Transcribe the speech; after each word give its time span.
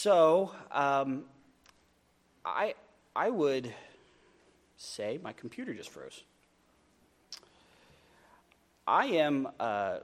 So, 0.00 0.52
um, 0.70 1.24
I, 2.44 2.74
I 3.16 3.30
would 3.30 3.74
say 4.76 5.18
my 5.24 5.32
computer 5.32 5.74
just 5.74 5.90
froze. 5.90 6.22
I 8.86 9.06
am, 9.06 9.48
uh, 9.58 9.98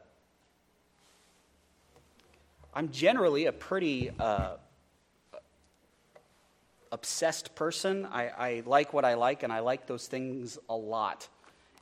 I'm 2.74 2.90
generally 2.90 3.46
a 3.46 3.52
pretty 3.52 4.10
uh, 4.18 4.56
obsessed 6.90 7.54
person. 7.54 8.04
I, 8.06 8.30
I, 8.30 8.62
like 8.66 8.92
what 8.92 9.04
I 9.04 9.14
like, 9.14 9.44
and 9.44 9.52
I 9.52 9.60
like 9.60 9.86
those 9.86 10.08
things 10.08 10.58
a 10.68 10.74
lot. 10.74 11.28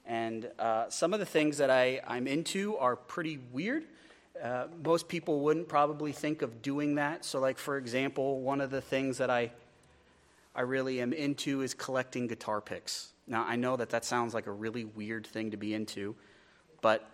And 0.04 0.50
uh, 0.58 0.90
some 0.90 1.14
of 1.14 1.18
the 1.18 1.24
things 1.24 1.56
that 1.56 1.70
I, 1.70 2.02
I'm 2.06 2.26
into 2.26 2.76
are 2.76 2.94
pretty 2.94 3.38
weird. 3.52 3.86
Uh, 4.43 4.66
most 4.84 5.06
people 5.06 5.40
wouldn't 5.40 5.68
probably 5.68 6.11
think 6.11 6.42
of 6.42 6.62
doing 6.62 6.96
that. 6.96 7.24
So, 7.24 7.38
like, 7.38 7.59
for 7.59 7.77
example, 7.77 8.41
one 8.41 8.61
of 8.61 8.72
the 8.72 8.80
things 8.80 9.18
that 9.18 9.30
I, 9.30 9.52
I 10.55 10.62
really 10.62 11.01
am 11.01 11.12
into 11.12 11.60
is 11.60 11.74
collecting 11.74 12.27
guitar 12.27 12.60
picks. 12.60 13.12
Now, 13.28 13.45
I 13.46 13.55
know 13.55 13.77
that 13.77 13.91
that 13.91 14.05
sounds 14.05 14.34
like 14.34 14.48
a 14.48 14.52
really 14.52 14.84
weird 14.84 15.27
thing 15.27 15.52
to 15.52 15.56
be 15.56 15.74
into, 15.74 16.16
but 16.80 17.09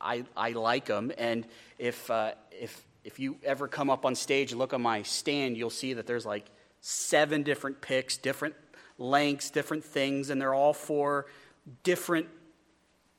I, 0.00 0.24
I 0.36 0.52
like 0.52 0.86
them. 0.86 1.12
And 1.18 1.46
if, 1.78 2.10
uh, 2.10 2.32
if, 2.50 2.84
if 3.04 3.20
you 3.20 3.36
ever 3.44 3.68
come 3.68 3.88
up 3.88 4.04
on 4.04 4.16
stage 4.16 4.50
and 4.50 4.58
look 4.58 4.74
on 4.74 4.82
my 4.82 5.02
stand, 5.02 5.56
you'll 5.56 5.70
see 5.70 5.94
that 5.94 6.08
there's 6.08 6.26
like 6.26 6.46
seven 6.80 7.44
different 7.44 7.80
picks, 7.80 8.16
different 8.16 8.56
lengths, 8.98 9.50
different 9.50 9.84
things, 9.84 10.30
and 10.30 10.40
they're 10.40 10.54
all 10.54 10.74
for 10.74 11.26
different 11.84 12.26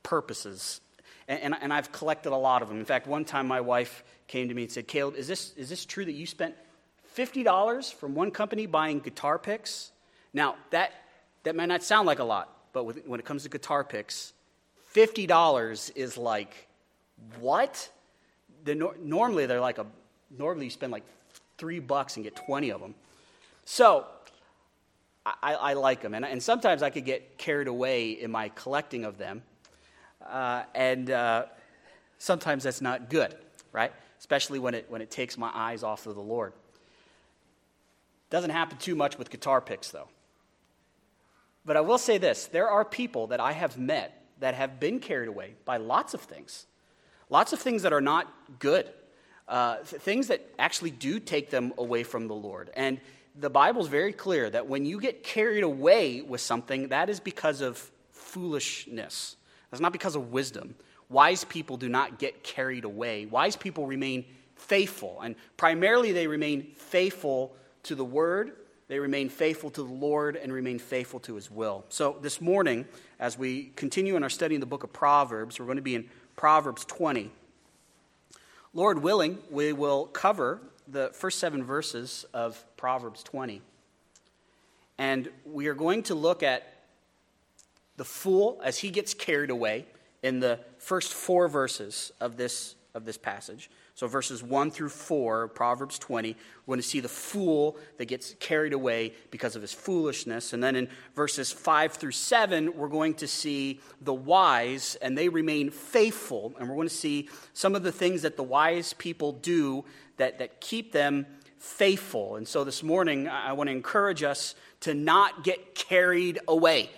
purposes. 0.04 0.82
And, 1.30 1.56
and, 1.62 1.72
I've 1.72 1.92
collected 1.92 2.32
a 2.32 2.36
lot 2.36 2.64
of 2.64 2.70
them. 2.70 2.80
In 2.80 2.86
fact, 2.86 3.06
one 3.06 3.24
time 3.24 3.48
my 3.48 3.62
wife 3.62 4.04
came 4.26 4.48
to 4.48 4.54
me 4.56 4.64
and 4.64 4.72
said, 4.72 4.88
Caleb, 4.88 5.16
is 5.16 5.28
this, 5.28 5.54
is 5.54 5.70
this 5.70 5.86
true 5.86 6.04
that 6.04 6.14
you 6.14 6.26
spent 6.26 6.56
$50 7.16 7.94
from 7.94 8.16
one 8.16 8.32
company 8.32 8.66
buying 8.66 9.00
guitar 9.00 9.38
picks? 9.38 9.92
Now, 10.34 10.56
that, 10.72 10.92
that 11.44 11.56
might 11.56 11.68
not 11.68 11.84
sound 11.84 12.08
like 12.08 12.18
a 12.18 12.24
lot, 12.24 12.52
but 12.74 12.84
with, 12.84 13.06
when 13.06 13.20
it 13.20 13.28
comes 13.28 13.44
to 13.44 13.50
guitar 13.50 13.84
picks, 13.84 14.34
$50 14.96 15.92
is 15.96 16.18
like, 16.18 16.68
what? 17.40 17.90
The, 18.64 18.92
normally, 19.00 19.46
they're 19.46 19.62
like 19.62 19.78
a, 19.78 19.86
normally 20.36 20.66
you 20.66 20.72
spend 20.72 20.92
like 20.92 21.04
three 21.60 21.80
bucks 21.80 22.16
and 22.16 22.24
get 22.24 22.36
20 22.36 22.72
of 22.72 22.82
them. 22.82 22.96
So, 23.66 24.08
I, 25.26 25.54
I 25.54 25.74
like 25.74 26.02
them. 26.02 26.16
And, 26.16 26.26
and, 26.26 26.42
sometimes 26.42 26.82
I 26.82 26.90
could 26.90 27.06
get 27.06 27.38
carried 27.38 27.68
away 27.68 28.12
in 28.12 28.32
my 28.32 28.50
collecting 28.50 29.06
of 29.06 29.20
them. 29.20 29.44
Uh, 30.26 30.64
and 30.76 31.10
uh, 31.10 31.46
sometimes 32.18 32.64
that's 32.64 32.82
not 32.82 33.10
good, 33.10 33.36
right? 33.72 33.92
Especially 34.20 34.60
when 34.60 34.74
it, 34.74 34.86
when 34.90 35.02
it 35.02 35.12
takes 35.12 35.38
my 35.38 35.52
eyes 35.54 35.84
off 35.84 36.06
of 36.08 36.16
the 36.16 36.22
Lord. 36.22 36.54
Doesn't 38.30 38.52
happen 38.52 38.78
too 38.78 38.96
much 38.96 39.18
with 39.18 39.30
guitar 39.30 39.60
picks, 39.62 39.90
though. 39.90 40.08
But 41.66 41.78
I 41.78 41.82
will 41.82 41.98
say 41.98 42.18
this 42.18 42.48
there 42.48 42.70
are 42.70 42.86
people 42.86 43.28
that 43.28 43.40
I 43.40 43.52
have 43.52 43.78
met 43.78 44.24
that 44.40 44.56
have 44.56 44.80
been 44.80 45.00
carried 45.00 45.28
away 45.28 45.56
by 45.66 45.78
lots 45.78 46.14
of 46.14 46.22
things, 46.22 46.66
lots 47.30 47.54
of 47.54 47.60
things 47.60 47.84
that 47.84 47.94
are 47.94 48.02
not 48.02 48.32
good, 48.60 48.90
uh, 49.48 49.78
th- 49.78 50.02
things 50.02 50.28
that 50.28 50.48
actually 50.58 50.92
do 50.92 51.20
take 51.20 51.50
them 51.50 51.74
away 51.78 52.04
from 52.04 52.28
the 52.28 52.36
Lord. 52.36 52.70
And 52.76 53.00
the 53.36 53.50
Bible 53.50 53.82
is 53.82 53.88
very 53.88 54.14
clear 54.14 54.50
that 54.50 54.68
when 54.68 54.86
you 54.86 55.00
get 55.00 55.24
carried 55.24 55.64
away 55.64 56.22
with 56.22 56.42
something, 56.42 56.90
that 56.90 57.10
is 57.10 57.20
because 57.20 57.62
of 57.62 57.92
foolishness. 58.12 59.36
That's 59.70 59.82
not 59.82 59.92
because 59.92 60.16
of 60.16 60.32
wisdom. 60.32 60.76
Wise 61.10 61.44
people 61.44 61.78
do 61.78 61.90
not 61.90 62.20
get 62.20 62.44
carried 62.44 62.84
away. 62.84 63.26
Wise 63.26 63.56
people 63.56 63.88
remain 63.88 64.26
faithful, 64.56 65.20
and 65.22 65.36
primarily 65.58 66.12
they 66.12 66.28
remain 66.28 66.72
faithful 66.76 67.56
to 67.84 67.96
the 67.96 68.06
word, 68.06 68.52
they 68.88 69.00
remain 69.00 69.30
faithful 69.30 69.70
to 69.72 69.84
the 69.84 69.94
Lord, 69.94 70.36
and 70.36 70.52
remain 70.52 70.80
faithful 70.80 71.20
to 71.22 71.36
his 71.36 71.50
will. 71.50 71.86
So 71.90 72.18
this 72.22 72.42
morning, 72.42 72.86
as 73.20 73.38
we 73.38 73.72
continue 73.76 74.16
in 74.16 74.24
our 74.24 74.30
study 74.30 74.56
in 74.56 74.62
the 74.62 74.68
book 74.68 74.84
of 74.84 74.92
Proverbs, 74.92 75.60
we're 75.60 75.66
going 75.66 75.78
to 75.78 75.82
be 75.82 75.96
in 75.96 76.10
Proverbs 76.36 76.86
20. 76.86 77.32
Lord 78.74 79.02
willing, 79.02 79.40
we 79.50 79.74
will 79.74 80.06
cover 80.08 80.60
the 80.88 81.10
first 81.14 81.40
seven 81.40 81.64
verses 81.64 82.26
of 82.34 82.64
Proverbs 82.78 83.24
20. 83.24 83.62
And 84.98 85.30
we 85.46 85.68
are 85.68 85.74
going 85.74 86.04
to 86.04 86.16
look 86.16 86.44
at 86.44 86.79
the 88.00 88.06
fool 88.06 88.62
as 88.64 88.78
he 88.78 88.90
gets 88.90 89.14
carried 89.14 89.50
away 89.50 89.86
in 90.24 90.40
the 90.40 90.58
first 90.78 91.14
four 91.14 91.50
verses 91.50 92.14
of 92.22 92.38
this, 92.38 92.76
of 92.94 93.04
this 93.04 93.18
passage. 93.18 93.70
So, 93.94 94.08
verses 94.08 94.42
1 94.42 94.72
through 94.72 94.88
4, 94.88 95.50
Proverbs 95.50 96.00
20, 96.00 96.34
we're 96.66 96.72
going 96.72 96.82
to 96.82 96.88
see 96.88 97.02
the 97.02 97.10
fool 97.10 97.76
that 97.98 98.06
gets 98.06 98.36
carried 98.40 98.72
away 98.72 99.14
because 99.32 99.58
of 99.58 99.62
his 99.62 99.74
foolishness. 99.74 100.54
And 100.54 100.64
then 100.64 100.78
in 100.78 100.88
verses 101.14 101.52
5 101.52 101.92
through 101.92 102.12
7, 102.12 102.78
we're 102.78 102.88
going 102.88 103.16
to 103.16 103.28
see 103.28 103.82
the 104.00 104.14
wise, 104.14 104.96
and 105.02 105.18
they 105.18 105.28
remain 105.28 105.70
faithful. 105.70 106.54
And 106.58 106.70
we're 106.70 106.76
going 106.76 106.88
to 106.88 106.94
see 106.94 107.28
some 107.52 107.76
of 107.76 107.84
the 107.84 107.92
things 107.92 108.22
that 108.22 108.38
the 108.38 108.44
wise 108.44 108.94
people 108.94 109.34
do 109.34 109.84
that, 110.16 110.40
that 110.40 110.62
keep 110.62 110.94
them 110.94 111.26
faithful. 111.58 112.38
And 112.38 112.48
so 112.48 112.64
this 112.64 112.82
morning, 112.82 113.28
I 113.28 113.52
want 113.52 113.68
to 113.68 113.74
encourage 113.74 114.24
us 114.24 114.56
to 114.80 114.94
not 114.94 115.44
get 115.44 115.76
carried 115.76 116.40
away, 116.48 116.90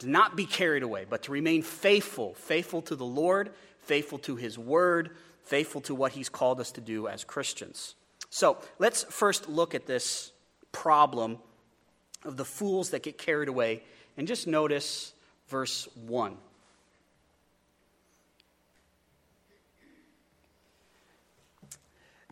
to 0.00 0.08
not 0.08 0.36
be 0.36 0.46
carried 0.46 0.82
away, 0.82 1.06
but 1.08 1.22
to 1.24 1.32
remain 1.32 1.62
faithful, 1.62 2.34
faithful 2.34 2.82
to 2.82 2.96
the 2.96 3.04
Lord, 3.04 3.50
faithful 3.80 4.18
to 4.20 4.36
his 4.36 4.58
word 4.58 5.10
faithful 5.44 5.82
to 5.82 5.94
what 5.94 6.12
he's 6.12 6.28
called 6.28 6.60
us 6.60 6.72
to 6.72 6.80
do 6.80 7.06
as 7.06 7.22
Christians. 7.22 7.94
So 8.30 8.58
let's 8.78 9.04
first 9.04 9.48
look 9.48 9.74
at 9.74 9.86
this 9.86 10.32
problem 10.72 11.38
of 12.24 12.36
the 12.36 12.44
fools 12.44 12.90
that 12.90 13.02
get 13.02 13.18
carried 13.18 13.48
away 13.48 13.82
and 14.16 14.26
just 14.26 14.46
notice 14.46 15.12
verse 15.48 15.86
1. 16.06 16.36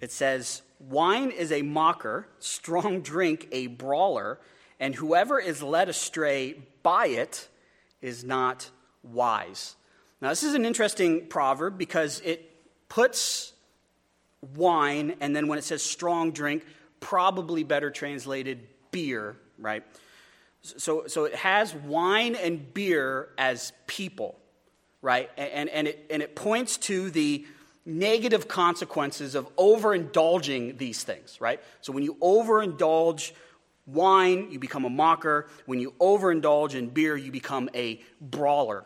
It 0.01 0.11
says, 0.11 0.63
Wine 0.81 1.31
is 1.31 1.53
a 1.53 1.63
mocker, 1.63 2.27
strong 2.41 3.03
drink 3.03 3.47
a 3.53 3.69
brawler, 3.69 4.41
and 4.81 4.97
whoever 4.97 5.39
is 5.39 5.63
led 5.63 5.89
astray 5.89 6.57
by 6.83 7.07
it 7.07 7.49
is 8.03 8.25
not 8.25 8.69
wise. 9.03 9.77
Now, 10.21 10.29
this 10.29 10.43
is 10.43 10.55
an 10.55 10.65
interesting 10.65 11.27
proverb 11.27 11.79
because 11.79 12.21
it 12.21 12.49
puts 12.89 13.53
wine, 14.55 15.17
and 15.21 15.35
then 15.35 15.49
when 15.49 15.59
it 15.59 15.65
says 15.65 15.83
strong 15.83 16.33
drink, 16.33 16.65
probably 17.01 17.65
better 17.65 17.91
translated 17.91 18.61
beer, 18.91 19.37
right? 19.59 19.83
So, 20.63 21.07
so 21.07 21.25
it 21.25 21.35
has 21.35 21.75
wine 21.75 22.37
and 22.37 22.73
beer 22.73 23.31
as 23.37 23.73
people, 23.87 24.39
right? 25.01 25.31
And, 25.37 25.69
and, 25.69 25.89
it, 25.89 26.07
and 26.11 26.23
it 26.23 26.37
points 26.37 26.77
to 26.79 27.11
the 27.11 27.45
negative 27.85 28.47
consequences 28.47 29.35
of 29.35 29.55
overindulging 29.57 30.79
these 30.79 31.03
things, 31.03 31.41
right? 31.41 31.61
So 31.81 31.93
when 31.93 32.05
you 32.05 32.15
overindulge 32.17 33.33
wine, 33.87 34.51
you 34.51 34.59
become 34.59 34.85
a 34.85 34.91
mocker. 34.91 35.49
When 35.67 35.81
you 35.81 35.93
overindulge 36.01 36.75
in 36.75 36.89
beer, 36.89 37.17
you 37.17 37.33
become 37.33 37.69
a 37.75 38.01
brawler, 38.21 38.85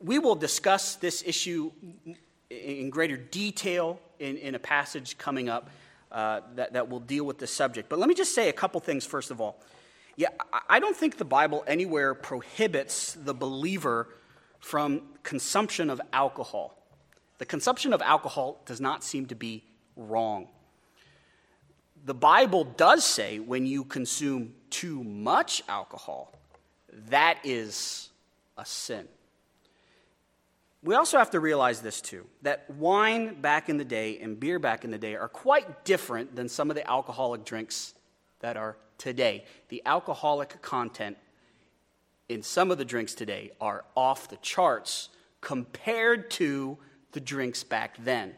we 0.00 0.18
will 0.18 0.34
discuss 0.34 0.96
this 0.96 1.22
issue 1.26 1.72
in 2.50 2.90
greater 2.90 3.16
detail 3.16 3.98
in, 4.18 4.36
in 4.36 4.54
a 4.54 4.58
passage 4.58 5.18
coming 5.18 5.48
up 5.48 5.70
uh, 6.12 6.40
that, 6.54 6.74
that 6.74 6.88
will 6.88 7.00
deal 7.00 7.24
with 7.24 7.38
this 7.38 7.50
subject. 7.50 7.88
But 7.88 7.98
let 7.98 8.08
me 8.08 8.14
just 8.14 8.34
say 8.34 8.48
a 8.48 8.52
couple 8.52 8.80
things 8.80 9.04
first 9.04 9.30
of 9.30 9.40
all. 9.40 9.60
Yeah, 10.16 10.28
I 10.68 10.80
don't 10.80 10.96
think 10.96 11.18
the 11.18 11.26
Bible 11.26 11.62
anywhere 11.66 12.14
prohibits 12.14 13.12
the 13.12 13.34
believer 13.34 14.08
from 14.60 15.02
consumption 15.22 15.90
of 15.90 16.00
alcohol. 16.12 16.78
The 17.38 17.44
consumption 17.44 17.92
of 17.92 18.00
alcohol 18.00 18.62
does 18.64 18.80
not 18.80 19.04
seem 19.04 19.26
to 19.26 19.34
be 19.34 19.64
wrong. 19.94 20.48
The 22.06 22.14
Bible 22.14 22.64
does 22.64 23.04
say 23.04 23.38
when 23.38 23.66
you 23.66 23.84
consume 23.84 24.54
too 24.70 25.04
much 25.04 25.62
alcohol, 25.68 26.32
that 27.10 27.38
is 27.44 28.08
a 28.56 28.64
sin 28.64 29.06
we 30.86 30.94
also 30.94 31.18
have 31.18 31.30
to 31.30 31.40
realize 31.40 31.80
this 31.80 32.00
too 32.00 32.24
that 32.42 32.70
wine 32.70 33.40
back 33.40 33.68
in 33.68 33.76
the 33.76 33.84
day 33.84 34.18
and 34.20 34.38
beer 34.38 34.58
back 34.60 34.84
in 34.84 34.90
the 34.92 34.98
day 34.98 35.16
are 35.16 35.28
quite 35.28 35.84
different 35.84 36.36
than 36.36 36.48
some 36.48 36.70
of 36.70 36.76
the 36.76 36.88
alcoholic 36.88 37.44
drinks 37.44 37.94
that 38.38 38.56
are 38.56 38.76
today. 38.96 39.44
The 39.68 39.82
alcoholic 39.84 40.62
content 40.62 41.16
in 42.28 42.42
some 42.42 42.70
of 42.70 42.78
the 42.78 42.84
drinks 42.84 43.14
today 43.14 43.50
are 43.60 43.84
off 43.96 44.28
the 44.28 44.36
charts 44.36 45.08
compared 45.40 46.30
to 46.32 46.78
the 47.12 47.20
drinks 47.20 47.64
back 47.64 47.96
then. 47.98 48.34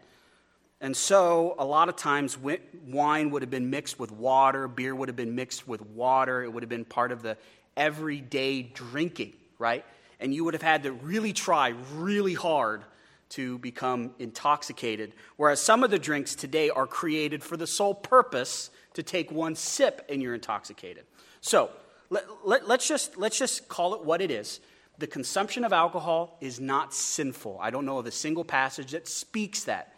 And 0.80 0.96
so, 0.96 1.56
a 1.58 1.64
lot 1.64 1.88
of 1.88 1.96
times, 1.96 2.38
wine 2.38 3.30
would 3.30 3.42
have 3.42 3.50
been 3.50 3.68
mixed 3.68 3.98
with 3.98 4.12
water, 4.12 4.68
beer 4.68 4.94
would 4.94 5.08
have 5.08 5.16
been 5.16 5.34
mixed 5.34 5.66
with 5.66 5.82
water, 5.82 6.44
it 6.44 6.52
would 6.52 6.62
have 6.62 6.70
been 6.70 6.84
part 6.84 7.10
of 7.10 7.22
the 7.22 7.36
everyday 7.76 8.62
drinking, 8.62 9.32
right? 9.58 9.84
and 10.20 10.34
you 10.34 10.44
would 10.44 10.54
have 10.54 10.62
had 10.62 10.82
to 10.84 10.92
really 10.92 11.32
try 11.32 11.74
really 11.94 12.34
hard 12.34 12.84
to 13.30 13.58
become 13.58 14.12
intoxicated, 14.18 15.12
whereas 15.36 15.60
some 15.60 15.84
of 15.84 15.90
the 15.90 15.98
drinks 15.98 16.34
today 16.34 16.70
are 16.70 16.86
created 16.86 17.42
for 17.42 17.56
the 17.56 17.66
sole 17.66 17.94
purpose 17.94 18.70
to 18.94 19.02
take 19.02 19.30
one 19.30 19.54
sip 19.54 20.04
and 20.08 20.22
you're 20.22 20.34
intoxicated. 20.34 21.04
So 21.40 21.70
let, 22.08 22.24
let, 22.44 22.66
let's, 22.66 22.88
just, 22.88 23.18
let's 23.18 23.38
just 23.38 23.68
call 23.68 23.94
it 23.94 24.04
what 24.04 24.22
it 24.22 24.30
is. 24.30 24.60
The 24.96 25.06
consumption 25.06 25.64
of 25.64 25.72
alcohol 25.72 26.38
is 26.40 26.58
not 26.58 26.94
sinful. 26.94 27.58
I 27.60 27.70
don't 27.70 27.84
know 27.84 27.98
of 27.98 28.06
a 28.06 28.10
single 28.10 28.44
passage 28.44 28.92
that 28.92 29.06
speaks 29.06 29.64
that. 29.64 29.92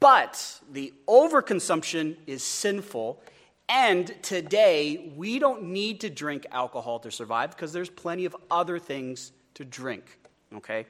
But 0.00 0.60
the 0.70 0.92
overconsumption 1.06 2.16
is 2.26 2.42
sinful. 2.42 3.22
And 3.68 4.14
today, 4.22 5.12
we 5.16 5.38
don't 5.38 5.64
need 5.64 6.00
to 6.00 6.10
drink 6.10 6.46
alcohol 6.50 6.98
to 7.00 7.10
survive 7.10 7.50
because 7.50 7.72
there's 7.72 7.90
plenty 7.90 8.24
of 8.24 8.34
other 8.50 8.78
things 8.78 9.32
to 9.54 9.64
drink. 9.64 10.18
Okay? 10.54 10.86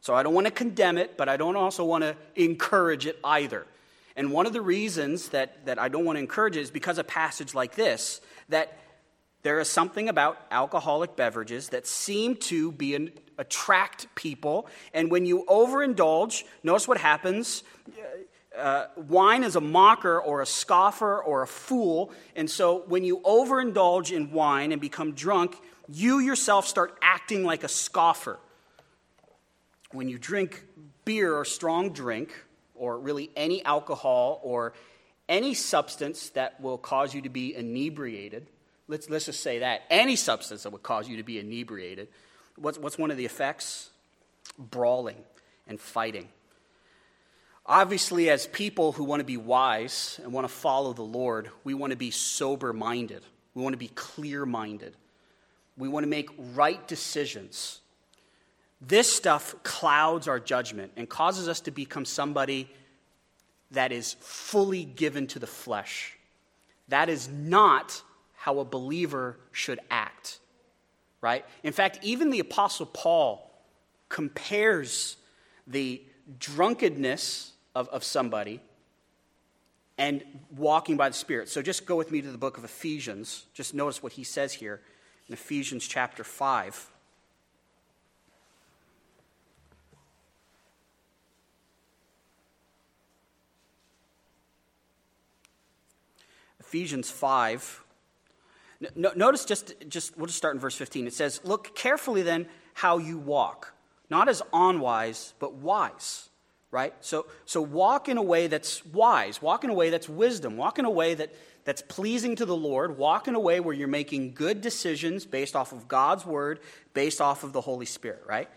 So 0.00 0.14
I 0.14 0.22
don't 0.22 0.34
want 0.34 0.46
to 0.46 0.52
condemn 0.52 0.96
it, 0.96 1.16
but 1.16 1.28
I 1.28 1.36
don't 1.36 1.56
also 1.56 1.84
want 1.84 2.04
to 2.04 2.16
encourage 2.36 3.06
it 3.06 3.18
either. 3.24 3.66
And 4.16 4.32
one 4.32 4.46
of 4.46 4.52
the 4.52 4.60
reasons 4.60 5.28
that, 5.30 5.66
that 5.66 5.78
I 5.78 5.88
don't 5.88 6.04
want 6.04 6.16
to 6.16 6.20
encourage 6.20 6.56
it 6.56 6.60
is 6.60 6.70
because 6.70 6.98
a 6.98 7.04
passage 7.04 7.54
like 7.54 7.74
this, 7.74 8.20
that 8.48 8.78
there 9.42 9.60
is 9.60 9.68
something 9.68 10.08
about 10.08 10.38
alcoholic 10.50 11.16
beverages 11.16 11.68
that 11.70 11.86
seem 11.86 12.36
to 12.36 12.72
be 12.72 12.94
an, 12.94 13.12
attract 13.38 14.12
people. 14.14 14.66
And 14.92 15.10
when 15.10 15.24
you 15.24 15.44
overindulge, 15.48 16.44
notice 16.62 16.88
what 16.88 16.98
happens. 16.98 17.62
Uh, 18.56 18.86
wine 18.96 19.44
is 19.44 19.54
a 19.54 19.60
mocker 19.60 20.20
or 20.20 20.42
a 20.42 20.46
scoffer 20.46 21.22
or 21.22 21.42
a 21.42 21.46
fool. 21.46 22.12
And 22.34 22.50
so 22.50 22.82
when 22.88 23.04
you 23.04 23.20
overindulge 23.20 24.10
in 24.10 24.32
wine 24.32 24.72
and 24.72 24.80
become 24.80 25.12
drunk, 25.12 25.56
you 25.88 26.18
yourself 26.18 26.66
start 26.66 26.98
acting 27.00 27.44
like 27.44 27.62
a 27.62 27.68
scoffer 27.68 28.38
when 29.92 30.08
you 30.08 30.18
drink 30.18 30.64
beer 31.04 31.34
or 31.34 31.44
strong 31.44 31.92
drink, 31.92 32.30
or 32.74 32.98
really 32.98 33.30
any 33.34 33.64
alcohol 33.64 34.40
or 34.42 34.74
any 35.28 35.54
substance 35.54 36.30
that 36.30 36.60
will 36.60 36.78
cause 36.78 37.14
you 37.14 37.22
to 37.22 37.28
be 37.28 37.54
inebriated, 37.54 38.46
let's, 38.88 39.08
let's 39.08 39.26
just 39.26 39.40
say 39.42 39.60
that, 39.60 39.82
any 39.90 40.16
substance 40.16 40.64
that 40.64 40.70
would 40.70 40.82
cause 40.82 41.08
you 41.08 41.18
to 41.18 41.22
be 41.22 41.38
inebriated, 41.38 42.08
what's, 42.56 42.78
what's 42.78 42.98
one 42.98 43.10
of 43.10 43.16
the 43.16 43.24
effects? 43.24 43.90
Brawling 44.58 45.22
and 45.66 45.80
fighting. 45.80 46.28
Obviously, 47.66 48.30
as 48.30 48.46
people 48.46 48.92
who 48.92 49.04
want 49.04 49.20
to 49.20 49.24
be 49.24 49.36
wise 49.36 50.18
and 50.22 50.32
want 50.32 50.48
to 50.48 50.52
follow 50.52 50.94
the 50.94 51.02
Lord, 51.02 51.50
we 51.64 51.74
want 51.74 51.90
to 51.90 51.98
be 51.98 52.10
sober 52.10 52.72
minded. 52.72 53.22
We 53.54 53.62
want 53.62 53.74
to 53.74 53.78
be 53.78 53.88
clear 53.88 54.46
minded. 54.46 54.96
We 55.76 55.88
want 55.88 56.04
to 56.04 56.08
make 56.08 56.30
right 56.54 56.86
decisions. 56.88 57.80
This 58.80 59.12
stuff 59.12 59.54
clouds 59.62 60.28
our 60.28 60.40
judgment 60.40 60.92
and 60.96 61.08
causes 61.08 61.46
us 61.46 61.60
to 61.62 61.70
become 61.70 62.06
somebody 62.06 62.70
that 63.72 63.92
is 63.92 64.14
fully 64.20 64.84
given 64.84 65.26
to 65.28 65.38
the 65.38 65.46
flesh. 65.46 66.16
That 66.88 67.10
is 67.10 67.28
not 67.28 68.02
how 68.38 68.60
a 68.60 68.64
believer 68.64 69.36
should 69.50 69.80
act, 69.90 70.38
right? 71.20 71.44
In 71.64 71.72
fact, 71.72 71.98
even 72.02 72.30
the 72.30 72.38
Apostle 72.38 72.86
Paul 72.86 73.50
compares 74.08 75.16
the 75.66 76.00
drunkenness 76.38 77.52
of, 77.74 77.88
of 77.88 78.04
somebody 78.04 78.60
and 79.98 80.22
walking 80.56 80.96
by 80.96 81.08
the 81.08 81.14
Spirit. 81.16 81.48
So 81.48 81.60
just 81.62 81.84
go 81.84 81.96
with 81.96 82.12
me 82.12 82.22
to 82.22 82.30
the 82.30 82.38
book 82.38 82.56
of 82.56 82.64
Ephesians. 82.64 83.46
Just 83.54 83.74
notice 83.74 84.02
what 84.02 84.12
he 84.12 84.22
says 84.22 84.52
here 84.52 84.80
in 85.26 85.32
Ephesians 85.32 85.86
chapter 85.88 86.22
5. 86.22 86.90
Ephesians 96.60 97.10
5. 97.10 97.82
No, 98.94 99.12
notice 99.16 99.44
just, 99.44 99.74
just, 99.88 100.16
we'll 100.16 100.26
just 100.26 100.38
start 100.38 100.54
in 100.54 100.60
verse 100.60 100.76
15. 100.76 101.06
It 101.06 101.12
says, 101.12 101.40
Look 101.44 101.74
carefully 101.74 102.22
then 102.22 102.46
how 102.74 102.98
you 102.98 103.18
walk, 103.18 103.74
not 104.08 104.28
as 104.28 104.40
unwise, 104.52 105.34
but 105.40 105.54
wise, 105.54 106.28
right? 106.70 106.94
So, 107.00 107.26
so 107.44 107.60
walk 107.60 108.08
in 108.08 108.18
a 108.18 108.22
way 108.22 108.46
that's 108.46 108.86
wise, 108.86 109.42
walk 109.42 109.64
in 109.64 109.70
a 109.70 109.74
way 109.74 109.90
that's 109.90 110.08
wisdom, 110.08 110.56
walk 110.56 110.78
in 110.78 110.84
a 110.84 110.90
way 110.90 111.14
that, 111.14 111.34
that's 111.64 111.82
pleasing 111.82 112.36
to 112.36 112.46
the 112.46 112.56
Lord, 112.56 112.96
walk 112.96 113.26
in 113.26 113.34
a 113.34 113.40
way 113.40 113.58
where 113.58 113.74
you're 113.74 113.88
making 113.88 114.34
good 114.34 114.60
decisions 114.60 115.26
based 115.26 115.56
off 115.56 115.72
of 115.72 115.88
God's 115.88 116.24
word, 116.24 116.60
based 116.94 117.20
off 117.20 117.42
of 117.42 117.52
the 117.52 117.60
Holy 117.60 117.86
Spirit, 117.86 118.22
right? 118.28 118.48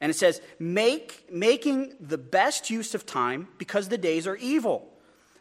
And 0.00 0.10
it 0.10 0.14
says, 0.14 0.40
Make, 0.58 1.28
making 1.30 1.94
the 2.00 2.18
best 2.18 2.68
use 2.68 2.94
of 2.94 3.06
time 3.06 3.48
because 3.58 3.88
the 3.88 3.98
days 3.98 4.26
are 4.26 4.36
evil. 4.36 4.92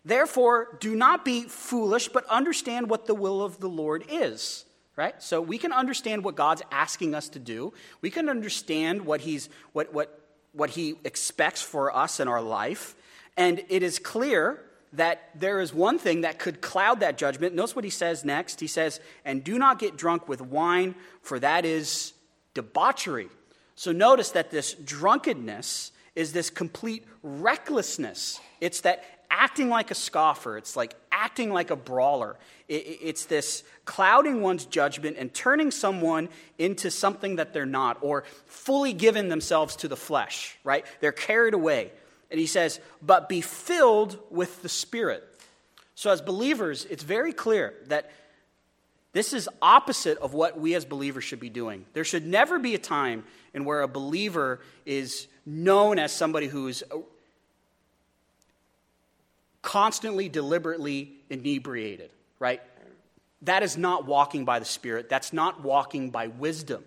Therefore, 0.07 0.77
do 0.79 0.95
not 0.95 1.25
be 1.25 1.43
foolish, 1.43 2.07
but 2.07 2.25
understand 2.27 2.89
what 2.89 3.07
the 3.07 3.13
will 3.13 3.41
of 3.41 3.59
the 3.59 3.67
Lord 3.67 4.05
is. 4.09 4.63
Right? 4.95 5.21
So 5.21 5.41
we 5.41 5.57
can 5.57 5.73
understand 5.73 6.23
what 6.23 6.35
God's 6.35 6.61
asking 6.71 7.13
us 7.13 7.27
to 7.29 7.39
do. 7.39 7.73
We 8.01 8.09
can 8.09 8.29
understand 8.29 9.05
what 9.05 9.21
He's 9.21 9.49
what 9.73 9.93
what 9.93 10.19
what 10.53 10.71
He 10.71 10.95
expects 11.03 11.61
for 11.61 11.93
us 11.95 12.21
in 12.21 12.29
our 12.29 12.41
life. 12.41 12.95
And 13.35 13.63
it 13.67 13.83
is 13.83 13.99
clear 13.99 14.63
that 14.93 15.29
there 15.35 15.59
is 15.59 15.73
one 15.73 15.99
thing 15.99 16.21
that 16.21 16.39
could 16.39 16.61
cloud 16.61 17.01
that 17.01 17.17
judgment. 17.17 17.53
Notice 17.53 17.75
what 17.75 17.83
he 17.83 17.91
says 17.91 18.23
next. 18.23 18.61
He 18.61 18.67
says, 18.67 19.01
And 19.25 19.43
do 19.43 19.59
not 19.59 19.77
get 19.77 19.97
drunk 19.97 20.29
with 20.29 20.41
wine, 20.41 20.95
for 21.21 21.37
that 21.39 21.65
is 21.65 22.13
debauchery. 22.53 23.27
So 23.75 23.91
notice 23.91 24.31
that 24.31 24.51
this 24.51 24.73
drunkenness 24.73 25.91
is 26.15 26.33
this 26.33 26.49
complete 26.49 27.05
recklessness. 27.21 28.39
It's 28.59 28.81
that 28.81 29.03
acting 29.29 29.69
like 29.69 29.91
a 29.91 29.95
scoffer, 29.95 30.57
it's 30.57 30.75
like 30.75 30.93
acting 31.11 31.51
like 31.51 31.71
a 31.71 31.75
brawler. 31.75 32.37
It's 32.67 33.25
this 33.25 33.63
clouding 33.85 34.41
one's 34.41 34.65
judgment 34.65 35.17
and 35.17 35.33
turning 35.33 35.71
someone 35.71 36.29
into 36.57 36.91
something 36.91 37.37
that 37.37 37.53
they're 37.53 37.65
not, 37.65 37.97
or 38.01 38.23
fully 38.45 38.93
giving 38.93 39.29
themselves 39.29 39.75
to 39.77 39.87
the 39.87 39.95
flesh, 39.95 40.57
right? 40.63 40.85
They're 40.99 41.11
carried 41.11 41.53
away. 41.53 41.91
And 42.29 42.39
he 42.39 42.47
says, 42.47 42.79
but 43.01 43.29
be 43.29 43.41
filled 43.41 44.19
with 44.29 44.61
the 44.61 44.69
Spirit. 44.69 45.23
So, 45.95 46.11
as 46.11 46.21
believers, 46.21 46.85
it's 46.85 47.03
very 47.03 47.33
clear 47.33 47.73
that 47.87 48.11
this 49.13 49.33
is 49.33 49.49
opposite 49.61 50.19
of 50.19 50.33
what 50.33 50.59
we 50.59 50.75
as 50.75 50.85
believers 50.85 51.23
should 51.23 51.39
be 51.39 51.49
doing. 51.49 51.85
There 51.93 52.03
should 52.03 52.25
never 52.27 52.59
be 52.59 52.75
a 52.75 52.77
time 52.77 53.23
in 53.53 53.65
where 53.65 53.81
a 53.81 53.87
believer 53.87 54.59
is 54.85 55.27
known 55.45 55.97
as 55.97 56.11
somebody 56.11 56.47
who 56.47 56.67
is 56.67 56.83
constantly, 59.67 60.29
deliberately 60.29 61.11
inebriated, 61.29 62.09
right? 62.39 62.61
That 63.41 63.63
is 63.63 63.75
not 63.75 64.05
walking 64.05 64.45
by 64.45 64.59
the 64.59 64.65
Spirit. 64.65 65.09
That's 65.09 65.33
not 65.33 65.61
walking 65.61 66.09
by 66.09 66.27
wisdom. 66.27 66.85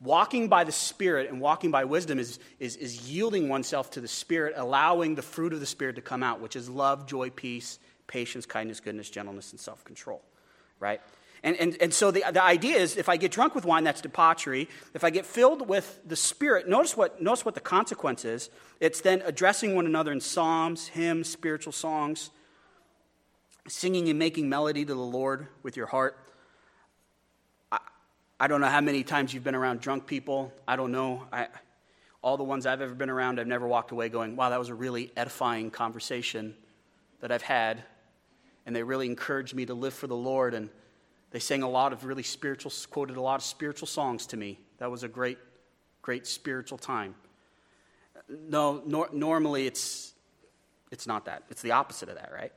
Walking 0.00 0.46
by 0.46 0.62
the 0.62 0.70
Spirit 0.70 1.28
and 1.30 1.40
walking 1.40 1.72
by 1.72 1.82
wisdom 1.82 2.20
is, 2.20 2.38
is, 2.60 2.76
is 2.76 3.10
yielding 3.10 3.48
oneself 3.48 3.90
to 3.90 4.00
the 4.00 4.06
Spirit, 4.06 4.54
allowing 4.56 5.16
the 5.16 5.22
fruit 5.22 5.52
of 5.52 5.58
the 5.58 5.66
Spirit 5.66 5.96
to 5.96 6.00
come 6.00 6.22
out, 6.22 6.40
which 6.40 6.54
is 6.54 6.68
love, 6.70 7.08
joy, 7.08 7.28
peace, 7.30 7.80
patience, 8.06 8.46
kindness, 8.46 8.78
goodness, 8.78 9.10
gentleness, 9.10 9.50
and 9.50 9.58
self 9.58 9.84
control, 9.84 10.22
right? 10.78 11.00
And, 11.44 11.56
and, 11.58 11.76
and 11.78 11.92
so 11.92 12.10
the, 12.10 12.24
the 12.32 12.42
idea 12.42 12.78
is 12.78 12.96
if 12.96 13.10
I 13.10 13.18
get 13.18 13.30
drunk 13.30 13.54
with 13.54 13.66
wine, 13.66 13.84
that's 13.84 14.00
debauchery. 14.00 14.66
If 14.94 15.04
I 15.04 15.10
get 15.10 15.26
filled 15.26 15.68
with 15.68 16.00
the 16.06 16.16
Spirit, 16.16 16.66
notice 16.66 16.96
what, 16.96 17.20
notice 17.20 17.44
what 17.44 17.54
the 17.54 17.60
consequence 17.60 18.24
is. 18.24 18.48
It's 18.80 19.02
then 19.02 19.22
addressing 19.26 19.76
one 19.76 19.84
another 19.84 20.10
in 20.10 20.20
psalms, 20.20 20.88
hymns, 20.88 21.28
spiritual 21.28 21.74
songs, 21.74 22.30
singing 23.68 24.08
and 24.08 24.18
making 24.18 24.48
melody 24.48 24.86
to 24.86 24.94
the 24.94 25.00
Lord 25.00 25.46
with 25.62 25.76
your 25.76 25.84
heart. 25.84 26.18
I, 27.70 27.78
I 28.40 28.46
don't 28.46 28.62
know 28.62 28.68
how 28.68 28.80
many 28.80 29.04
times 29.04 29.34
you've 29.34 29.44
been 29.44 29.54
around 29.54 29.82
drunk 29.82 30.06
people. 30.06 30.50
I 30.66 30.76
don't 30.76 30.92
know. 30.92 31.24
I, 31.30 31.48
all 32.22 32.38
the 32.38 32.42
ones 32.42 32.64
I've 32.64 32.80
ever 32.80 32.94
been 32.94 33.10
around, 33.10 33.38
I've 33.38 33.46
never 33.46 33.66
walked 33.66 33.90
away 33.90 34.08
going, 34.08 34.34
wow, 34.34 34.48
that 34.48 34.58
was 34.58 34.70
a 34.70 34.74
really 34.74 35.12
edifying 35.14 35.70
conversation 35.70 36.54
that 37.20 37.30
I've 37.30 37.42
had. 37.42 37.84
And 38.64 38.74
they 38.74 38.82
really 38.82 39.04
encouraged 39.04 39.54
me 39.54 39.66
to 39.66 39.74
live 39.74 39.92
for 39.92 40.06
the 40.06 40.16
Lord. 40.16 40.54
And 40.54 40.70
they 41.34 41.40
sang 41.40 41.64
a 41.64 41.68
lot 41.68 41.92
of 41.92 42.04
really 42.04 42.22
spiritual, 42.22 42.72
quoted 42.92 43.16
a 43.16 43.20
lot 43.20 43.40
of 43.40 43.42
spiritual 43.42 43.88
songs 43.88 44.28
to 44.28 44.36
me. 44.36 44.56
That 44.78 44.88
was 44.88 45.02
a 45.02 45.08
great, 45.08 45.36
great 46.00 46.28
spiritual 46.28 46.78
time. 46.78 47.16
No, 48.28 48.80
nor, 48.86 49.08
normally 49.12 49.66
it's, 49.66 50.12
it's 50.92 51.08
not 51.08 51.24
that. 51.24 51.42
It's 51.50 51.60
the 51.60 51.72
opposite 51.72 52.08
of 52.08 52.14
that, 52.14 52.30
right? 52.32 52.52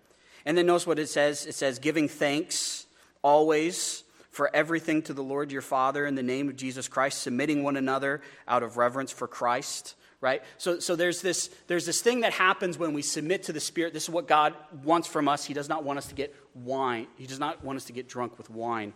And 0.45 0.55
then 0.55 0.67
notice 0.67 0.85
what 0.85 0.99
it 0.99 1.09
says. 1.09 1.47
It 1.47 1.55
says, 1.55 1.79
giving 1.79 2.07
thanks 2.07 2.85
always 3.23 4.03
for 4.29 4.55
everything 4.55 5.01
to 5.01 5.13
the 5.15 5.23
Lord 5.23 5.51
your 5.51 5.63
Father 5.63 6.05
in 6.05 6.13
the 6.13 6.21
name 6.21 6.47
of 6.47 6.55
Jesus 6.55 6.87
Christ, 6.87 7.23
submitting 7.23 7.63
one 7.63 7.77
another 7.77 8.21
out 8.47 8.61
of 8.61 8.77
reverence 8.77 9.11
for 9.11 9.27
Christ 9.27 9.95
right 10.21 10.41
so, 10.57 10.79
so 10.79 10.95
there's, 10.95 11.21
this, 11.21 11.49
there's 11.67 11.85
this 11.85 12.01
thing 12.01 12.21
that 12.21 12.33
happens 12.33 12.77
when 12.77 12.93
we 12.93 13.01
submit 13.01 13.43
to 13.43 13.53
the 13.53 13.59
spirit 13.59 13.93
this 13.93 14.03
is 14.03 14.09
what 14.09 14.27
god 14.27 14.53
wants 14.83 15.07
from 15.07 15.27
us 15.27 15.45
he 15.45 15.53
does 15.53 15.69
not 15.69 15.83
want 15.83 15.97
us 15.97 16.07
to 16.07 16.15
get 16.15 16.35
wine 16.55 17.07
he 17.17 17.27
does 17.27 17.39
not 17.39 17.63
want 17.63 17.77
us 17.77 17.85
to 17.85 17.93
get 17.93 18.07
drunk 18.07 18.37
with 18.37 18.49
wine 18.49 18.93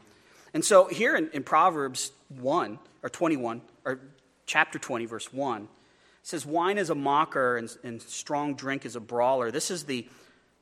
and 0.54 0.66
so 0.66 0.88
here 0.88 1.16
in, 1.16 1.30
in 1.34 1.44
proverbs 1.44 2.12
1 2.40 2.80
or 3.04 3.10
21 3.10 3.62
or 3.86 4.00
chapter 4.46 4.80
20 4.80 5.06
verse 5.06 5.32
1 5.32 5.68
says, 6.24 6.46
Wine 6.46 6.78
is 6.78 6.90
a 6.90 6.96
mocker 6.96 7.58
and, 7.58 7.76
and 7.84 8.02
strong 8.02 8.56
drink 8.56 8.86
is 8.86 8.96
a 8.96 9.00
brawler. 9.00 9.52
This 9.52 9.72
is, 9.72 9.86
the, 9.86 10.08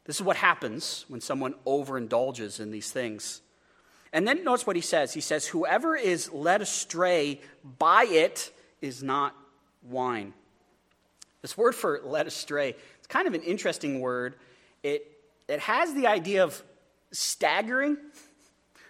this 0.06 0.18
is 0.18 0.22
what 0.22 0.38
happens 0.38 1.06
when 1.08 1.22
someone 1.22 1.56
overindulges 1.66 2.60
in 2.60 2.72
these 2.72 2.92
things. 2.92 3.42
And 4.12 4.28
then 4.28 4.44
notice 4.44 4.66
what 4.66 4.76
he 4.76 4.82
says. 4.82 5.14
He 5.14 5.22
says, 5.22 5.48
Whoever 5.48 5.96
is 5.96 6.32
led 6.32 6.62
astray 6.62 7.42
by 7.78 8.06
it 8.06 8.52
is 8.82 9.04
not 9.04 9.36
wine. 9.84 10.34
This 11.42 11.58
word 11.58 11.74
for 11.76 12.02
led 12.04 12.28
astray, 12.28 12.76
it's 12.98 13.08
kind 13.08 13.28
of 13.28 13.34
an 13.34 13.42
interesting 13.42 14.00
word. 14.02 14.36
It, 14.84 15.06
it 15.48 15.60
has 15.60 15.94
the 15.94 16.08
idea 16.08 16.44
of 16.44 16.62
staggering, 17.12 17.98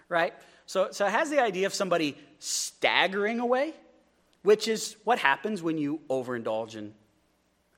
right? 0.07 0.33
So, 0.65 0.89
so 0.91 1.05
it 1.05 1.11
has 1.11 1.29
the 1.29 1.39
idea 1.39 1.67
of 1.67 1.73
somebody 1.73 2.17
staggering 2.39 3.39
away, 3.39 3.73
which 4.43 4.67
is 4.67 4.95
what 5.03 5.19
happens 5.19 5.61
when 5.61 5.77
you 5.77 5.99
overindulge 6.09 6.75
in 6.75 6.93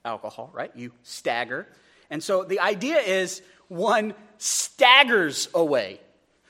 alcohol, 0.05 0.51
right? 0.53 0.71
You 0.75 0.91
stagger. 1.03 1.67
And 2.09 2.23
so 2.23 2.43
the 2.43 2.59
idea 2.59 2.97
is 2.97 3.41
one 3.67 4.13
staggers 4.37 5.47
away. 5.53 5.99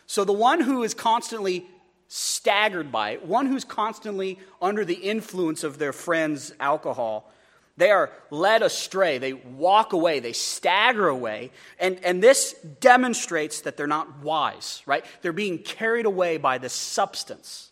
So 0.07 0.23
the 0.23 0.33
one 0.33 0.61
who 0.61 0.83
is 0.83 0.93
constantly 0.93 1.65
staggered 2.07 2.91
by 2.91 3.11
it, 3.11 3.25
one 3.25 3.45
who's 3.45 3.63
constantly 3.63 4.37
under 4.61 4.83
the 4.83 4.95
influence 4.95 5.63
of 5.63 5.77
their 5.77 5.93
friend's 5.93 6.53
alcohol, 6.59 7.31
they 7.77 7.91
are 7.91 8.11
led 8.29 8.61
astray. 8.61 9.17
They 9.17 9.33
walk 9.33 9.93
away. 9.93 10.19
They 10.19 10.33
stagger 10.33 11.07
away. 11.07 11.51
And, 11.79 12.03
and 12.03 12.21
this 12.21 12.53
demonstrates 12.79 13.61
that 13.61 13.77
they're 13.77 13.87
not 13.87 14.19
wise, 14.19 14.83
right? 14.85 15.05
They're 15.21 15.33
being 15.33 15.57
carried 15.59 16.05
away 16.05 16.37
by 16.37 16.57
the 16.57 16.69
substance. 16.69 17.71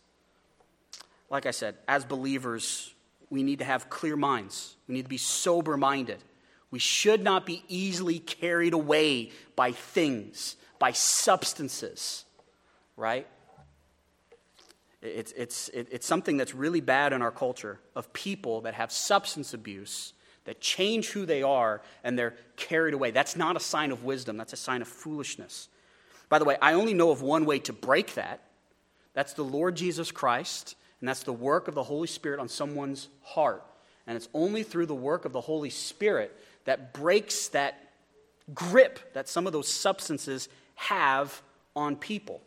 Like 1.29 1.46
I 1.46 1.51
said, 1.51 1.75
as 1.88 2.06
believers, 2.06 2.94
we 3.29 3.44
need 3.44 3.60
to 3.60 3.65
have 3.65 3.89
clear 3.89 4.15
minds. 4.15 4.75
We 4.88 4.96
need 4.96 5.03
to 5.03 5.10
be 5.10 5.18
sober 5.18 5.77
minded. 5.77 6.24
We 6.72 6.79
should 6.79 7.24
not 7.24 7.46
be 7.46 7.63
easily 7.68 8.20
carried 8.20 8.74
away 8.74 9.32
by 9.56 9.72
things, 9.72 10.56
by 10.77 10.91
substances, 10.91 12.25
right? 12.96 13.27
It's, 15.01 15.32
it's, 15.32 15.70
it's 15.74 16.06
something 16.06 16.36
that's 16.36 16.53
really 16.53 16.82
bad 16.82 17.13
in 17.13 17.22
our 17.22 17.32
culture 17.32 17.79
of 17.96 18.12
people 18.12 18.62
that 18.62 18.74
have 18.74 18.91
substance 18.91 19.53
abuse, 19.53 20.13
that 20.44 20.60
change 20.60 21.10
who 21.12 21.25
they 21.25 21.41
are, 21.41 21.82
and 22.03 22.20
they're 22.20 22.36
carried 22.58 22.94
away. 22.94 23.12
That's 23.12 23.36
not 23.36 23.56
a 23.56 23.62
sign 23.62 23.91
of 23.91 24.03
wisdom, 24.03 24.36
that's 24.38 24.53
a 24.53 24.58
sign 24.58 24.82
of 24.82 24.88
foolishness. 24.88 25.70
By 26.27 26.38
the 26.38 26.46
way, 26.46 26.58
I 26.62 26.74
only 26.74 26.94
know 26.94 27.12
of 27.12 27.22
one 27.22 27.46
way 27.46 27.60
to 27.60 27.74
break 27.74 28.15
that. 28.15 28.41
That's 29.13 29.34
the 29.34 29.44
Lord 29.44 29.75
Jesus 29.75 30.12
Christ, 30.12 30.75
and 31.00 31.08
that's 31.08 31.24
the 31.24 31.34
work 31.34 31.68
of 31.68 31.75
the 31.75 31.84
Holy 31.84 32.08
Spirit 32.08 32.39
on 32.39 32.50
someone's 32.50 33.08
heart. 33.24 33.63
And 34.06 34.15
it's 34.15 34.29
only 34.34 34.63
through 34.63 34.88
the 34.88 34.96
work 34.96 35.25
of 35.25 35.34
the 35.34 35.41
Holy 35.41 35.70
Spirit 35.70 36.38
that 36.65 36.94
breaks 36.94 37.48
that 37.50 37.89
grip 38.53 39.13
that 39.13 39.29
some 39.29 39.48
of 39.48 39.53
those 39.53 39.68
substances 39.68 40.50
have 40.75 41.41
on 41.75 41.96
people. 41.96 42.41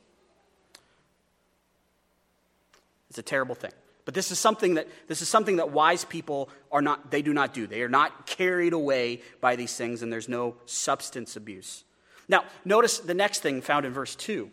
It's 3.13 3.19
a 3.19 3.23
terrible 3.23 3.55
thing. 3.55 3.73
But 4.07 4.15
this 4.15 4.31
is 4.31 4.39
something 4.39 4.73
that 4.77 4.89
this 5.07 5.21
is 5.21 5.29
something 5.29 5.57
that 5.57 5.71
wise 5.71 6.03
people 6.07 6.49
are 6.73 6.81
not 6.81 7.11
they 7.11 7.21
do 7.21 7.35
not 7.35 7.53
do. 7.53 7.67
They 7.67 7.83
are 7.83 7.91
not 7.91 8.27
carried 8.27 8.73
away 8.73 9.21
by 9.43 9.55
these 9.55 9.77
things 9.77 10.01
and 10.01 10.11
there's 10.11 10.31
no 10.31 10.57
substance 10.65 11.37
abuse. 11.37 11.85
Now, 12.27 12.45
notice 12.65 13.01
the 13.01 13.13
next 13.13 13.41
thing 13.41 13.61
found 13.61 13.85
in 13.85 13.93
verse 13.93 14.17
2. 14.17 14.51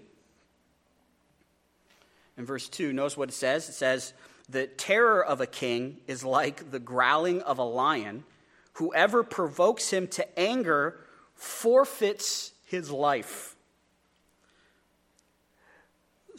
In 2.37 2.45
verse 2.45 2.67
2, 2.67 2.91
notice 2.91 3.15
what 3.15 3.29
it 3.29 3.33
says. 3.33 3.69
It 3.69 3.75
says, 3.75 4.11
"The 4.49 4.67
terror 4.67 5.23
of 5.23 5.39
a 5.39 5.47
king 5.47 6.01
is 6.05 6.25
like 6.25 6.71
the 6.71 6.79
growling 6.79 7.41
of 7.43 7.59
a 7.59 7.63
lion. 7.63 8.25
Whoever 8.73 9.23
provokes 9.23 9.91
him 9.91 10.09
to 10.09 10.37
anger 10.37 10.99
forfeits 11.33 12.51
his 12.65 12.91
life." 12.91 13.55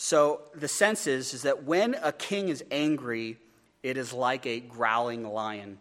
So 0.02 0.40
the 0.54 0.66
sense 0.66 1.06
is, 1.06 1.34
is 1.34 1.42
that 1.42 1.64
when 1.64 1.94
a 2.02 2.10
king 2.10 2.48
is 2.48 2.64
angry, 2.70 3.36
it 3.82 3.98
is 3.98 4.14
like 4.14 4.46
a 4.46 4.58
growling 4.58 5.30
lion. 5.30 5.78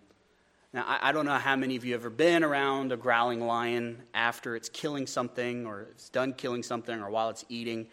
Now, 0.73 0.83
I, 0.85 0.99
I, 1.07 1.11
don't 1.13 1.25
know 1.25 1.37
how 1.37 1.55
many 1.55 1.77
of 1.77 1.85
you 1.85 1.93
have 1.93 2.01
ever 2.01 2.09
been 2.09 2.43
around 2.43 2.91
a 2.91 2.97
growling 2.97 3.39
lion 3.39 4.03
after 4.13 4.57
it's 4.57 4.67
killing 4.67 5.07
something 5.07 5.65
or 5.65 5.83
it's 5.91 6.09
done 6.09 6.33
killing 6.33 6.63
something 6.63 6.99
or 6.99 7.09
while 7.09 7.29
it's 7.29 7.45
eating. 7.47 7.87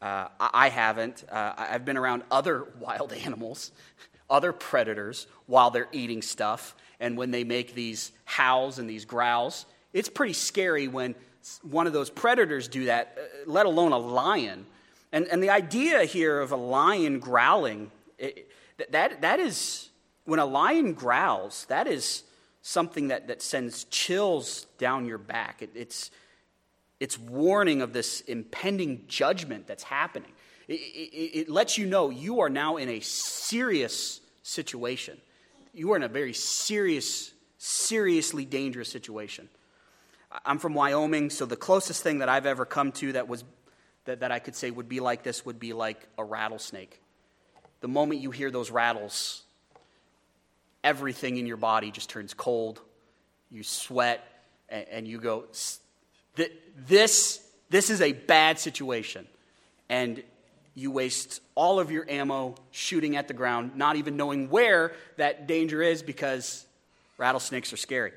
Uh, 0.00 0.28
I, 0.38 0.50
I, 0.52 0.68
haven't. 0.68 1.24
Uh, 1.28 1.54
I've 1.58 1.84
been 1.84 1.96
around 1.96 2.22
other 2.30 2.68
wild 2.78 3.12
animals, 3.12 3.72
other 4.30 4.52
predators, 4.52 5.26
while 5.46 5.70
they're 5.70 5.88
eating 5.90 6.22
stuff. 6.22 6.76
And 7.00 7.18
when 7.18 7.32
they 7.32 7.42
make 7.42 7.74
these 7.74 8.12
howls 8.26 8.78
and 8.78 8.88
these 8.88 9.04
growls, 9.04 9.66
it's 9.92 10.08
pretty 10.08 10.34
scary 10.34 10.86
when 10.86 11.16
one 11.62 11.88
of 11.88 11.92
those 11.92 12.10
predators 12.10 12.68
do 12.68 12.84
that, 12.84 13.18
uh, 13.18 13.50
let 13.50 13.66
alone 13.66 13.90
a 13.90 13.98
lion. 13.98 14.64
And, 15.12 15.26
and 15.28 15.42
the 15.42 15.50
idea 15.50 16.04
here 16.04 16.40
of 16.40 16.52
a 16.52 16.56
lion 16.56 17.18
growling, 17.18 17.90
it, 18.18 18.50
that, 18.90 19.22
that 19.22 19.40
is, 19.40 19.88
when 20.24 20.38
a 20.38 20.44
lion 20.44 20.92
growls, 20.92 21.64
that 21.68 21.86
is 21.86 22.24
something 22.62 23.08
that, 23.08 23.28
that 23.28 23.40
sends 23.40 23.84
chills 23.84 24.66
down 24.76 25.06
your 25.06 25.18
back. 25.18 25.62
It, 25.62 25.70
it's, 25.74 26.10
it's 27.00 27.18
warning 27.18 27.80
of 27.80 27.92
this 27.92 28.20
impending 28.22 29.04
judgment 29.08 29.66
that's 29.66 29.84
happening. 29.84 30.32
It, 30.66 30.74
it, 30.74 31.38
it, 31.38 31.48
lets 31.48 31.78
you 31.78 31.86
know 31.86 32.10
you 32.10 32.40
are 32.40 32.50
now 32.50 32.76
in 32.76 32.88
a 32.90 33.00
serious 33.00 34.20
situation. 34.42 35.18
You 35.72 35.92
are 35.92 35.96
in 35.96 36.02
a 36.02 36.08
very 36.08 36.34
serious, 36.34 37.32
seriously 37.56 38.44
dangerous 38.44 38.90
situation. 38.90 39.48
I'm 40.44 40.58
from 40.58 40.74
Wyoming, 40.74 41.30
so 41.30 41.46
the 41.46 41.56
closest 41.56 42.02
thing 42.02 42.18
that 42.18 42.28
I've 42.28 42.44
ever 42.44 42.66
come 42.66 42.92
to 42.92 43.12
that 43.12 43.28
was 43.28 43.44
that, 44.08 44.20
that 44.20 44.32
I 44.32 44.38
could 44.38 44.56
say 44.56 44.70
would 44.70 44.88
be 44.88 45.00
like 45.00 45.22
this 45.22 45.44
would 45.44 45.60
be 45.60 45.74
like 45.74 46.00
a 46.16 46.24
rattlesnake. 46.24 46.98
The 47.80 47.88
moment 47.88 48.22
you 48.22 48.30
hear 48.30 48.50
those 48.50 48.70
rattles, 48.70 49.42
everything 50.82 51.36
in 51.36 51.46
your 51.46 51.58
body 51.58 51.90
just 51.90 52.08
turns 52.08 52.32
cold. 52.32 52.80
You 53.50 53.62
sweat, 53.62 54.26
and, 54.70 54.86
and 54.88 55.08
you 55.08 55.18
go, 55.18 55.44
this, 56.86 57.46
this 57.68 57.90
is 57.90 58.00
a 58.00 58.12
bad 58.12 58.58
situation. 58.58 59.26
And 59.90 60.22
you 60.74 60.90
waste 60.90 61.42
all 61.54 61.78
of 61.78 61.90
your 61.90 62.08
ammo 62.08 62.54
shooting 62.70 63.14
at 63.14 63.28
the 63.28 63.34
ground, 63.34 63.76
not 63.76 63.96
even 63.96 64.16
knowing 64.16 64.48
where 64.48 64.92
that 65.18 65.46
danger 65.46 65.82
is 65.82 66.02
because 66.02 66.64
rattlesnakes 67.18 67.74
are 67.74 67.78
scary. 67.78 68.12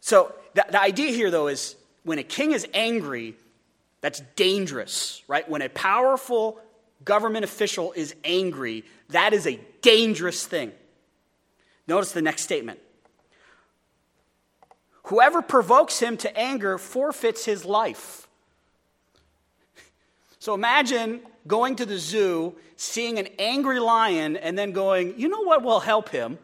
So, 0.00 0.34
the, 0.52 0.66
the 0.70 0.80
idea 0.82 1.12
here, 1.12 1.30
though, 1.30 1.48
is 1.48 1.76
when 2.04 2.18
a 2.18 2.22
king 2.22 2.52
is 2.52 2.66
angry, 2.74 3.36
that's 4.00 4.20
dangerous, 4.36 5.22
right? 5.28 5.48
When 5.48 5.62
a 5.62 5.68
powerful 5.68 6.60
government 7.04 7.44
official 7.44 7.92
is 7.92 8.14
angry, 8.24 8.84
that 9.10 9.32
is 9.32 9.46
a 9.46 9.58
dangerous 9.82 10.46
thing. 10.46 10.72
Notice 11.86 12.12
the 12.12 12.22
next 12.22 12.42
statement. 12.42 12.78
Whoever 15.04 15.40
provokes 15.40 16.00
him 16.00 16.16
to 16.18 16.38
anger 16.38 16.76
forfeits 16.76 17.44
his 17.44 17.64
life. 17.64 18.28
So 20.38 20.54
imagine 20.54 21.20
going 21.46 21.76
to 21.76 21.86
the 21.86 21.98
zoo, 21.98 22.54
seeing 22.76 23.18
an 23.18 23.28
angry 23.38 23.80
lion, 23.80 24.36
and 24.36 24.56
then 24.56 24.72
going, 24.72 25.18
you 25.18 25.28
know 25.28 25.40
what 25.40 25.62
will 25.62 25.80
help 25.80 26.10
him? 26.10 26.38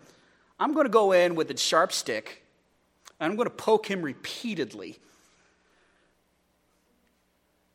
I'm 0.58 0.72
going 0.72 0.86
to 0.86 0.90
go 0.90 1.12
in 1.12 1.34
with 1.34 1.50
a 1.50 1.56
sharp 1.56 1.92
stick, 1.92 2.42
and 3.20 3.30
I'm 3.30 3.36
going 3.36 3.48
to 3.48 3.54
poke 3.54 3.86
him 3.86 4.02
repeatedly 4.02 4.98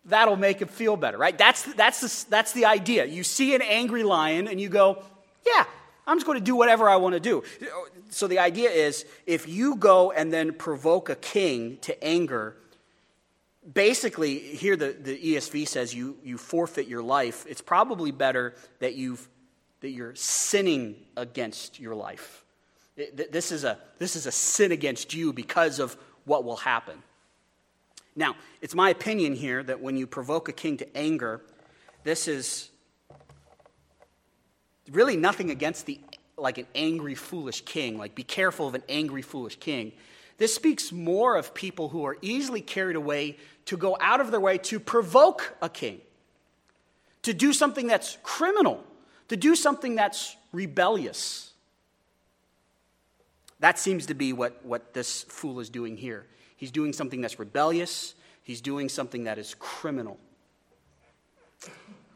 that'll 0.10 0.36
make 0.36 0.62
him 0.62 0.68
feel 0.68 0.98
better, 0.98 1.18
right? 1.18 1.38
That's, 1.38 1.64
that's, 1.74 2.02
the, 2.02 2.30
that's 2.30 2.54
the 2.54 2.66
idea. 2.66 3.06
You 3.06 3.24
see 3.24 3.56
an 3.56 3.62
angry 3.62 4.04
lion 4.04 4.48
and 4.48 4.60
you 4.60 4.70
go, 4.70 5.04
yeah, 5.46 5.66
I'm 6.06 6.18
just 6.18 6.26
going 6.26 6.40
to 6.40 6.44
do 6.44 6.56
whatever 6.56 6.90
I 6.90 6.98
want 6.98 7.14
to 7.14 7.20
do. 7.20 7.44
So 8.10 8.28
the 8.28 8.40
idea 8.40 8.70
is 8.70 9.06
if 9.26 9.48
you 9.48 9.76
go 9.76 10.12
and 10.12 10.34
then 10.34 10.54
provoke 10.54 11.10
a 11.10 11.16
king 11.16 11.78
to 11.82 12.04
anger, 12.04 12.56
basically, 13.72 14.40
here 14.40 14.76
the, 14.76 14.96
the 15.00 15.18
ESV 15.18 15.68
says 15.68 15.94
you, 15.94 16.18
you 16.24 16.38
forfeit 16.38 16.88
your 16.88 17.04
life. 17.04 17.46
It's 17.48 17.62
probably 17.62 18.12
better 18.12 18.56
that, 18.80 18.96
you've, 18.96 19.28
that 19.82 19.92
you're 19.92 20.16
sinning 20.16 20.96
against 21.16 21.80
your 21.80 21.96
life. 21.96 22.44
This 23.30 23.52
is, 23.52 23.64
a, 23.64 23.78
this 23.98 24.16
is 24.16 24.26
a 24.26 24.32
sin 24.32 24.72
against 24.72 25.14
you 25.14 25.32
because 25.32 25.80
of 25.80 25.96
what 26.26 26.44
will 26.44 26.58
happen. 26.58 27.02
Now, 28.20 28.36
it's 28.62 28.76
my 28.76 28.90
opinion 28.90 29.34
here 29.34 29.64
that 29.64 29.80
when 29.80 29.96
you 29.96 30.06
provoke 30.06 30.50
a 30.50 30.52
king 30.52 30.76
to 30.78 30.98
anger, 30.98 31.40
this 32.04 32.28
is 32.28 32.70
really 34.92 35.16
nothing 35.16 35.52
against 35.52 35.86
the 35.86 36.02
like 36.36 36.58
an 36.58 36.68
angry 36.76 37.16
foolish 37.16 37.62
king, 37.62 37.98
like 37.98 38.16
be 38.16 38.24
careful 38.24 38.68
of 38.68 38.76
an 38.76 38.84
angry 38.90 39.22
foolish 39.22 39.58
king. 39.58 39.94
This 40.38 40.54
speaks 40.54 40.92
more 40.92 41.38
of 41.38 41.54
people 41.54 41.88
who 41.88 42.04
are 42.04 42.18
easily 42.22 42.60
carried 42.60 42.98
away 42.98 43.38
to 43.66 43.78
go 43.78 43.98
out 44.02 44.20
of 44.20 44.32
their 44.32 44.40
way 44.42 44.58
to 44.58 44.82
provoke 44.82 45.56
a 45.62 45.70
king, 45.70 46.02
to 47.22 47.34
do 47.34 47.54
something 47.54 47.88
that's 47.88 48.18
criminal, 48.22 48.84
to 49.30 49.38
do 49.38 49.56
something 49.56 49.96
that's 49.96 50.36
rebellious. 50.52 51.54
That 53.62 53.80
seems 53.80 54.08
to 54.08 54.14
be 54.14 54.34
what, 54.34 54.66
what 54.66 54.94
this 54.94 55.24
fool 55.24 55.62
is 55.62 55.70
doing 55.70 55.96
here. 55.96 56.26
He's 56.60 56.72
doing 56.72 56.92
something 56.92 57.22
that's 57.22 57.40
rebellious, 57.40 58.14
he's 58.44 58.60
doing 58.60 58.90
something 58.90 59.24
that 59.24 59.38
is 59.38 59.56
criminal. 59.60 60.20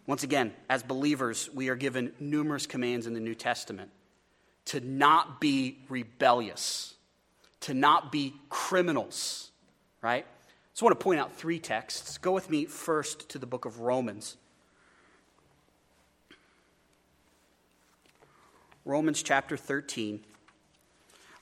Once 0.05 0.23
again, 0.23 0.53
as 0.69 0.83
believers, 0.83 1.49
we 1.53 1.69
are 1.69 1.77
given 1.77 2.11
numerous 2.19 2.65
commands 2.65 3.07
in 3.07 3.13
the 3.13 3.21
New 3.21 3.35
Testament 3.35 3.89
to 4.65 4.81
not 4.81 5.39
be 5.39 5.79
rebellious, 5.87 6.93
to 7.61 7.73
not 7.73 8.11
be 8.11 8.33
criminals, 8.49 9.49
right? 10.01 10.25
I 10.81 10.85
want 10.85 10.99
to 10.99 11.03
point 11.03 11.21
out 11.21 11.33
three 11.33 11.59
texts. 11.59 12.17
Go 12.17 12.33
with 12.33 12.49
me 12.49 12.65
first 12.65 13.29
to 13.29 13.39
the 13.39 13.45
book 13.45 13.63
of 13.63 13.79
Romans. 13.79 14.35
Romans 18.83 19.23
chapter 19.23 19.55
13. 19.55 20.25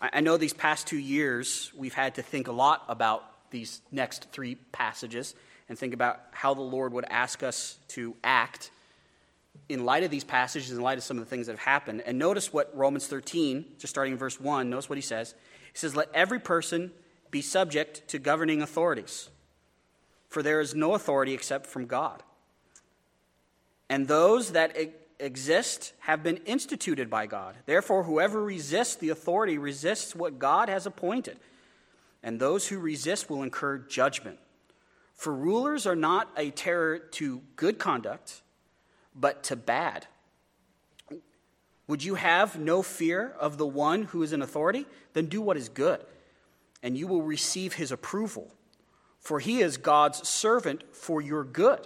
I 0.02 0.22
know 0.22 0.38
these 0.38 0.54
past 0.54 0.88
two 0.88 0.98
years 0.98 1.72
we've 1.76 1.94
had 1.94 2.16
to 2.16 2.24
think 2.24 2.48
a 2.48 2.52
lot 2.52 2.84
about 2.90 3.24
these 3.52 3.82
next 3.92 4.32
three 4.32 4.56
passages 4.56 5.36
and 5.70 5.78
think 5.78 5.94
about 5.94 6.20
how 6.32 6.56
the 6.56 6.62
Lord 6.62 6.92
would 6.94 7.06
ask 7.06 7.44
us 7.44 7.78
to 7.90 8.16
act 8.24 8.72
in 9.70 9.86
light 9.86 10.04
of 10.04 10.10
these 10.10 10.24
passages, 10.24 10.72
in 10.72 10.82
light 10.82 10.98
of 10.98 11.04
some 11.04 11.18
of 11.18 11.24
the 11.24 11.30
things 11.30 11.46
that 11.46 11.54
have 11.54 11.60
happened. 11.60 12.02
And 12.06 12.18
notice 12.18 12.52
what 12.52 12.76
Romans 12.76 13.06
13, 13.08 13.66
just 13.78 13.92
starting 13.92 14.14
in 14.14 14.20
verse 14.20 14.40
1, 14.40 14.70
notice 14.70 14.90
what 14.90 14.98
he 14.98 15.04
says. 15.04 15.36
He 15.72 15.78
says, 15.78 15.96
Let 15.96 16.10
every 16.14 16.40
person 16.40 16.92
be 17.30 17.42
subject 17.42 18.08
to 18.10 18.20
governing 18.20 18.62
authorities, 18.62 19.30
for 20.30 20.42
there 20.42 20.62
is 20.62 20.74
no 20.74 20.96
authority 20.96 21.34
except 21.34 21.68
from 21.68 21.86
God. 21.86 22.24
And 23.88 24.08
those 24.08 24.54
that 24.54 24.76
exist 25.22 25.94
have 26.00 26.24
been 26.24 26.38
instituted 26.38 27.10
by 27.10 27.28
God. 27.28 27.56
Therefore, 27.66 28.04
whoever 28.04 28.44
resists 28.44 28.96
the 28.96 29.10
authority 29.10 29.58
resists 29.58 30.16
what 30.16 30.40
God 30.40 30.68
has 30.68 30.86
appointed. 30.86 31.38
And 32.24 32.40
those 32.40 32.68
who 32.68 32.80
resist 32.80 33.30
will 33.30 33.44
incur 33.44 33.78
judgment. 33.78 34.40
For 35.14 35.34
rulers 35.34 35.86
are 35.86 35.96
not 35.96 36.30
a 36.36 36.52
terror 36.52 36.98
to 36.98 37.42
good 37.56 37.78
conduct, 37.78 38.42
but 39.16 39.44
to 39.44 39.56
bad. 39.56 40.08
Would 41.88 42.04
you 42.04 42.16
have 42.16 42.58
no 42.58 42.82
fear 42.82 43.34
of 43.40 43.58
the 43.58 43.68
one 43.68 44.04
who 44.04 44.24
is 44.24 44.34
in 44.34 44.42
authority? 44.42 44.86
Then 45.14 45.26
do 45.26 45.42
what 45.42 45.58
is 45.58 45.70
good, 45.70 46.04
and 46.82 46.98
you 46.98 47.06
will 47.06 47.22
receive 47.22 47.74
his 47.74 47.92
approval. 47.92 48.52
For 49.20 49.40
he 49.40 49.62
is 49.62 49.78
God's 49.78 50.28
servant 50.28 50.84
for 50.96 51.22
your 51.22 51.44
good. 51.44 51.86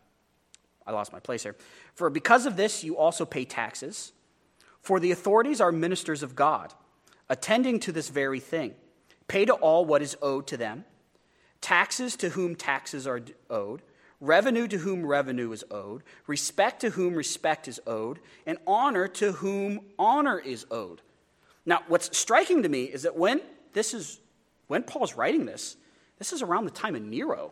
I 0.85 0.91
lost 0.91 1.13
my 1.13 1.19
place 1.19 1.43
here. 1.43 1.55
For 1.93 2.09
because 2.09 2.45
of 2.45 2.55
this, 2.55 2.83
you 2.83 2.97
also 2.97 3.25
pay 3.25 3.45
taxes. 3.45 4.13
For 4.81 4.99
the 4.99 5.11
authorities 5.11 5.61
are 5.61 5.71
ministers 5.71 6.23
of 6.23 6.35
God, 6.35 6.73
attending 7.29 7.79
to 7.81 7.91
this 7.91 8.09
very 8.09 8.39
thing. 8.39 8.73
Pay 9.27 9.45
to 9.45 9.53
all 9.53 9.85
what 9.85 10.01
is 10.01 10.17
owed 10.21 10.47
to 10.47 10.57
them 10.57 10.85
taxes 11.61 12.15
to 12.17 12.29
whom 12.29 12.55
taxes 12.55 13.07
are 13.07 13.21
owed, 13.49 13.81
revenue 14.19 14.67
to 14.67 14.79
whom 14.79 15.05
revenue 15.05 15.51
is 15.51 15.63
owed, 15.71 16.03
respect 16.27 16.81
to 16.81 16.89
whom 16.89 17.13
respect 17.13 17.67
is 17.67 17.79
owed, 17.85 18.19
and 18.45 18.57
honor 18.65 19.07
to 19.07 19.31
whom 19.33 19.79
honor 19.97 20.39
is 20.39 20.65
owed. 20.71 21.01
Now, 21.65 21.81
what's 21.87 22.17
striking 22.17 22.63
to 22.63 22.69
me 22.69 22.85
is 22.85 23.03
that 23.03 23.15
when 23.15 23.41
this 23.73 23.93
is 23.93 24.19
when 24.67 24.83
Paul's 24.83 25.15
writing 25.15 25.45
this, 25.45 25.75
this 26.17 26.33
is 26.33 26.41
around 26.41 26.65
the 26.65 26.71
time 26.71 26.95
of 26.95 27.01
Nero. 27.01 27.51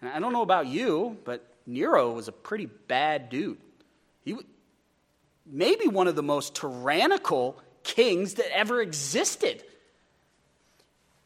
And 0.00 0.10
I 0.10 0.18
don't 0.18 0.32
know 0.32 0.42
about 0.42 0.66
you, 0.66 1.16
but 1.24 1.48
Nero 1.66 2.12
was 2.12 2.28
a 2.28 2.32
pretty 2.32 2.66
bad 2.66 3.28
dude. 3.28 3.58
He 4.24 4.32
was 4.32 4.44
maybe 5.44 5.88
one 5.88 6.08
of 6.08 6.16
the 6.16 6.22
most 6.22 6.54
tyrannical 6.54 7.60
kings 7.82 8.34
that 8.34 8.56
ever 8.56 8.80
existed. 8.80 9.62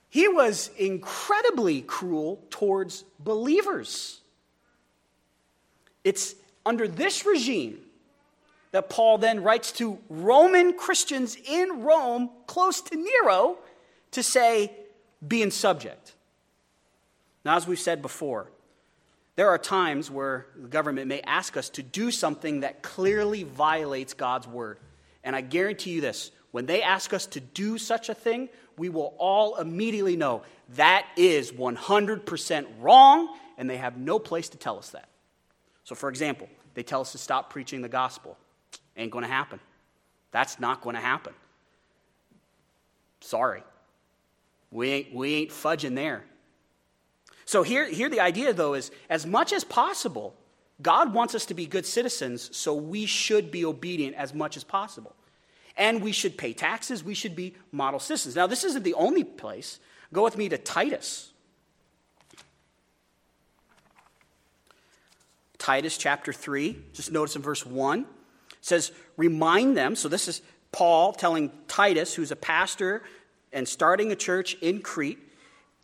He 0.09 0.29
was 0.29 0.71
incredibly 0.77 1.83
cruel 1.83 2.43
towards 2.51 3.05
believers. 3.19 4.21
It's 6.03 6.35
under 6.67 6.89
this 6.89 7.25
regime 7.25 7.79
that 8.73 8.89
Paul 8.89 9.19
then 9.19 9.43
writes 9.43 9.73
to 9.73 9.99
Roman 10.09 10.73
Christians 10.73 11.37
in 11.45 11.83
Rome, 11.83 12.31
close 12.47 12.81
to 12.83 12.97
Nero, 12.97 13.59
to 14.13 14.23
say, 14.23 14.73
be 15.27 15.43
in 15.43 15.51
subject. 15.51 16.15
Now, 17.45 17.57
as 17.57 17.67
we've 17.67 17.81
said 17.81 18.03
before, 18.03 18.49
there 19.37 19.49
are 19.49 19.59
times 19.59 20.11
where 20.11 20.47
the 20.57 20.69
government 20.69 21.07
may 21.07 21.21
ask 21.23 21.57
us 21.57 21.71
to 21.71 21.83
do 21.83 22.11
something 22.11 22.61
that 22.61 22.83
clearly 22.83 23.45
violates 23.45 24.15
God's 24.15 24.47
word. 24.47 24.79
And 25.25 25.35
I 25.37 25.41
guarantee 25.41 25.93
you 25.93 26.01
this 26.01 26.31
when 26.51 26.67
they 26.67 26.83
ask 26.83 27.13
us 27.13 27.27
to 27.27 27.41
do 27.41 27.79
such 27.79 28.09
a 28.09 28.15
thing, 28.15 28.49
we 28.77 28.89
will 28.89 29.15
all 29.19 29.57
immediately 29.57 30.17
know 30.17 30.43
that 30.77 31.07
is 31.17 31.53
100% 31.53 32.67
wrong, 32.81 33.37
and 33.57 33.69
they 33.69 33.77
have 33.77 33.97
no 33.97 34.19
place 34.19 34.49
to 34.51 34.59
tell 34.59 34.79
us 34.79 34.91
that. 34.91 35.09
So, 35.85 35.95
for 35.95 36.09
example, 36.09 36.49
they 36.75 36.83
tell 36.83 37.01
us 37.01 37.13
to 37.13 37.19
stop 37.19 37.51
preaching 37.51 37.83
the 37.83 37.89
gospel. 37.89 38.37
Ain't 38.97 39.11
going 39.11 39.25
to 39.25 39.31
happen. 39.31 39.61
That's 40.33 40.61
not 40.61 40.81
going 40.81 40.95
to 40.95 41.03
happen. 41.03 41.35
Sorry. 43.21 43.63
We 44.71 44.91
ain't, 44.91 45.15
we 45.15 45.35
ain't 45.35 45.51
fudging 45.51 45.95
there. 45.95 46.25
So 47.51 47.65
here, 47.65 47.85
here 47.85 48.09
the 48.09 48.21
idea, 48.21 48.53
though, 48.53 48.75
is 48.75 48.93
as 49.09 49.27
much 49.27 49.53
as 49.53 49.65
possible, 49.65 50.37
God 50.81 51.13
wants 51.13 51.35
us 51.35 51.47
to 51.47 51.55
be 51.55 51.67
good 51.67 51.85
citizens, 51.85 52.57
so 52.57 52.73
we 52.73 53.07
should 53.07 53.51
be 53.51 53.65
obedient 53.65 54.15
as 54.15 54.33
much 54.33 54.57
as 54.57 54.63
possible. 54.63 55.17
And 55.77 56.01
we 56.01 56.13
should 56.13 56.39
pay 56.39 56.53
taxes, 56.53 57.03
we 57.03 57.13
should 57.13 57.35
be 57.35 57.57
model 57.73 57.99
citizens. 57.99 58.37
Now, 58.37 58.47
this 58.47 58.63
isn't 58.63 58.85
the 58.85 58.95
only 58.95 59.25
place. 59.25 59.81
Go 60.13 60.23
with 60.23 60.39
me 60.39 60.49
to 60.49 60.59
Titus. 60.59 61.33
Titus 65.59 65.99
chapter 65.99 66.33
3, 66.33 66.77
just 66.93 67.11
notice 67.11 67.35
in 67.35 67.43
verse 67.43 67.67
1, 67.67 68.07
says, 68.61 68.93
Remind 69.17 69.77
them. 69.77 69.97
So 69.97 70.09
this 70.09 70.29
is 70.29 70.41
Paul 70.71 71.13
telling 71.13 71.51
Titus, 71.67 72.15
who's 72.15 72.31
a 72.31 72.37
pastor 72.37 73.03
and 73.53 73.67
starting 73.67 74.13
a 74.13 74.17
church 74.17 74.55
in 74.61 74.83
Crete, 74.83 75.19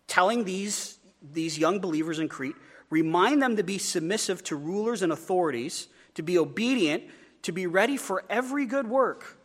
telling 0.07 0.45
these 0.45 0.96
these 1.33 1.59
young 1.59 1.81
believers 1.81 2.19
in 2.19 2.29
Crete, 2.29 2.57
remind 2.91 3.43
them 3.43 3.57
to 3.57 3.63
be 3.63 3.79
submissive 3.79 4.43
to 4.45 4.57
rulers 4.57 5.03
and 5.03 5.13
authorities, 5.13 5.89
to 6.15 6.23
be 6.23 6.39
obedient, 6.39 7.05
to 7.43 7.53
be 7.53 7.67
ready 7.67 7.97
for 7.97 8.25
every 8.29 8.67
good 8.67 8.89
work, 8.89 9.39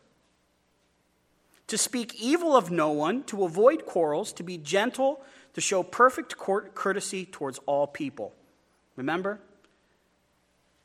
to 1.67 1.77
speak 1.77 2.21
evil 2.21 2.55
of 2.55 2.71
no 2.71 2.91
one, 2.91 3.23
to 3.23 3.43
avoid 3.43 3.85
quarrels, 3.85 4.33
to 4.33 4.43
be 4.43 4.57
gentle, 4.57 5.23
to 5.53 5.61
show 5.61 5.83
perfect 5.83 6.37
courtesy 6.37 7.25
towards 7.25 7.59
all 7.65 7.87
people. 7.87 8.33
Remember? 8.95 9.39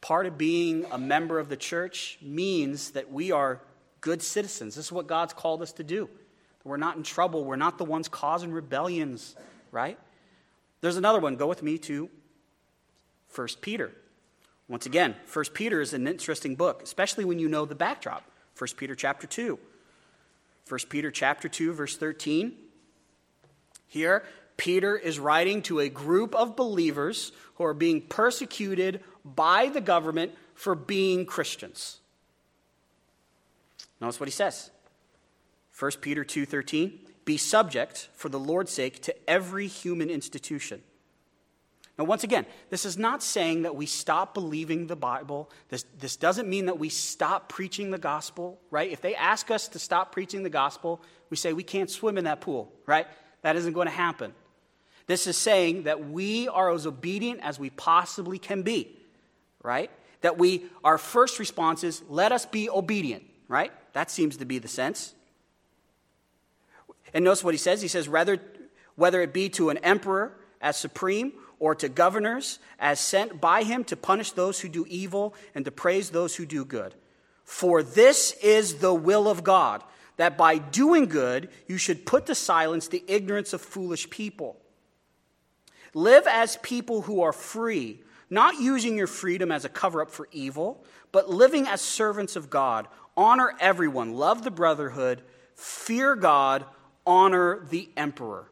Part 0.01 0.27
of 0.27 0.39
being 0.39 0.87
a 0.91 0.99
member 0.99 1.39
of 1.39 1.49
the 1.49 1.57
church 1.57 2.19
means 2.23 2.91
that 2.93 3.11
we 3.11 3.33
are 3.33 3.61
good 4.01 4.23
citizens. 4.23 4.77
This 4.77 4.87
is 4.87 4.93
what 4.93 5.07
God's 5.07 5.33
called 5.33 5.63
us 5.63 5.73
to 5.73 5.85
do. 5.85 6.09
We're 6.65 6.77
not 6.77 6.97
in 6.97 7.03
trouble. 7.03 7.45
We're 7.45 7.57
not 7.57 7.79
the 7.79 7.85
ones 7.85 8.09
causing 8.09 8.53
rebellions, 8.53 9.37
right? 9.71 9.99
There's 10.87 10.97
another 10.97 11.19
one. 11.19 11.35
Go 11.35 11.49
with 11.49 11.65
me 11.65 11.79
to 11.79 12.09
1 13.35 13.49
Peter. 13.61 13.91
Once 14.69 14.87
again, 14.87 15.17
1 15.33 15.45
Peter 15.53 15.81
is 15.81 15.93
an 15.93 16.07
interesting 16.07 16.55
book, 16.55 16.81
especially 16.81 17.25
when 17.25 17.41
you 17.41 17.49
know 17.49 17.65
the 17.65 17.75
backdrop. 17.75 18.23
1 18.57 18.69
Peter 18.77 18.95
chapter 18.95 19.27
2. 19.27 19.59
1 20.69 20.81
Peter 20.89 21.11
chapter 21.11 21.49
2 21.49 21.73
verse 21.73 21.97
13. 21.97 22.53
Here, 23.89 24.23
Peter 24.57 24.97
is 24.97 25.19
writing 25.19 25.61
to 25.63 25.81
a 25.81 25.89
group 25.89 26.37
of 26.37 26.55
believers 26.55 27.33
who 27.57 27.65
are 27.65 27.75
being 27.75 28.01
persecuted 28.01 29.03
by 29.25 29.69
the 29.69 29.81
government 29.81 30.37
for 30.55 30.77
being 30.77 31.27
Christians. 31.27 31.99
Notice 34.01 34.21
what 34.21 34.29
he 34.29 34.33
says. 34.33 34.71
1 35.77 35.91
Peter 36.01 36.23
2:13 36.23 37.06
be 37.27 37.37
subject, 37.37 38.09
for 38.15 38.31
the 38.31 38.39
Lord's 38.39 38.73
sake, 38.73 39.03
to 39.03 39.15
every 39.29 39.67
human 39.67 40.09
institution. 40.09 40.81
Now, 41.99 42.05
once 42.05 42.25
again, 42.25 42.47
this 42.71 42.85
is 42.85 42.97
not 42.97 43.23
saying 43.23 43.63
that 43.63 43.75
we 43.75 43.87
stop 43.87 44.33
believing 44.33 44.87
the 44.87 44.97
Bible. 44.97 45.51
This, 45.69 45.85
this 45.99 46.17
doesn't 46.17 46.49
mean 46.49 46.67
that 46.67 46.79
we 46.79 46.89
stop 46.89 47.49
preaching 47.49 47.91
the 47.91 47.99
gospel, 47.99 48.61
right? 48.71 48.91
If 48.91 49.01
they 49.01 49.15
ask 49.15 49.51
us 49.51 49.69
to 49.69 49.79
stop 49.79 50.13
preaching 50.13 50.43
the 50.43 50.51
gospel, 50.51 51.03
we 51.31 51.37
say 51.37 51.53
we 51.53 51.63
can't 51.63 51.91
swim 51.91 52.17
in 52.17 52.25
that 52.25 52.41
pool, 52.41 52.73
right? 52.87 53.07
That 53.43 53.57
isn't 53.57 53.73
going 53.73 53.87
to 53.89 53.93
happen. 53.93 54.35
This 55.07 55.27
is 55.27 55.37
saying 55.37 55.85
that 55.85 56.09
we 56.09 56.49
are 56.49 56.73
as 56.73 56.87
obedient 56.87 57.41
as 57.41 57.59
we 57.59 57.71
possibly 57.71 58.39
can 58.39 58.63
be, 58.63 58.95
right? 59.63 59.91
That 60.21 60.39
we, 60.39 60.67
our 60.85 60.99
first 60.99 61.39
response 61.39 61.83
is, 61.83 62.03
let 62.09 62.31
us 62.31 62.45
be 62.45 62.69
obedient, 62.69 63.25
right? 63.49 63.73
That 63.95 64.11
seems 64.11 64.37
to 64.37 64.45
be 64.45 64.59
the 64.59 64.69
sense. 64.69 65.15
And 67.15 67.25
notice 67.25 67.45
what 67.45 67.55
he 67.55 67.59
says. 67.59 67.83
He 67.83 67.89
says, 67.89 68.09
whether, 68.09 68.39
whether 68.95 69.23
it 69.23 69.33
be 69.33 69.49
to 69.51 69.71
an 69.71 69.79
emperor 69.79 70.37
as 70.61 70.77
supreme 70.77 71.33
or 71.59 71.75
to 71.75 71.89
governors 71.89 72.59
as 72.79 73.01
sent 73.01 73.41
by 73.41 73.63
him 73.63 73.85
to 73.85 73.97
punish 73.97 74.33
those 74.33 74.61
who 74.61 74.69
do 74.69 74.85
evil 74.89 75.35
and 75.55 75.65
to 75.65 75.71
praise 75.71 76.11
those 76.11 76.37
who 76.37 76.47
do 76.47 76.65
good. 76.65 76.95
For 77.45 77.83
this 77.83 78.33
is 78.43 78.77
the 78.77 78.95
will 78.95 79.29
of 79.29 79.45
God, 79.45 79.85
that 80.17 80.37
by 80.37 80.59
doing 80.59 81.07
good 81.07 81.49
you 81.67 81.79
should 81.79 82.05
put 82.05 82.27
to 82.27 82.35
silence 82.35 82.89
the 82.89 83.05
ignorance 83.07 83.53
of 83.53 83.61
foolish 83.61 84.11
people. 84.11 84.57
Live 85.95 86.27
as 86.27 86.59
people 86.59 87.03
who 87.03 87.23
are 87.23 87.33
free, 87.33 88.01
not 88.29 88.61
using 88.61 88.97
your 88.97 89.07
freedom 89.07 89.53
as 89.53 89.65
a 89.65 89.71
cover 89.71 90.03
up 90.03 90.11
for 90.11 90.29
evil, 90.33 90.85
but 91.13 91.31
living 91.31 91.67
as 91.67 91.81
servants 91.81 92.37
of 92.37 92.51
God. 92.51 92.89
Honor 93.17 93.55
everyone, 93.61 94.13
love 94.13 94.43
the 94.43 94.51
brotherhood, 94.51 95.23
fear 95.55 96.17
God, 96.17 96.67
honor 97.07 97.65
the 97.71 97.89
emperor. 97.97 98.51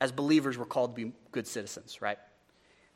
As 0.00 0.12
believers, 0.12 0.58
we're 0.58 0.64
called 0.64 0.94
to 0.94 1.04
be 1.06 1.12
good 1.32 1.46
citizens, 1.46 2.02
right? 2.02 2.18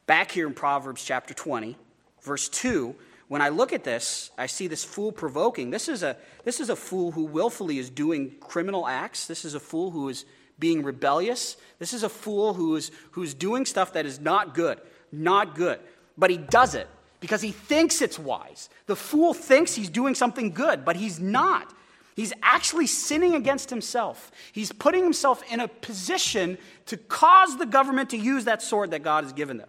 Back 0.06 0.30
here 0.30 0.46
in 0.46 0.54
Proverbs 0.54 1.02
chapter 1.04 1.32
20, 1.32 1.76
verse 2.22 2.48
2, 2.48 2.94
when 3.28 3.42
I 3.42 3.50
look 3.50 3.72
at 3.72 3.84
this, 3.84 4.30
I 4.38 4.46
see 4.46 4.66
this 4.66 4.84
fool 4.84 5.12
provoking. 5.12 5.70
This 5.70 5.88
is 5.88 6.02
a, 6.02 6.16
this 6.44 6.60
is 6.60 6.70
a 6.70 6.76
fool 6.76 7.12
who 7.12 7.24
willfully 7.24 7.78
is 7.78 7.90
doing 7.90 8.32
criminal 8.40 8.86
acts. 8.86 9.26
This 9.26 9.44
is 9.44 9.54
a 9.54 9.60
fool 9.60 9.90
who 9.90 10.08
is 10.08 10.24
being 10.58 10.82
rebellious. 10.82 11.56
This 11.78 11.92
is 11.92 12.02
a 12.02 12.08
fool 12.08 12.54
who 12.54 12.76
is, 12.76 12.90
who's 13.12 13.34
doing 13.34 13.66
stuff 13.66 13.92
that 13.92 14.06
is 14.06 14.18
not 14.18 14.54
good. 14.54 14.80
Not 15.12 15.54
good. 15.54 15.78
But 16.16 16.30
he 16.30 16.38
does 16.38 16.74
it 16.74 16.88
because 17.20 17.42
he 17.42 17.52
thinks 17.52 18.00
it's 18.00 18.18
wise. 18.18 18.70
The 18.86 18.96
fool 18.96 19.34
thinks 19.34 19.74
he's 19.74 19.90
doing 19.90 20.14
something 20.14 20.52
good, 20.52 20.84
but 20.84 20.96
he's 20.96 21.20
not. 21.20 21.72
He's 22.18 22.32
actually 22.42 22.88
sinning 22.88 23.34
against 23.34 23.70
himself. 23.70 24.32
He's 24.52 24.72
putting 24.72 25.04
himself 25.04 25.42
in 25.50 25.60
a 25.60 25.68
position 25.68 26.58
to 26.86 26.96
cause 26.96 27.56
the 27.56 27.66
government 27.66 28.10
to 28.10 28.16
use 28.16 28.46
that 28.46 28.60
sword 28.60 28.90
that 28.90 29.02
God 29.02 29.24
has 29.24 29.32
given 29.32 29.56
them. 29.56 29.68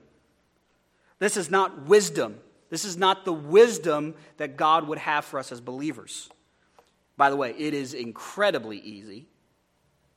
This 1.19 1.37
is 1.37 1.51
not 1.51 1.83
wisdom. 1.85 2.39
This 2.69 2.85
is 2.85 2.97
not 2.97 3.25
the 3.25 3.33
wisdom 3.33 4.15
that 4.37 4.57
God 4.57 4.87
would 4.87 4.97
have 4.97 5.25
for 5.25 5.39
us 5.39 5.51
as 5.51 5.61
believers. 5.61 6.29
By 7.17 7.29
the 7.29 7.35
way, 7.35 7.53
it 7.57 7.73
is 7.73 7.93
incredibly 7.93 8.79
easy 8.79 9.27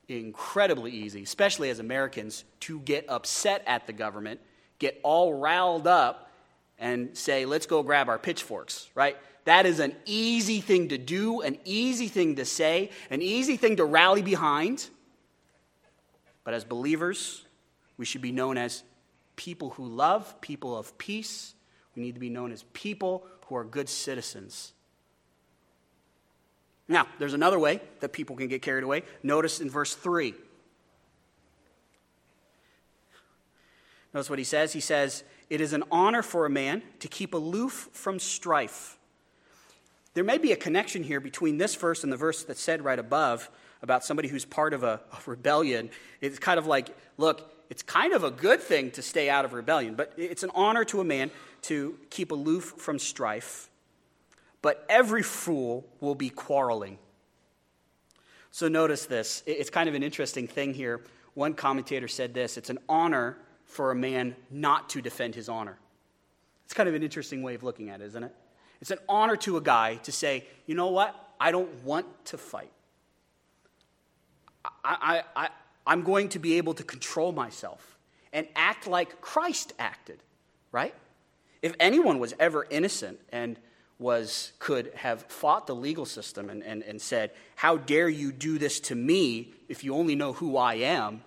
incredibly 0.07 0.91
easy, 0.91 1.23
especially 1.23 1.69
as 1.69 1.79
Americans, 1.79 2.43
to 2.61 2.79
get 2.79 3.05
upset 3.09 3.63
at 3.65 3.87
the 3.87 3.93
government, 3.93 4.39
get 4.79 4.99
all 5.03 5.33
riled 5.33 5.87
up, 5.87 6.29
and 6.77 7.15
say, 7.17 7.45
let's 7.45 7.65
go 7.65 7.83
grab 7.83 8.09
our 8.09 8.19
pitchforks, 8.19 8.89
right? 8.95 9.17
That 9.45 9.65
is 9.65 9.79
an 9.79 9.95
easy 10.05 10.61
thing 10.61 10.89
to 10.89 10.97
do, 10.97 11.41
an 11.41 11.57
easy 11.65 12.07
thing 12.07 12.37
to 12.37 12.45
say, 12.45 12.91
an 13.09 13.21
easy 13.21 13.57
thing 13.57 13.75
to 13.77 13.85
rally 13.85 14.21
behind. 14.21 14.89
But 16.43 16.53
as 16.53 16.63
believers, 16.63 17.45
we 17.97 18.05
should 18.05 18.21
be 18.21 18.31
known 18.31 18.57
as 18.57 18.83
people 19.35 19.71
who 19.71 19.85
love, 19.85 20.39
people 20.41 20.77
of 20.77 20.97
peace. 20.97 21.55
We 21.95 22.03
need 22.03 22.13
to 22.13 22.19
be 22.19 22.29
known 22.29 22.51
as 22.51 22.63
people 22.73 23.25
who 23.47 23.55
are 23.55 23.63
good 23.63 23.89
citizens. 23.89 24.73
Now, 26.87 27.07
there's 27.19 27.33
another 27.33 27.59
way 27.59 27.81
that 28.01 28.09
people 28.09 28.35
can 28.35 28.47
get 28.47 28.61
carried 28.61 28.83
away. 28.83 29.03
Notice 29.23 29.59
in 29.61 29.69
verse 29.69 29.95
3. 29.95 30.33
Notice 34.13 34.29
what 34.29 34.39
he 34.39 34.45
says. 34.45 34.73
He 34.73 34.79
says, 34.79 35.23
It 35.49 35.59
is 35.59 35.73
an 35.73 35.83
honor 35.91 36.21
for 36.21 36.45
a 36.45 36.49
man 36.49 36.83
to 36.99 37.07
keep 37.07 37.33
aloof 37.33 37.89
from 37.93 38.19
strife. 38.19 38.97
There 40.13 40.23
may 40.23 40.37
be 40.37 40.51
a 40.51 40.55
connection 40.55 41.03
here 41.03 41.19
between 41.19 41.57
this 41.57 41.75
verse 41.75 42.03
and 42.03 42.11
the 42.11 42.17
verse 42.17 42.43
that's 42.43 42.61
said 42.61 42.83
right 42.83 42.99
above 42.99 43.49
about 43.81 44.03
somebody 44.03 44.27
who's 44.27 44.45
part 44.45 44.73
of 44.73 44.83
a, 44.83 45.01
a 45.11 45.17
rebellion. 45.25 45.89
It's 46.21 46.39
kind 46.39 46.57
of 46.57 46.67
like, 46.67 46.95
look, 47.17 47.51
it's 47.69 47.83
kind 47.83 48.13
of 48.13 48.23
a 48.23 48.31
good 48.31 48.61
thing 48.61 48.91
to 48.91 49.01
stay 49.01 49.29
out 49.29 49.45
of 49.45 49.53
rebellion, 49.53 49.95
but 49.95 50.13
it's 50.17 50.43
an 50.43 50.51
honor 50.53 50.85
to 50.85 51.01
a 51.01 51.03
man 51.03 51.31
to 51.63 51.97
keep 52.09 52.31
aloof 52.31 52.75
from 52.77 52.99
strife 52.99 53.69
but 54.63 54.85
every 54.89 55.21
fool 55.21 55.85
will 55.99 56.15
be 56.15 56.29
quarreling. 56.29 56.97
So 58.49 58.67
notice 58.67 59.05
this. 59.05 59.43
It's 59.45 59.69
kind 59.69 59.87
of 59.89 59.93
an 59.93 60.01
interesting 60.01 60.47
thing 60.47 60.73
here. 60.73 61.03
One 61.35 61.53
commentator 61.53 62.07
said 62.07 62.33
this 62.33 62.57
it's 62.57 62.71
an 62.71 62.79
honor 62.89 63.37
for 63.65 63.91
a 63.91 63.95
man 63.95 64.35
not 64.49 64.89
to 64.91 65.01
defend 65.01 65.35
his 65.35 65.49
honor. 65.49 65.77
It's 66.65 66.73
kind 66.73 66.89
of 66.89 66.95
an 66.95 67.03
interesting 67.03 67.43
way 67.43 67.53
of 67.53 67.61
looking 67.61 67.89
at 67.89 68.01
it, 68.01 68.05
isn't 68.05 68.23
it? 68.23 68.33
It's 68.83 68.91
an 68.91 68.99
honor 69.07 69.37
to 69.37 69.55
a 69.55 69.61
guy 69.61 69.95
to 70.03 70.11
say, 70.11 70.45
you 70.65 70.75
know 70.75 70.89
what? 70.89 71.15
I 71.39 71.51
don't 71.51 71.85
want 71.85 72.05
to 72.25 72.37
fight. 72.37 72.69
I, 74.65 74.73
I, 74.83 75.23
I, 75.37 75.49
I'm 75.87 76.03
going 76.03 76.27
to 76.27 76.39
be 76.39 76.57
able 76.57 76.73
to 76.73 76.83
control 76.83 77.31
myself 77.31 77.97
and 78.33 78.45
act 78.57 78.85
like 78.85 79.21
Christ 79.21 79.71
acted, 79.79 80.19
right? 80.73 80.93
If 81.61 81.75
anyone 81.79 82.19
was 82.19 82.33
ever 82.41 82.67
innocent 82.69 83.21
and 83.31 83.57
was, 83.99 84.51
could 84.59 84.91
have 84.95 85.21
fought 85.29 85.65
the 85.65 85.75
legal 85.75 86.05
system 86.05 86.49
and, 86.49 86.61
and, 86.61 86.83
and 86.83 87.01
said, 87.01 87.31
How 87.55 87.77
dare 87.77 88.09
you 88.09 88.33
do 88.33 88.57
this 88.57 88.81
to 88.81 88.95
me 88.95 89.53
if 89.69 89.85
you 89.85 89.95
only 89.95 90.17
know 90.17 90.33
who 90.33 90.57
I 90.57 90.73
am? 90.73 91.21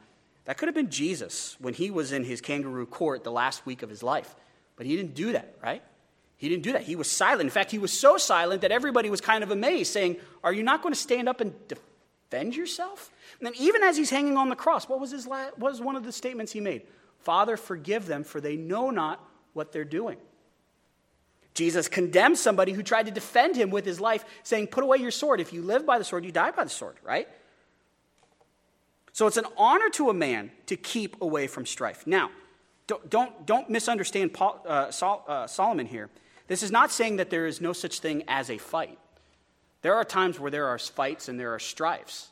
That 0.45 0.59
could 0.59 0.69
have 0.69 0.75
been 0.75 0.91
Jesus 0.91 1.57
when 1.59 1.73
he 1.73 1.91
was 1.91 2.13
in 2.13 2.23
his 2.23 2.43
kangaroo 2.43 2.85
court 2.85 3.25
the 3.25 3.33
last 3.33 3.65
week 3.65 3.83
of 3.83 3.89
his 3.89 4.03
life. 4.03 4.37
But 4.77 4.85
he 4.85 4.95
didn't 4.95 5.15
do 5.15 5.33
that, 5.33 5.55
right? 5.63 5.83
He 6.37 6.49
didn't 6.49 6.65
do 6.65 6.73
that. 6.73 6.83
He 6.83 6.97
was 6.97 7.11
silent. 7.11 7.43
In 7.43 7.51
fact, 7.51 7.71
he 7.71 7.79
was 7.79 7.93
so 7.93 8.19
silent 8.19 8.61
that 8.61 8.71
everybody 8.71 9.09
was 9.09 9.21
kind 9.21 9.43
of 9.43 9.51
amazed, 9.51 9.93
saying, 9.93 10.17
Are 10.45 10.53
you 10.53 10.63
not 10.63 10.83
going 10.83 10.93
to 10.93 11.01
stand 11.01 11.29
up 11.29 11.41
and 11.41 11.55
defend 11.69 12.55
yourself? 12.55 13.11
And 13.39 13.47
then, 13.47 13.55
even 13.59 13.83
as 13.83 13.97
he's 13.97 14.11
hanging 14.11 14.37
on 14.37 14.51
the 14.51 14.57
cross, 14.57 14.89
what 14.89 15.01
was, 15.01 15.11
his 15.11 15.27
la- 15.27 15.51
what 15.57 15.73
was 15.73 15.81
one 15.81 15.97
of 15.97 16.05
the 16.05 16.13
statements 16.13 16.53
he 16.53 16.61
made? 16.61 16.83
Father, 17.21 17.57
forgive 17.57 18.07
them, 18.07 18.23
for 18.23 18.41
they 18.41 18.57
know 18.57 18.91
not 18.91 19.27
what 19.55 19.73
they're 19.73 19.85
doing. 19.85 20.19
Jesus 21.55 21.89
condemns 21.89 22.39
somebody 22.39 22.73
who 22.73 22.83
tried 22.83 23.07
to 23.07 23.13
defend 23.13 23.57
him 23.57 23.71
with 23.71 23.87
his 23.87 23.99
life, 23.99 24.25
saying, 24.43 24.67
Put 24.67 24.85
away 24.85 24.99
your 24.99 25.11
sword. 25.11 25.41
If 25.41 25.55
you 25.55 25.63
live 25.63 25.87
by 25.87 25.99
the 25.99 26.05
sword, 26.05 26.25
you 26.27 26.33
die 26.33 26.51
by 26.51 26.65
the 26.65 26.71
sword, 26.71 26.97
right? 27.03 27.29
So 29.15 29.27
it's 29.27 29.39
an 29.39 29.47
honor 29.57 29.89
to 29.95 30.11
a 30.11 30.15
man 30.15 30.51
to 30.67 30.77
keep 30.77 31.23
away 31.23 31.47
from 31.47 31.65
strife. 31.65 32.07
Now, 32.07 32.31
don't, 32.87 33.09
don't, 33.09 33.47
don't 33.47 33.71
misunderstand 33.71 34.35
Paul, 34.35 34.63
uh, 34.69 34.91
Sol, 34.91 35.25
uh, 35.27 35.47
Solomon 35.47 35.87
here. 35.87 36.11
This 36.47 36.63
is 36.63 36.71
not 36.71 36.93
saying 36.93 37.17
that 37.17 37.31
there 37.31 37.47
is 37.47 37.61
no 37.61 37.73
such 37.73 38.01
thing 38.01 38.25
as 38.29 38.51
a 38.51 38.59
fight. 38.59 38.99
There 39.83 39.95
are 39.95 40.05
times 40.05 40.41
where 40.41 40.51
there 40.51 40.67
are 40.67 40.79
fights 40.79 41.29
and 41.29 41.39
there 41.39 41.55
are 41.55 41.59
strifes, 41.59 42.29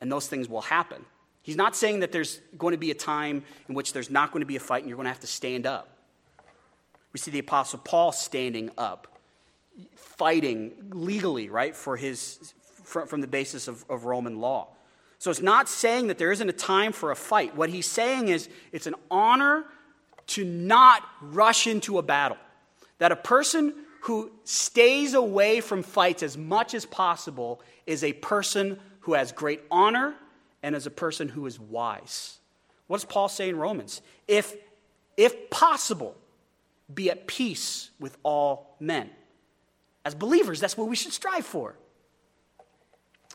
and 0.00 0.10
those 0.10 0.28
things 0.28 0.48
will 0.48 0.62
happen. 0.62 1.04
He's 1.42 1.56
not 1.56 1.74
saying 1.74 2.00
that 2.00 2.12
there's 2.12 2.40
going 2.58 2.72
to 2.72 2.78
be 2.78 2.90
a 2.90 2.94
time 2.94 3.42
in 3.68 3.74
which 3.74 3.92
there's 3.92 4.10
not 4.10 4.32
going 4.32 4.42
to 4.42 4.46
be 4.46 4.56
a 4.56 4.60
fight 4.60 4.82
and 4.82 4.88
you're 4.88 4.96
going 4.96 5.06
to 5.06 5.10
have 5.10 5.20
to 5.20 5.26
stand 5.26 5.66
up. 5.66 5.88
We 7.12 7.18
see 7.18 7.30
the 7.30 7.38
Apostle 7.38 7.78
Paul 7.78 8.12
standing 8.12 8.70
up, 8.76 9.18
fighting 9.94 10.72
legally, 10.90 11.48
right, 11.48 11.74
for 11.74 11.96
his, 11.96 12.52
from 12.84 13.22
the 13.22 13.26
basis 13.26 13.66
of, 13.66 13.84
of 13.88 14.04
Roman 14.04 14.40
law. 14.40 14.68
So 15.18 15.30
it's 15.30 15.40
not 15.40 15.68
saying 15.68 16.08
that 16.08 16.18
there 16.18 16.30
isn't 16.32 16.48
a 16.48 16.52
time 16.52 16.92
for 16.92 17.10
a 17.10 17.16
fight. 17.16 17.56
What 17.56 17.70
he's 17.70 17.86
saying 17.86 18.28
is 18.28 18.48
it's 18.70 18.86
an 18.86 18.94
honor 19.10 19.64
to 20.28 20.44
not 20.44 21.02
rush 21.22 21.66
into 21.66 21.98
a 21.98 22.02
battle. 22.02 22.36
That 22.98 23.12
a 23.12 23.16
person 23.16 23.74
who 24.02 24.30
stays 24.44 25.14
away 25.14 25.60
from 25.60 25.82
fights 25.82 26.22
as 26.22 26.36
much 26.36 26.74
as 26.74 26.86
possible 26.86 27.60
is 27.86 28.04
a 28.04 28.12
person 28.12 28.78
who 29.00 29.14
has 29.14 29.32
great 29.32 29.62
honor 29.70 30.14
and 30.62 30.74
is 30.74 30.86
a 30.86 30.90
person 30.90 31.28
who 31.28 31.46
is 31.46 31.58
wise. 31.58 32.38
What 32.86 32.98
does 32.98 33.04
Paul 33.04 33.28
say 33.28 33.48
in 33.48 33.56
Romans? 33.56 34.02
If, 34.26 34.54
if 35.16 35.50
possible, 35.50 36.16
be 36.92 37.10
at 37.10 37.26
peace 37.26 37.90
with 38.00 38.16
all 38.22 38.76
men. 38.80 39.10
As 40.04 40.14
believers, 40.14 40.60
that's 40.60 40.76
what 40.76 40.88
we 40.88 40.96
should 40.96 41.12
strive 41.12 41.44
for. 41.44 41.76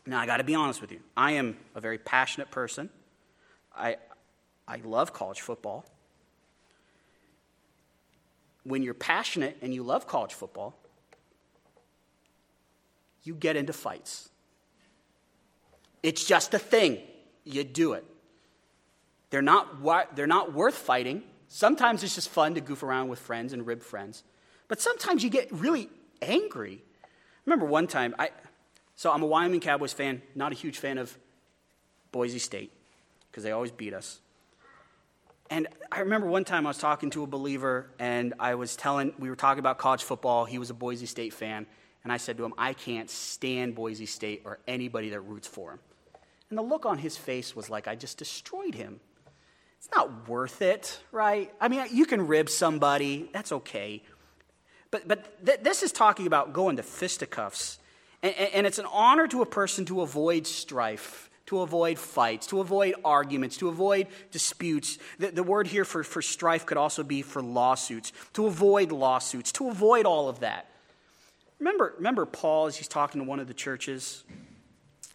Now, 0.06 0.20
I 0.20 0.26
got 0.26 0.38
to 0.38 0.44
be 0.44 0.54
honest 0.54 0.80
with 0.80 0.92
you. 0.92 1.00
I 1.16 1.32
am 1.32 1.56
a 1.74 1.80
very 1.80 1.98
passionate 1.98 2.50
person. 2.50 2.90
I, 3.74 3.96
I 4.66 4.76
love 4.84 5.12
college 5.12 5.40
football. 5.40 5.86
When 8.64 8.82
you're 8.82 8.94
passionate 8.94 9.56
and 9.62 9.72
you 9.72 9.82
love 9.82 10.06
college 10.06 10.34
football, 10.34 10.76
you 13.22 13.34
get 13.34 13.56
into 13.56 13.72
fights. 13.72 14.28
It's 16.02 16.24
just 16.24 16.52
a 16.54 16.58
thing. 16.58 16.98
You 17.44 17.64
do 17.64 17.92
it. 17.94 18.04
They're 19.30 19.42
not, 19.42 19.84
they're 20.14 20.26
not 20.26 20.52
worth 20.52 20.74
fighting. 20.74 21.22
Sometimes 21.48 22.02
it's 22.02 22.14
just 22.14 22.28
fun 22.28 22.54
to 22.54 22.60
goof 22.60 22.82
around 22.82 23.08
with 23.08 23.18
friends 23.18 23.52
and 23.52 23.66
rib 23.66 23.82
friends. 23.82 24.22
But 24.68 24.80
sometimes 24.80 25.22
you 25.22 25.30
get 25.30 25.50
really 25.52 25.88
angry. 26.22 26.82
I 27.02 27.06
remember 27.46 27.66
one 27.66 27.86
time, 27.86 28.14
I, 28.18 28.30
So 28.96 29.10
I'm 29.10 29.22
a 29.22 29.26
Wyoming 29.26 29.60
Cowboys 29.60 29.92
fan, 29.92 30.22
not 30.34 30.52
a 30.52 30.54
huge 30.54 30.78
fan 30.78 30.98
of 30.98 31.16
Boise 32.12 32.38
State 32.38 32.72
because 33.30 33.42
they 33.42 33.52
always 33.52 33.72
beat 33.72 33.92
us. 33.92 34.20
And 35.50 35.68
I 35.92 36.00
remember 36.00 36.26
one 36.26 36.44
time 36.44 36.66
I 36.66 36.70
was 36.70 36.78
talking 36.78 37.10
to 37.10 37.22
a 37.22 37.26
believer 37.26 37.90
and 37.98 38.34
I 38.40 38.54
was 38.54 38.76
telling, 38.76 39.12
we 39.18 39.28
were 39.28 39.36
talking 39.36 39.58
about 39.58 39.78
college 39.78 40.02
football. 40.02 40.44
He 40.44 40.58
was 40.58 40.70
a 40.70 40.74
Boise 40.74 41.06
State 41.06 41.32
fan. 41.32 41.66
And 42.02 42.12
I 42.12 42.16
said 42.16 42.36
to 42.38 42.44
him, 42.44 42.54
I 42.58 42.72
can't 42.72 43.08
stand 43.10 43.74
Boise 43.74 44.06
State 44.06 44.42
or 44.44 44.58
anybody 44.66 45.10
that 45.10 45.20
roots 45.20 45.48
for 45.48 45.72
him. 45.72 45.78
And 46.50 46.58
the 46.58 46.62
look 46.62 46.86
on 46.86 46.98
his 46.98 47.16
face 47.16 47.56
was 47.56 47.70
like 47.70 47.88
I 47.88 47.94
just 47.94 48.18
destroyed 48.18 48.74
him. 48.74 49.00
It's 49.78 49.88
not 49.94 50.28
worth 50.28 50.62
it, 50.62 50.98
right? 51.12 51.52
I 51.60 51.68
mean, 51.68 51.84
you 51.92 52.06
can 52.06 52.26
rib 52.26 52.48
somebody, 52.48 53.28
that's 53.32 53.52
okay. 53.52 54.02
But, 54.90 55.08
but 55.08 55.44
th- 55.44 55.60
this 55.60 55.82
is 55.82 55.92
talking 55.92 56.26
about 56.26 56.52
going 56.52 56.76
to 56.76 56.82
fisticuffs. 56.82 57.78
And, 58.22 58.34
and 58.34 58.66
it's 58.66 58.78
an 58.78 58.86
honor 58.90 59.26
to 59.28 59.42
a 59.42 59.46
person 59.46 59.84
to 59.86 60.00
avoid 60.00 60.46
strife 60.46 61.30
to 61.46 61.60
avoid 61.60 61.98
fights, 61.98 62.46
to 62.48 62.60
avoid 62.60 62.94
arguments, 63.04 63.56
to 63.58 63.68
avoid 63.68 64.06
disputes. 64.30 64.98
The, 65.18 65.30
the, 65.30 65.42
word 65.42 65.66
here 65.66 65.84
for, 65.84 66.02
for 66.02 66.22
strife 66.22 66.64
could 66.64 66.78
also 66.78 67.02
be 67.02 67.22
for 67.22 67.42
lawsuits, 67.42 68.12
to 68.34 68.46
avoid 68.46 68.92
lawsuits, 68.92 69.52
to 69.52 69.68
avoid 69.68 70.06
all 70.06 70.28
of 70.28 70.40
that. 70.40 70.68
Remember, 71.58 71.94
remember 71.96 72.26
Paul 72.26 72.66
as 72.66 72.76
he's 72.76 72.88
talking 72.88 73.20
to 73.20 73.26
one 73.26 73.40
of 73.40 73.46
the 73.46 73.54
churches? 73.54 74.24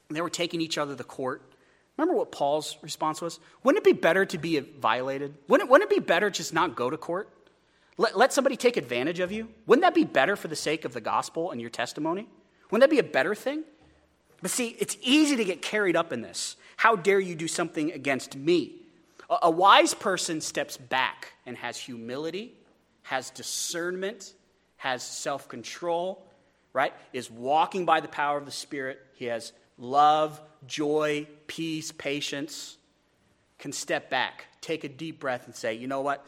They 0.10 0.22
were 0.22 0.30
taking 0.30 0.62
each 0.62 0.78
other 0.78 0.96
to 0.96 1.04
court. 1.04 1.42
Remember 1.98 2.16
what 2.16 2.32
Paul's 2.32 2.78
response 2.82 3.22
was? 3.22 3.40
Wouldn't 3.64 3.86
it 3.86 3.94
be 3.96 4.00
better 4.00 4.26
to 4.26 4.38
be 4.38 4.60
violated? 4.60 5.36
Wouldn't, 5.48 5.70
wouldn't 5.70 5.92
it 5.92 5.96
be 5.96 6.02
better 6.02 6.30
just 6.30 6.54
not 6.54 6.76
go 6.76 6.90
to 6.90 6.98
court? 6.98 7.30
Let, 7.98 8.18
let 8.18 8.32
somebody 8.32 8.56
take 8.56 8.78
advantage 8.78 9.20
of 9.20 9.32
you? 9.32 9.50
Wouldn't 9.66 9.82
that 9.82 9.94
be 9.94 10.06
better 10.06 10.38
for 10.38 10.48
the 10.48 10.56
sake 10.56 10.86
of 10.86 10.94
the 10.94 11.02
gospel 11.02 11.52
and 11.52 11.60
your 11.60 11.70
testimony? 11.70 12.28
Wouldn't 12.72 12.90
that 12.90 12.94
be 12.94 13.00
a 13.00 13.12
better 13.12 13.36
thing? 13.36 13.64
But 14.42 14.52
see, 14.52 14.76
it's 14.80 14.98
easy 15.02 15.36
to 15.36 15.44
get 15.44 15.62
carried 15.62 15.96
up 15.96 16.14
in 16.14 16.22
this. 16.22 16.56
How 16.78 16.96
dare 16.96 17.20
you 17.20 17.36
do 17.36 17.48
something 17.48 17.92
against 17.92 18.36
me? 18.36 18.76
A, 19.30 19.52
wise 19.52 19.94
person 19.94 20.42
steps 20.42 20.78
back 20.78 21.34
and 21.46 21.56
has 21.58 21.78
humility, 21.78 22.54
has 23.04 23.30
discernment, 23.30 24.34
has 24.78 25.04
self 25.04 25.48
control, 25.48 26.26
right? 26.74 26.94
Is 27.14 27.30
walking 27.30 27.86
by 27.86 28.00
the 28.00 28.08
power 28.08 28.38
of 28.38 28.46
the 28.46 28.52
Spirit. 28.52 29.00
He 29.16 29.26
has 29.26 29.52
love, 29.78 30.42
joy, 30.66 31.28
peace, 31.48 31.92
patience. 31.92 32.78
Can 33.60 33.74
step 33.74 34.10
back, 34.10 34.46
take 34.62 34.84
a 34.84 34.90
deep 34.90 35.20
breath, 35.20 35.46
and 35.46 35.56
say, 35.56 35.74
you 35.74 35.88
know 35.88 36.02
what? 36.02 36.26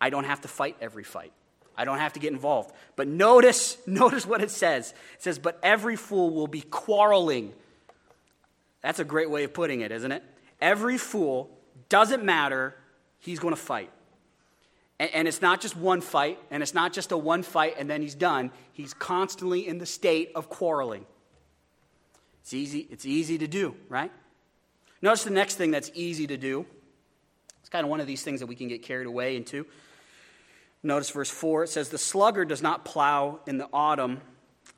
I 0.00 0.10
don't 0.10 0.24
have 0.24 0.42
to 0.42 0.48
fight 0.48 0.76
every 0.80 1.04
fight. 1.04 1.32
I 1.78 1.84
don't 1.84 1.98
have 1.98 2.14
to 2.14 2.20
get 2.20 2.32
involved. 2.32 2.74
But 2.96 3.06
notice, 3.06 3.78
notice 3.86 4.26
what 4.26 4.42
it 4.42 4.50
says. 4.50 4.90
It 5.14 5.22
says, 5.22 5.38
But 5.38 5.58
every 5.62 5.94
fool 5.94 6.30
will 6.30 6.48
be 6.48 6.60
quarreling. 6.60 7.54
That's 8.82 8.98
a 8.98 9.04
great 9.04 9.30
way 9.30 9.44
of 9.44 9.54
putting 9.54 9.80
it, 9.80 9.92
isn't 9.92 10.10
it? 10.10 10.24
Every 10.60 10.98
fool, 10.98 11.50
doesn't 11.88 12.24
matter, 12.24 12.74
he's 13.20 13.38
going 13.38 13.54
to 13.54 13.60
fight. 13.60 13.90
And, 14.98 15.10
and 15.14 15.28
it's 15.28 15.40
not 15.40 15.60
just 15.60 15.76
one 15.76 16.00
fight, 16.00 16.40
and 16.50 16.62
it's 16.62 16.74
not 16.74 16.92
just 16.92 17.12
a 17.12 17.16
one 17.16 17.44
fight 17.44 17.76
and 17.78 17.88
then 17.88 18.02
he's 18.02 18.16
done. 18.16 18.50
He's 18.72 18.92
constantly 18.92 19.66
in 19.66 19.78
the 19.78 19.86
state 19.86 20.32
of 20.34 20.48
quarreling. 20.48 21.06
It's 22.42 22.54
easy, 22.54 22.88
it's 22.90 23.06
easy 23.06 23.38
to 23.38 23.46
do, 23.46 23.76
right? 23.88 24.10
Notice 25.00 25.22
the 25.22 25.30
next 25.30 25.54
thing 25.54 25.70
that's 25.70 25.92
easy 25.94 26.26
to 26.26 26.36
do. 26.36 26.66
It's 27.60 27.68
kind 27.68 27.84
of 27.84 27.90
one 27.90 28.00
of 28.00 28.06
these 28.08 28.22
things 28.22 28.40
that 28.40 28.46
we 28.46 28.56
can 28.56 28.66
get 28.66 28.82
carried 28.82 29.06
away 29.06 29.36
into. 29.36 29.66
Notice 30.82 31.10
verse 31.10 31.30
4 31.30 31.64
it 31.64 31.68
says, 31.68 31.88
The 31.88 31.98
sluggard 31.98 32.48
does 32.48 32.62
not 32.62 32.84
plow 32.84 33.40
in 33.46 33.58
the 33.58 33.68
autumn, 33.72 34.20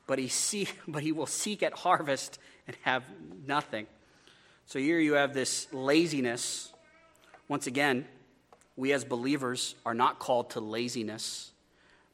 but 0.06 0.18
he, 0.18 0.28
see, 0.28 0.68
but 0.88 1.02
he 1.02 1.12
will 1.12 1.26
seek 1.26 1.62
at 1.62 1.72
harvest 1.74 2.38
and 2.66 2.76
have 2.82 3.04
nothing. 3.46 3.86
So 4.66 4.78
here 4.78 4.98
you 4.98 5.14
have 5.14 5.34
this 5.34 5.72
laziness. 5.72 6.72
Once 7.48 7.66
again, 7.66 8.06
we 8.76 8.92
as 8.92 9.04
believers 9.04 9.74
are 9.84 9.94
not 9.94 10.18
called 10.18 10.50
to 10.50 10.60
laziness. 10.60 11.50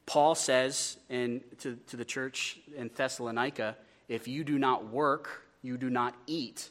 Paul 0.05 0.35
says 0.35 0.97
in, 1.09 1.41
to, 1.59 1.77
to 1.87 1.97
the 1.97 2.05
church 2.05 2.59
in 2.75 2.89
Thessalonica, 2.93 3.77
if 4.07 4.27
you 4.27 4.43
do 4.43 4.57
not 4.57 4.87
work, 4.89 5.43
you 5.61 5.77
do 5.77 5.89
not 5.89 6.15
eat. 6.25 6.69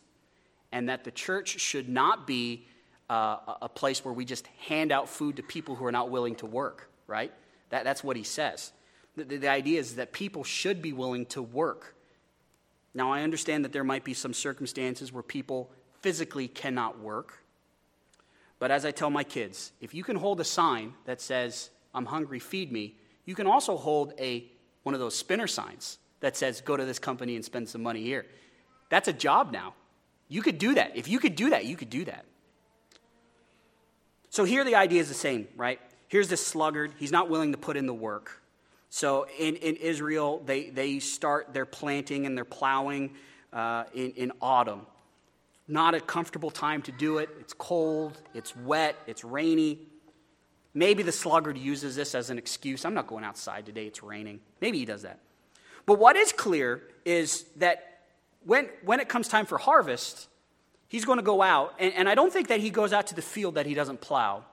And 0.72 0.88
that 0.88 1.04
the 1.04 1.10
church 1.10 1.60
should 1.60 1.88
not 1.88 2.26
be 2.26 2.66
uh, 3.08 3.36
a 3.62 3.68
place 3.68 4.04
where 4.04 4.12
we 4.12 4.24
just 4.24 4.46
hand 4.68 4.90
out 4.90 5.08
food 5.08 5.36
to 5.36 5.42
people 5.42 5.76
who 5.76 5.86
are 5.86 5.92
not 5.92 6.10
willing 6.10 6.34
to 6.36 6.46
work 6.46 6.90
right? 7.06 7.32
That, 7.70 7.84
that's 7.84 8.04
what 8.04 8.16
he 8.16 8.22
says. 8.22 8.72
The, 9.16 9.24
the, 9.24 9.36
the 9.38 9.48
idea 9.48 9.80
is 9.80 9.96
that 9.96 10.12
people 10.12 10.44
should 10.44 10.82
be 10.82 10.92
willing 10.92 11.26
to 11.26 11.42
work. 11.42 11.94
Now, 12.94 13.12
I 13.12 13.22
understand 13.22 13.64
that 13.64 13.72
there 13.72 13.84
might 13.84 14.04
be 14.04 14.14
some 14.14 14.32
circumstances 14.32 15.12
where 15.12 15.22
people 15.22 15.70
physically 16.00 16.48
cannot 16.48 17.00
work. 17.00 17.42
But 18.58 18.70
as 18.70 18.84
I 18.86 18.90
tell 18.90 19.10
my 19.10 19.24
kids, 19.24 19.72
if 19.80 19.94
you 19.94 20.02
can 20.02 20.16
hold 20.16 20.40
a 20.40 20.44
sign 20.44 20.94
that 21.04 21.20
says, 21.20 21.70
I'm 21.94 22.06
hungry, 22.06 22.38
feed 22.38 22.72
me, 22.72 22.94
you 23.24 23.34
can 23.34 23.46
also 23.46 23.76
hold 23.76 24.14
a, 24.18 24.46
one 24.82 24.94
of 24.94 25.00
those 25.00 25.14
spinner 25.14 25.46
signs 25.46 25.98
that 26.20 26.36
says, 26.36 26.60
go 26.62 26.76
to 26.76 26.84
this 26.84 26.98
company 26.98 27.36
and 27.36 27.44
spend 27.44 27.68
some 27.68 27.82
money 27.82 28.02
here. 28.02 28.24
That's 28.88 29.08
a 29.08 29.12
job 29.12 29.52
now. 29.52 29.74
You 30.28 30.42
could 30.42 30.58
do 30.58 30.74
that. 30.74 30.96
If 30.96 31.08
you 31.08 31.18
could 31.18 31.36
do 31.36 31.50
that, 31.50 31.66
you 31.66 31.76
could 31.76 31.90
do 31.90 32.04
that. 32.06 32.24
So 34.30 34.44
here 34.44 34.64
the 34.64 34.74
idea 34.74 35.00
is 35.00 35.08
the 35.08 35.14
same, 35.14 35.48
right? 35.56 35.80
Here's 36.08 36.28
this 36.28 36.46
sluggard. 36.46 36.92
He's 36.98 37.12
not 37.12 37.28
willing 37.28 37.52
to 37.52 37.58
put 37.58 37.76
in 37.76 37.86
the 37.86 37.94
work. 37.94 38.42
So 38.90 39.26
in, 39.38 39.56
in 39.56 39.76
Israel, 39.76 40.42
they, 40.44 40.70
they 40.70 41.00
start 41.00 41.52
their 41.52 41.66
planting 41.66 42.26
and 42.26 42.36
their 42.36 42.44
plowing 42.44 43.14
uh, 43.52 43.84
in, 43.94 44.12
in 44.12 44.32
autumn. 44.40 44.86
Not 45.68 45.94
a 45.94 46.00
comfortable 46.00 46.50
time 46.50 46.82
to 46.82 46.92
do 46.92 47.18
it. 47.18 47.28
It's 47.40 47.52
cold, 47.52 48.20
it's 48.34 48.54
wet, 48.56 48.96
it's 49.06 49.24
rainy. 49.24 49.80
Maybe 50.74 51.02
the 51.02 51.12
sluggard 51.12 51.58
uses 51.58 51.96
this 51.96 52.14
as 52.14 52.30
an 52.30 52.38
excuse. 52.38 52.84
I'm 52.84 52.94
not 52.94 53.06
going 53.06 53.24
outside 53.24 53.66
today, 53.66 53.86
it's 53.86 54.02
raining. 54.02 54.40
Maybe 54.60 54.78
he 54.78 54.84
does 54.84 55.02
that. 55.02 55.18
But 55.86 55.98
what 55.98 56.16
is 56.16 56.32
clear 56.32 56.82
is 57.04 57.44
that 57.56 58.00
when, 58.44 58.68
when 58.84 59.00
it 59.00 59.08
comes 59.08 59.26
time 59.26 59.46
for 59.46 59.58
harvest, 59.58 60.28
he's 60.88 61.04
going 61.04 61.18
to 61.18 61.24
go 61.24 61.42
out. 61.42 61.74
And, 61.80 61.92
and 61.94 62.08
I 62.08 62.14
don't 62.14 62.32
think 62.32 62.48
that 62.48 62.60
he 62.60 62.70
goes 62.70 62.92
out 62.92 63.08
to 63.08 63.14
the 63.14 63.22
field 63.22 63.56
that 63.56 63.66
he 63.66 63.74
doesn't 63.74 64.00
plow 64.00 64.44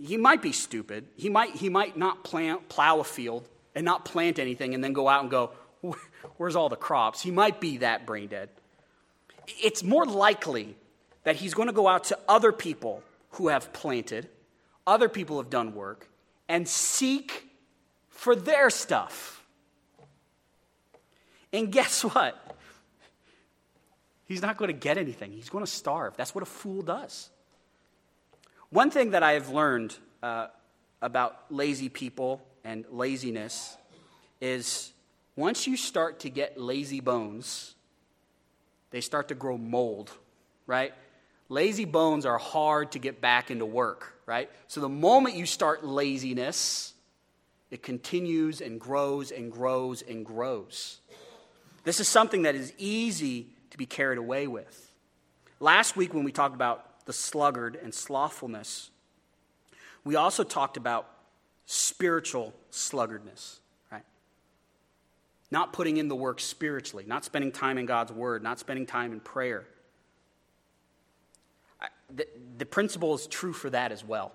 he 0.00 0.16
might 0.16 0.42
be 0.42 0.52
stupid. 0.52 1.06
He 1.16 1.28
might, 1.28 1.54
he 1.56 1.68
might 1.68 1.96
not 1.96 2.24
plant, 2.24 2.68
plow 2.68 3.00
a 3.00 3.04
field 3.04 3.48
and 3.74 3.84
not 3.84 4.04
plant 4.04 4.38
anything 4.38 4.74
and 4.74 4.82
then 4.82 4.92
go 4.92 5.08
out 5.08 5.22
and 5.22 5.30
go, 5.30 5.52
Where's 6.36 6.56
all 6.56 6.68
the 6.68 6.76
crops? 6.76 7.22
He 7.22 7.30
might 7.30 7.60
be 7.60 7.78
that 7.78 8.06
brain 8.06 8.28
dead. 8.28 8.48
It's 9.46 9.82
more 9.82 10.04
likely 10.04 10.76
that 11.24 11.36
he's 11.36 11.54
going 11.54 11.68
to 11.68 11.72
go 11.72 11.86
out 11.86 12.04
to 12.04 12.18
other 12.28 12.52
people 12.52 13.02
who 13.30 13.48
have 13.48 13.72
planted, 13.72 14.28
other 14.86 15.08
people 15.08 15.38
have 15.38 15.50
done 15.50 15.74
work, 15.74 16.08
and 16.48 16.66
seek 16.66 17.48
for 18.08 18.34
their 18.34 18.70
stuff. 18.70 19.44
And 21.52 21.70
guess 21.70 22.02
what? 22.02 22.56
He's 24.26 24.42
not 24.42 24.56
going 24.56 24.68
to 24.68 24.78
get 24.78 24.98
anything. 24.98 25.32
He's 25.32 25.48
going 25.48 25.64
to 25.64 25.70
starve. 25.70 26.16
That's 26.16 26.34
what 26.34 26.42
a 26.42 26.46
fool 26.46 26.82
does. 26.82 27.30
One 28.70 28.90
thing 28.90 29.10
that 29.10 29.22
I 29.22 29.32
have 29.32 29.48
learned 29.48 29.96
uh, 30.22 30.48
about 31.00 31.44
lazy 31.50 31.88
people 31.88 32.42
and 32.64 32.84
laziness 32.90 33.76
is 34.40 34.92
once 35.36 35.66
you 35.66 35.76
start 35.76 36.20
to 36.20 36.30
get 36.30 36.60
lazy 36.60 37.00
bones, 37.00 37.74
they 38.90 39.00
start 39.00 39.28
to 39.28 39.34
grow 39.34 39.56
mold, 39.56 40.10
right? 40.66 40.92
Lazy 41.48 41.84
bones 41.84 42.26
are 42.26 42.38
hard 42.38 42.92
to 42.92 42.98
get 42.98 43.20
back 43.20 43.52
into 43.52 43.64
work, 43.64 44.14
right? 44.26 44.50
So 44.66 44.80
the 44.80 44.88
moment 44.88 45.36
you 45.36 45.46
start 45.46 45.84
laziness, 45.84 46.92
it 47.70 47.84
continues 47.84 48.60
and 48.60 48.80
grows 48.80 49.30
and 49.30 49.52
grows 49.52 50.02
and 50.02 50.26
grows. 50.26 50.98
This 51.84 52.00
is 52.00 52.08
something 52.08 52.42
that 52.42 52.56
is 52.56 52.72
easy 52.78 53.46
to 53.70 53.78
be 53.78 53.86
carried 53.86 54.18
away 54.18 54.48
with. 54.48 54.92
Last 55.60 55.96
week, 55.96 56.12
when 56.12 56.24
we 56.24 56.32
talked 56.32 56.56
about 56.56 56.84
the 57.06 57.12
sluggard 57.12 57.78
and 57.82 57.94
slothfulness. 57.94 58.90
We 60.04 60.16
also 60.16 60.44
talked 60.44 60.76
about 60.76 61.08
spiritual 61.64 62.52
sluggardness, 62.70 63.58
right? 63.90 64.04
Not 65.50 65.72
putting 65.72 65.96
in 65.96 66.08
the 66.08 66.14
work 66.14 66.40
spiritually, 66.40 67.04
not 67.06 67.24
spending 67.24 67.50
time 67.50 67.78
in 67.78 67.86
God's 67.86 68.12
word, 68.12 68.42
not 68.42 68.58
spending 68.58 68.86
time 68.86 69.12
in 69.12 69.20
prayer. 69.20 69.66
The, 72.14 72.26
the 72.58 72.66
principle 72.66 73.14
is 73.14 73.26
true 73.26 73.52
for 73.52 73.70
that 73.70 73.90
as 73.90 74.04
well. 74.04 74.32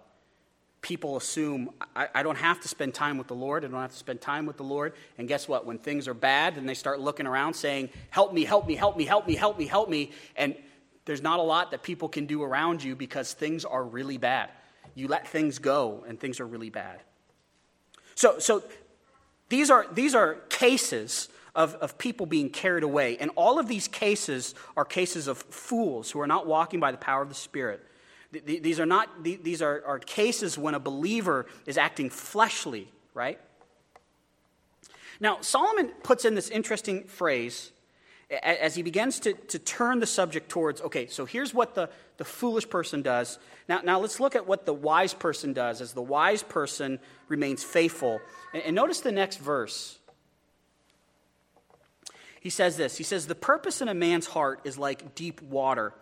People 0.81 1.15
assume 1.15 1.69
I, 1.95 2.07
I 2.15 2.23
don't 2.23 2.37
have 2.37 2.59
to 2.61 2.67
spend 2.67 2.93
time 2.93 3.17
with 3.17 3.27
the 3.27 3.35
Lord. 3.35 3.63
I 3.63 3.67
don't 3.67 3.79
have 3.79 3.91
to 3.91 3.97
spend 3.97 4.19
time 4.19 4.45
with 4.45 4.57
the 4.57 4.63
Lord. 4.63 4.93
And 5.17 5.27
guess 5.27 5.47
what? 5.47 5.65
When 5.65 5.77
things 5.77 6.07
are 6.07 6.13
bad, 6.13 6.55
then 6.55 6.65
they 6.65 6.73
start 6.73 6.99
looking 6.99 7.27
around 7.27 7.53
saying, 7.53 7.89
Help 8.09 8.33
me, 8.33 8.43
help 8.43 8.67
me, 8.67 8.75
help 8.75 8.97
me, 8.97 9.05
help 9.05 9.27
me, 9.27 9.35
help 9.35 9.57
me, 9.59 9.67
help 9.67 9.89
me. 9.89 10.11
And 10.35 10.55
there's 11.05 11.21
not 11.21 11.39
a 11.39 11.43
lot 11.43 11.71
that 11.71 11.83
people 11.83 12.09
can 12.09 12.25
do 12.25 12.43
around 12.43 12.83
you 12.83 12.95
because 12.95 13.33
things 13.33 13.65
are 13.65 13.83
really 13.83 14.17
bad. 14.17 14.49
You 14.95 15.07
let 15.07 15.27
things 15.27 15.59
go 15.59 16.03
and 16.07 16.19
things 16.19 16.39
are 16.39 16.45
really 16.45 16.69
bad. 16.69 17.01
So, 18.15 18.39
so 18.39 18.63
these, 19.49 19.69
are, 19.69 19.85
these 19.91 20.13
are 20.13 20.35
cases 20.49 21.29
of, 21.55 21.75
of 21.75 21.97
people 21.97 22.25
being 22.25 22.49
carried 22.49 22.83
away. 22.83 23.17
And 23.17 23.31
all 23.35 23.59
of 23.59 23.67
these 23.67 23.87
cases 23.87 24.55
are 24.77 24.85
cases 24.85 25.27
of 25.27 25.39
fools 25.39 26.11
who 26.11 26.21
are 26.21 26.27
not 26.27 26.47
walking 26.47 26.79
by 26.79 26.91
the 26.91 26.97
power 26.97 27.21
of 27.21 27.29
the 27.29 27.35
Spirit. 27.35 27.85
These 28.31 28.79
are, 28.79 28.85
not, 28.85 29.23
these 29.23 29.61
are, 29.61 29.83
are 29.85 29.99
cases 29.99 30.57
when 30.57 30.73
a 30.73 30.79
believer 30.79 31.47
is 31.65 31.77
acting 31.77 32.09
fleshly, 32.09 32.87
right? 33.13 33.39
Now, 35.19 35.41
Solomon 35.41 35.89
puts 36.03 36.23
in 36.23 36.35
this 36.35 36.49
interesting 36.49 37.03
phrase 37.03 37.71
as 38.31 38.75
he 38.75 38.81
begins 38.81 39.19
to, 39.21 39.33
to 39.33 39.59
turn 39.59 39.99
the 39.99 40.07
subject 40.07 40.49
towards 40.49 40.81
okay, 40.81 41.07
so 41.07 41.25
here's 41.25 41.53
what 41.53 41.75
the, 41.75 41.89
the 42.17 42.23
foolish 42.23 42.69
person 42.69 43.01
does. 43.01 43.37
Now, 43.67 43.81
now 43.83 43.99
let's 43.99 44.19
look 44.19 44.35
at 44.35 44.47
what 44.47 44.65
the 44.65 44.73
wise 44.73 45.13
person 45.13 45.51
does 45.53 45.81
as 45.81 45.93
the 45.93 46.01
wise 46.01 46.41
person 46.41 46.99
remains 47.27 47.63
faithful. 47.63 48.21
And, 48.53 48.63
and 48.63 48.75
notice 48.75 49.01
the 49.01 49.11
next 49.11 49.37
verse. 49.37 49.99
He 52.39 52.49
says 52.49 52.77
this 52.77 52.97
He 52.97 53.03
says, 53.03 53.27
The 53.27 53.35
purpose 53.35 53.81
in 53.81 53.89
a 53.89 53.93
man's 53.93 54.27
heart 54.27 54.61
is 54.63 54.77
like 54.77 55.13
deep 55.13 55.41
water, 55.41 55.93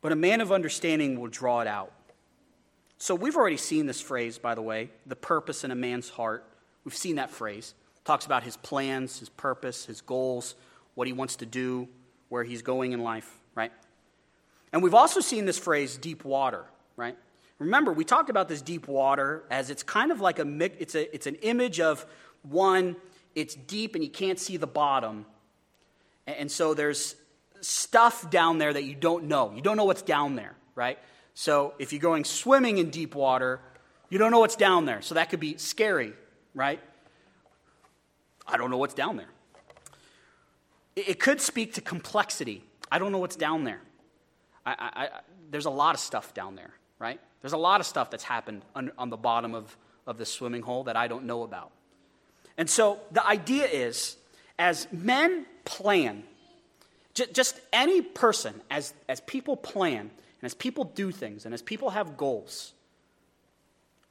but 0.00 0.10
a 0.10 0.16
man 0.16 0.40
of 0.40 0.50
understanding 0.50 1.20
will 1.20 1.28
draw 1.28 1.60
it 1.60 1.68
out. 1.68 1.92
So 2.98 3.14
we've 3.14 3.36
already 3.36 3.56
seen 3.56 3.86
this 3.86 4.00
phrase, 4.00 4.38
by 4.38 4.54
the 4.54 4.62
way, 4.62 4.90
the 5.06 5.16
purpose 5.16 5.64
in 5.64 5.70
a 5.70 5.76
man's 5.76 6.08
heart. 6.08 6.44
We've 6.84 6.94
seen 6.94 7.16
that 7.16 7.30
phrase. 7.30 7.74
Talks 8.04 8.26
about 8.26 8.42
his 8.42 8.56
plans, 8.56 9.20
his 9.20 9.28
purpose, 9.28 9.86
his 9.86 10.00
goals, 10.00 10.56
what 10.94 11.06
he 11.06 11.12
wants 11.12 11.36
to 11.36 11.46
do, 11.46 11.88
where 12.28 12.44
he's 12.44 12.62
going 12.62 12.92
in 12.92 13.02
life, 13.02 13.30
right? 13.54 13.72
And 14.72 14.82
we've 14.82 14.94
also 14.94 15.20
seen 15.20 15.44
this 15.44 15.58
phrase, 15.58 15.96
deep 15.96 16.24
water, 16.24 16.64
right? 16.96 17.16
Remember, 17.58 17.92
we 17.92 18.04
talked 18.04 18.30
about 18.30 18.48
this 18.48 18.62
deep 18.62 18.88
water 18.88 19.44
as 19.50 19.70
it's 19.70 19.82
kind 19.82 20.10
of 20.10 20.20
like 20.20 20.38
a, 20.38 20.62
it's, 20.80 20.94
a, 20.94 21.14
it's 21.14 21.26
an 21.26 21.36
image 21.36 21.78
of 21.78 22.04
one, 22.42 22.96
it's 23.34 23.54
deep 23.54 23.94
and 23.94 24.02
you 24.02 24.10
can't 24.10 24.38
see 24.38 24.56
the 24.56 24.66
bottom. 24.66 25.26
And 26.26 26.50
so 26.50 26.74
there's 26.74 27.14
stuff 27.60 28.30
down 28.30 28.58
there 28.58 28.72
that 28.72 28.84
you 28.84 28.94
don't 28.94 29.24
know. 29.24 29.52
You 29.54 29.62
don't 29.62 29.76
know 29.76 29.84
what's 29.84 30.02
down 30.02 30.34
there, 30.34 30.54
right? 30.74 30.98
So 31.34 31.74
if 31.78 31.92
you're 31.92 32.02
going 32.02 32.24
swimming 32.24 32.78
in 32.78 32.90
deep 32.90 33.14
water, 33.14 33.60
you 34.10 34.18
don't 34.18 34.30
know 34.30 34.40
what's 34.40 34.56
down 34.56 34.84
there. 34.84 35.02
So 35.02 35.14
that 35.14 35.30
could 35.30 35.40
be 35.40 35.56
scary, 35.56 36.12
right? 36.54 36.80
I 38.46 38.56
don't 38.56 38.70
know 38.70 38.76
what's 38.76 38.94
down 38.94 39.16
there. 39.16 39.30
It 40.96 41.18
could 41.18 41.40
speak 41.40 41.74
to 41.74 41.80
complexity. 41.80 42.64
I 42.90 42.98
don't 42.98 43.12
know 43.12 43.18
what's 43.18 43.36
down 43.36 43.64
there. 43.64 43.80
I, 44.66 44.72
I, 44.72 45.04
I, 45.04 45.08
there's 45.50 45.66
a 45.66 45.70
lot 45.70 45.94
of 45.94 46.00
stuff 46.00 46.34
down 46.34 46.56
there, 46.56 46.72
right? 46.98 47.20
There's 47.40 47.54
a 47.54 47.58
lot 47.58 47.80
of 47.80 47.86
stuff 47.86 48.10
that's 48.10 48.24
happened 48.24 48.62
on, 48.74 48.92
on 48.98 49.10
the 49.10 49.16
bottom 49.16 49.54
of, 49.54 49.76
of 50.06 50.18
the 50.18 50.26
swimming 50.26 50.62
hole 50.62 50.84
that 50.84 50.96
I 50.96 51.08
don't 51.08 51.24
know 51.24 51.42
about. 51.42 51.72
And 52.56 52.68
so 52.68 53.00
the 53.10 53.26
idea 53.26 53.64
is 53.66 54.16
as 54.58 54.86
men 54.92 55.46
plan, 55.64 56.24
j- 57.14 57.26
just 57.32 57.60
any 57.72 58.02
person, 58.02 58.60
as, 58.70 58.92
as 59.08 59.20
people 59.20 59.56
plan, 59.56 60.00
and 60.00 60.10
as 60.42 60.54
people 60.54 60.84
do 60.84 61.10
things, 61.10 61.44
and 61.44 61.54
as 61.54 61.62
people 61.62 61.90
have 61.90 62.16
goals, 62.16 62.72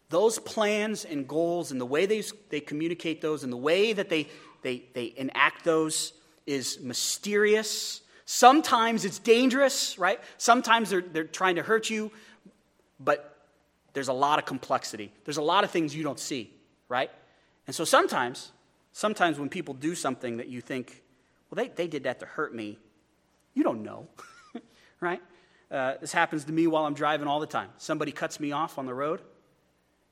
those 0.10 0.40
plans 0.40 1.06
and 1.06 1.28
goals 1.28 1.72
and 1.72 1.80
the 1.80 1.86
way 1.86 2.06
they, 2.06 2.22
they 2.50 2.60
communicate 2.60 3.22
those 3.22 3.44
and 3.44 3.54
the 3.54 3.58
way 3.58 3.94
that 3.94 4.10
they, 4.10 4.28
they, 4.62 4.84
they 4.94 5.14
enact 5.16 5.64
those 5.64 6.14
is 6.46 6.80
mysterious. 6.80 8.02
Sometimes 8.26 9.06
it's 9.06 9.20
dangerous, 9.20 9.98
right? 10.00 10.20
Sometimes 10.38 10.90
they're, 10.90 11.02
they're 11.02 11.24
trying 11.24 11.56
to 11.56 11.64
hurt 11.64 11.90
you, 11.90 12.12
but 13.00 13.32
there's 13.94 14.08
a 14.08 14.14
lot 14.14 14.40
of 14.40 14.46
complexity. 14.46 15.12
There's 15.26 15.38
a 15.38 15.42
lot 15.42 15.64
of 15.64 15.72
things 15.72 15.96
you 15.96 16.04
don't 16.04 16.20
see, 16.20 16.54
right? 16.88 17.12
And 17.68 17.76
so 17.76 17.84
sometimes, 17.84 18.52
sometimes 18.92 19.38
when 19.40 19.50
people 19.50 19.74
do 19.74 19.96
something 19.96 20.38
that 20.38 20.48
you 20.48 20.62
think, 20.62 21.04
well, 21.50 21.64
they, 21.64 21.70
they 21.70 21.88
did 21.88 22.04
that 22.04 22.20
to 22.20 22.26
hurt 22.26 22.54
me, 22.56 22.78
you 23.54 23.64
don't 23.64 23.84
know, 23.84 24.08
right? 25.02 25.22
Uh, 25.70 25.96
this 26.00 26.12
happens 26.12 26.46
to 26.46 26.52
me 26.52 26.68
while 26.68 26.86
I'm 26.86 26.94
driving 26.94 27.28
all 27.28 27.40
the 27.40 27.48
time. 27.48 27.70
Somebody 27.78 28.12
cuts 28.12 28.40
me 28.40 28.52
off 28.52 28.78
on 28.78 28.86
the 28.86 28.94
road, 28.94 29.22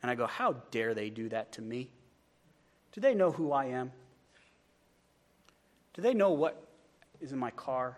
and 0.01 0.11
I 0.11 0.15
go, 0.15 0.27
how 0.27 0.53
dare 0.71 0.93
they 0.93 1.09
do 1.09 1.29
that 1.29 1.53
to 1.53 1.61
me? 1.61 1.89
Do 2.91 3.01
they 3.01 3.13
know 3.13 3.31
who 3.31 3.51
I 3.51 3.65
am? 3.65 3.91
Do 5.99 6.03
they 6.03 6.13
know 6.13 6.31
what 6.31 6.55
is 7.19 7.33
in 7.33 7.39
my 7.39 7.51
car? 7.51 7.97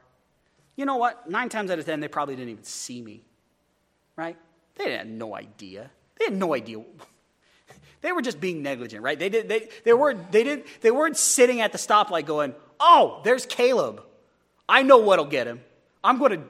You 0.76 0.86
know 0.86 0.96
what? 0.98 1.30
Nine 1.30 1.50
times 1.50 1.70
out 1.70 1.78
of 1.78 1.86
ten, 1.86 2.00
they 2.00 2.08
probably 2.08 2.36
didn't 2.36 2.50
even 2.50 2.64
see 2.64 3.00
me, 3.00 3.22
right? 4.16 4.36
They 4.74 4.92
had 4.94 5.08
no 5.08 5.36
idea. 5.36 5.92
They 6.18 6.26
had 6.26 6.34
no 6.34 6.56
idea. 6.56 6.84
They 8.02 8.12
were 8.12 8.24
just 8.24 8.42
being 8.42 8.64
negligent, 8.64 9.04
right? 9.04 9.20
They, 9.20 9.30
did, 9.30 9.48
they, 9.48 9.70
they, 9.86 9.94
weren't, 9.94 10.32
they, 10.32 10.44
did, 10.44 10.64
they 10.82 10.90
weren't 10.90 11.16
sitting 11.18 11.62
at 11.62 11.72
the 11.72 11.78
stoplight 11.78 12.26
going, 12.26 12.56
oh, 12.80 13.22
there's 13.24 13.46
Caleb. 13.46 14.02
I 14.68 14.82
know 14.82 14.98
what'll 14.98 15.26
get 15.26 15.46
him. 15.46 15.62
I'm 16.04 16.18
going 16.18 16.32
to 16.32 16.42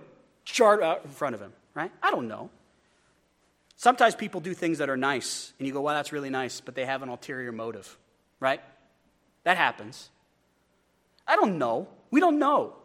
chart 0.46 0.82
out 0.82 1.04
in 1.04 1.12
front 1.12 1.36
of 1.36 1.42
him, 1.42 1.52
right? 1.74 1.92
I 2.02 2.10
don't 2.10 2.30
know. 2.30 2.50
Sometimes 3.76 4.16
people 4.16 4.40
do 4.40 4.54
things 4.54 4.78
that 4.78 4.90
are 4.90 4.96
nice, 4.96 5.52
and 5.60 5.68
you 5.68 5.74
go, 5.74 5.82
well, 5.82 5.94
that's 5.94 6.14
really 6.14 6.30
nice, 6.30 6.62
but 6.62 6.74
they 6.74 6.86
have 6.86 7.04
an 7.04 7.10
ulterior 7.10 7.52
motive, 7.52 7.98
right? 8.40 8.62
That 9.44 9.58
happens. 9.58 10.10
I 11.32 11.38
don't 11.38 11.58
know. 11.58 11.88
We 12.12 12.20
don't 12.20 12.39
know. 12.39 12.76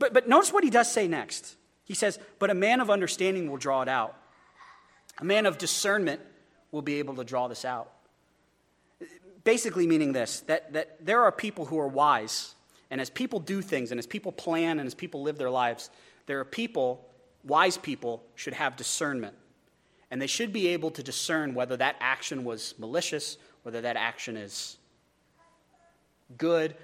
But, 0.00 0.12
but 0.12 0.28
notice 0.28 0.52
what 0.52 0.64
he 0.64 0.70
does 0.70 0.90
say 0.90 1.06
next. 1.06 1.54
He 1.84 1.94
says, 1.94 2.18
But 2.40 2.50
a 2.50 2.54
man 2.54 2.80
of 2.80 2.90
understanding 2.90 3.48
will 3.48 3.58
draw 3.58 3.82
it 3.82 3.88
out. 3.88 4.16
A 5.20 5.24
man 5.24 5.46
of 5.46 5.56
discernment 5.56 6.20
will 6.72 6.82
be 6.82 6.94
able 6.94 7.14
to 7.14 7.22
draw 7.22 7.46
this 7.46 7.64
out. 7.64 7.92
Basically, 9.44 9.86
meaning 9.86 10.12
this 10.12 10.40
that, 10.48 10.72
that 10.72 11.06
there 11.06 11.22
are 11.22 11.30
people 11.30 11.66
who 11.66 11.78
are 11.78 11.86
wise, 11.86 12.56
and 12.90 13.00
as 13.00 13.08
people 13.08 13.38
do 13.38 13.62
things, 13.62 13.92
and 13.92 14.00
as 14.00 14.06
people 14.06 14.32
plan, 14.32 14.80
and 14.80 14.86
as 14.88 14.94
people 14.94 15.22
live 15.22 15.38
their 15.38 15.50
lives, 15.50 15.90
there 16.26 16.40
are 16.40 16.44
people, 16.44 17.06
wise 17.44 17.78
people, 17.78 18.24
should 18.34 18.54
have 18.54 18.74
discernment. 18.74 19.36
And 20.10 20.20
they 20.20 20.26
should 20.26 20.52
be 20.52 20.68
able 20.68 20.90
to 20.90 21.04
discern 21.04 21.54
whether 21.54 21.76
that 21.76 21.94
action 22.00 22.42
was 22.42 22.74
malicious, 22.78 23.38
whether 23.62 23.80
that 23.82 23.96
action 23.96 24.36
is 24.36 24.76
good, 26.36 26.74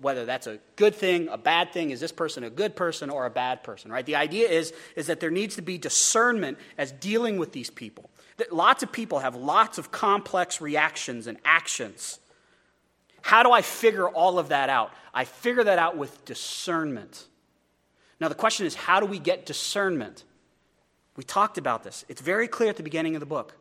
whether 0.00 0.24
that's 0.24 0.46
a 0.46 0.58
good 0.76 0.94
thing, 0.94 1.28
a 1.28 1.38
bad 1.38 1.72
thing, 1.72 1.90
is 1.90 2.00
this 2.00 2.12
person 2.12 2.44
a 2.44 2.50
good 2.50 2.76
person 2.76 3.10
or 3.10 3.26
a 3.26 3.30
bad 3.30 3.62
person, 3.62 3.90
right? 3.90 4.04
The 4.04 4.16
idea 4.16 4.48
is, 4.48 4.72
is 4.96 5.06
that 5.06 5.20
there 5.20 5.30
needs 5.30 5.56
to 5.56 5.62
be 5.62 5.78
discernment 5.78 6.58
as 6.76 6.92
dealing 6.92 7.38
with 7.38 7.52
these 7.52 7.70
people. 7.70 8.10
That 8.36 8.52
lots 8.52 8.82
of 8.82 8.92
people 8.92 9.18
have 9.20 9.34
lots 9.34 9.78
of 9.78 9.90
complex 9.90 10.60
reactions 10.60 11.26
and 11.26 11.38
actions. 11.44 12.20
How 13.22 13.42
do 13.42 13.50
I 13.50 13.62
figure 13.62 14.08
all 14.08 14.38
of 14.38 14.50
that 14.50 14.70
out? 14.70 14.92
I 15.12 15.24
figure 15.24 15.64
that 15.64 15.78
out 15.78 15.96
with 15.96 16.24
discernment. 16.24 17.26
Now, 18.20 18.28
the 18.28 18.34
question 18.34 18.66
is, 18.66 18.74
how 18.74 19.00
do 19.00 19.06
we 19.06 19.18
get 19.18 19.46
discernment? 19.46 20.24
We 21.16 21.24
talked 21.24 21.58
about 21.58 21.82
this. 21.82 22.04
It's 22.08 22.20
very 22.20 22.46
clear 22.46 22.70
at 22.70 22.76
the 22.76 22.82
beginning 22.82 23.16
of 23.16 23.20
the 23.20 23.26
book. 23.26 23.56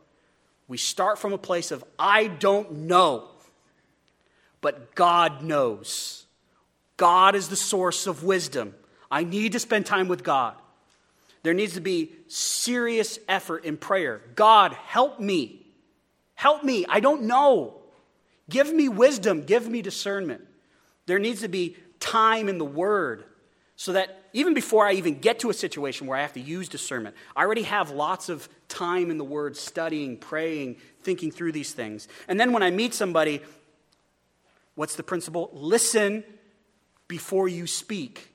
We 0.68 0.78
start 0.78 1.18
from 1.18 1.34
a 1.34 1.38
place 1.38 1.72
of, 1.72 1.84
I 1.98 2.28
don't 2.28 2.72
know 2.72 3.30
but 4.62 4.96
God 4.96 5.42
knows. 5.42 6.26
God 6.98 7.36
is 7.36 7.48
the 7.48 7.56
source 7.56 8.08
of 8.08 8.24
wisdom. 8.24 8.74
I 9.10 9.24
need 9.24 9.54
to 9.54 9.60
spend 9.60 9.86
time 9.86 10.08
with 10.08 10.24
God. 10.24 10.56
There 11.44 11.54
needs 11.54 11.76
to 11.76 11.82
be 11.82 12.12
serious 12.28 13.20
effort 13.28 13.64
in 13.64 13.78
prayer. 13.78 14.22
God, 14.36 14.74
help 14.74 15.20
me. 15.20 15.66
Help 16.36 16.64
me. 16.64 16.86
I 16.90 17.00
don't 17.00 17.24
know. 17.24 17.76
Give 18.50 18.74
me 18.74 18.90
wisdom. 18.90 19.44
Give 19.44 19.68
me 19.68 19.82
discernment. 19.82 20.42
There 21.06 21.20
needs 21.20 21.42
to 21.42 21.48
be 21.48 21.78
time 22.00 22.50
in 22.50 22.58
the 22.58 22.66
Word 22.66 23.24
so 23.76 23.94
that 23.94 24.24
even 24.34 24.54
before 24.54 24.86
I 24.86 24.94
even 24.94 25.20
get 25.20 25.40
to 25.40 25.50
a 25.50 25.54
situation 25.54 26.08
where 26.08 26.18
I 26.18 26.22
have 26.22 26.34
to 26.34 26.40
use 26.40 26.68
discernment, 26.68 27.16
I 27.36 27.44
already 27.44 27.64
have 27.64 27.92
lots 27.92 28.30
of 28.30 28.50
time 28.68 29.10
in 29.10 29.18
the 29.18 29.24
Word 29.24 29.56
studying, 29.56 30.18
praying, 30.18 30.78
thinking 31.02 31.32
through 31.32 31.54
these 31.54 31.74
things. 31.74 32.08
And 32.28 32.40
then 32.40 32.52
when 32.52 32.64
I 32.64 32.72
meet 32.72 32.94
somebody 32.94 33.42
What's 34.78 34.96
the 34.96 35.02
principle? 35.02 35.50
Listen 35.54 36.24
before 37.08 37.48
you 37.48 37.66
speak. 37.66 38.32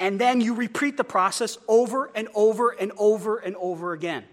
And 0.00 0.18
then 0.18 0.40
you 0.40 0.54
repeat 0.54 0.96
the 0.96 1.04
process 1.04 1.58
over 1.68 2.10
and 2.14 2.26
over 2.34 2.70
and 2.70 2.90
over 2.96 3.36
and 3.36 3.54
over 3.56 3.92
again. 3.92 4.24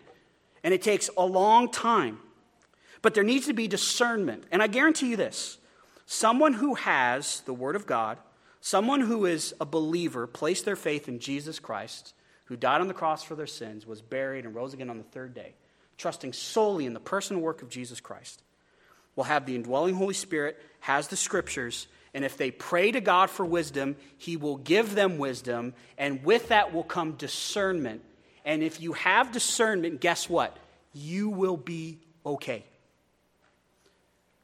And 0.64 0.74
it 0.74 0.82
takes 0.82 1.10
a 1.18 1.26
long 1.26 1.70
time. 1.70 2.20
But 3.02 3.16
there 3.16 3.24
needs 3.26 3.48
to 3.48 3.54
be 3.54 3.68
discernment. 3.68 4.46
And 4.50 4.64
I 4.64 4.68
guarantee 4.68 5.10
you 5.10 5.18
this 5.18 5.58
someone 6.06 6.54
who 6.54 6.76
has 6.76 7.42
the 7.42 7.54
Word 7.54 7.76
of 7.76 7.86
God, 7.86 8.18
someone 8.62 9.02
who 9.02 9.26
is 9.26 9.54
a 9.60 9.66
believer, 9.66 10.28
placed 10.28 10.64
their 10.64 10.78
faith 10.78 11.10
in 11.10 11.20
Jesus 11.20 11.60
Christ, 11.60 12.14
who 12.46 12.56
died 12.56 12.80
on 12.80 12.88
the 12.88 12.94
cross 12.94 13.24
for 13.24 13.36
their 13.36 13.46
sins, 13.46 13.86
was 13.86 14.02
buried, 14.02 14.46
and 14.46 14.56
rose 14.56 14.74
again 14.74 14.90
on 14.90 15.00
the 15.00 15.04
third 15.04 15.34
day, 15.34 15.56
trusting 15.98 16.32
solely 16.32 16.86
in 16.86 16.94
the 16.94 17.02
personal 17.02 17.42
work 17.42 17.62
of 17.62 17.68
Jesus 17.68 18.00
Christ 18.00 18.42
will 19.16 19.24
have 19.26 19.46
the 19.46 19.56
indwelling 19.56 19.96
Holy 19.96 20.14
Spirit, 20.14 20.62
has 20.82 21.08
the 21.08 21.16
scriptures, 21.16 21.88
and 22.14 22.24
if 22.24 22.38
they 22.38 22.50
pray 22.50 22.92
to 22.92 23.02
God 23.02 23.30
for 23.30 23.46
wisdom, 23.46 23.98
He 24.18 24.38
will 24.38 24.58
give 24.58 24.96
them 24.96 25.18
wisdom, 25.18 25.74
and 25.98 26.24
with 26.24 26.48
that 26.50 26.74
will 26.74 26.84
come 26.84 27.14
discernment. 27.14 28.02
And 28.46 28.64
if 28.64 28.80
you 28.80 28.94
have 28.94 29.32
discernment, 29.32 30.00
guess 30.00 30.30
what? 30.30 30.56
You 30.94 31.30
will 31.30 31.58
be 31.58 32.00
okay. 32.26 32.64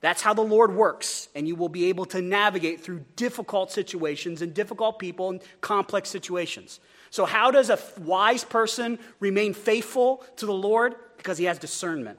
That's 0.02 0.24
how 0.24 0.34
the 0.34 0.42
Lord 0.42 0.76
works, 0.76 1.30
and 1.36 1.48
you 1.48 1.56
will 1.56 1.70
be 1.70 1.86
able 1.86 2.06
to 2.08 2.22
navigate 2.22 2.82
through 2.82 3.06
difficult 3.16 3.72
situations 3.72 4.42
and 4.42 4.54
difficult 4.54 4.98
people 4.98 5.30
and 5.30 5.42
complex 5.62 6.10
situations. 6.10 6.80
So, 7.12 7.26
how 7.26 7.52
does 7.52 7.70
a 7.70 7.78
wise 8.00 8.44
person 8.44 8.98
remain 9.20 9.54
faithful 9.54 10.26
to 10.38 10.46
the 10.48 10.54
Lord? 10.54 10.96
Because 11.18 11.38
he 11.38 11.46
has 11.46 11.60
discernment. 11.60 12.18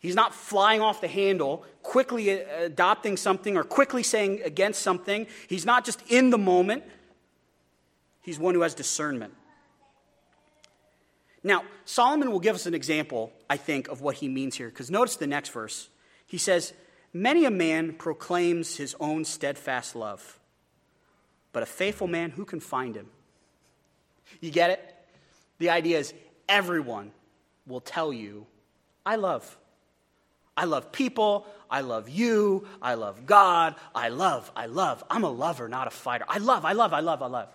He's 0.00 0.14
not 0.14 0.34
flying 0.34 0.80
off 0.80 1.02
the 1.02 1.08
handle, 1.08 1.64
quickly 1.82 2.42
uh, 2.42 2.64
adopting 2.64 3.18
something 3.18 3.56
or 3.56 3.62
quickly 3.62 4.02
saying 4.02 4.40
against 4.44 4.80
something. 4.80 5.26
He's 5.46 5.66
not 5.66 5.84
just 5.84 6.02
in 6.08 6.30
the 6.30 6.38
moment, 6.38 6.84
he's 8.22 8.38
one 8.38 8.54
who 8.54 8.62
has 8.62 8.74
discernment. 8.74 9.34
Now, 11.44 11.64
Solomon 11.84 12.30
will 12.32 12.40
give 12.40 12.54
us 12.54 12.66
an 12.66 12.74
example, 12.74 13.32
I 13.48 13.56
think, 13.56 13.88
of 13.88 14.00
what 14.00 14.16
he 14.16 14.28
means 14.28 14.56
here, 14.56 14.68
because 14.68 14.90
notice 14.90 15.16
the 15.16 15.26
next 15.26 15.50
verse. 15.50 15.88
He 16.26 16.38
says, 16.38 16.72
Many 17.12 17.44
a 17.44 17.50
man 17.50 17.94
proclaims 17.94 18.76
his 18.76 18.94
own 19.00 19.24
steadfast 19.24 19.96
love, 19.96 20.38
but 21.52 21.62
a 21.62 21.66
faithful 21.66 22.06
man, 22.06 22.30
who 22.30 22.44
can 22.44 22.60
find 22.60 22.94
him? 22.94 23.08
You 24.40 24.50
get 24.50 24.70
it? 24.70 24.94
The 25.58 25.70
idea 25.70 25.98
is 25.98 26.14
everyone 26.48 27.12
will 27.66 27.80
tell 27.80 28.12
you, 28.12 28.46
I 29.04 29.16
love. 29.16 29.58
I 30.60 30.64
love 30.64 30.92
people. 30.92 31.46
I 31.70 31.80
love 31.80 32.10
you. 32.10 32.66
I 32.82 32.92
love 32.92 33.24
God. 33.24 33.76
I 33.94 34.10
love, 34.10 34.52
I 34.54 34.66
love. 34.66 35.02
I'm 35.08 35.24
a 35.24 35.30
lover, 35.30 35.70
not 35.70 35.86
a 35.86 35.90
fighter. 35.90 36.26
I 36.28 36.36
love, 36.36 36.66
I 36.66 36.72
love, 36.72 36.92
I 36.92 37.00
love, 37.00 37.22
I 37.22 37.28
love. 37.28 37.48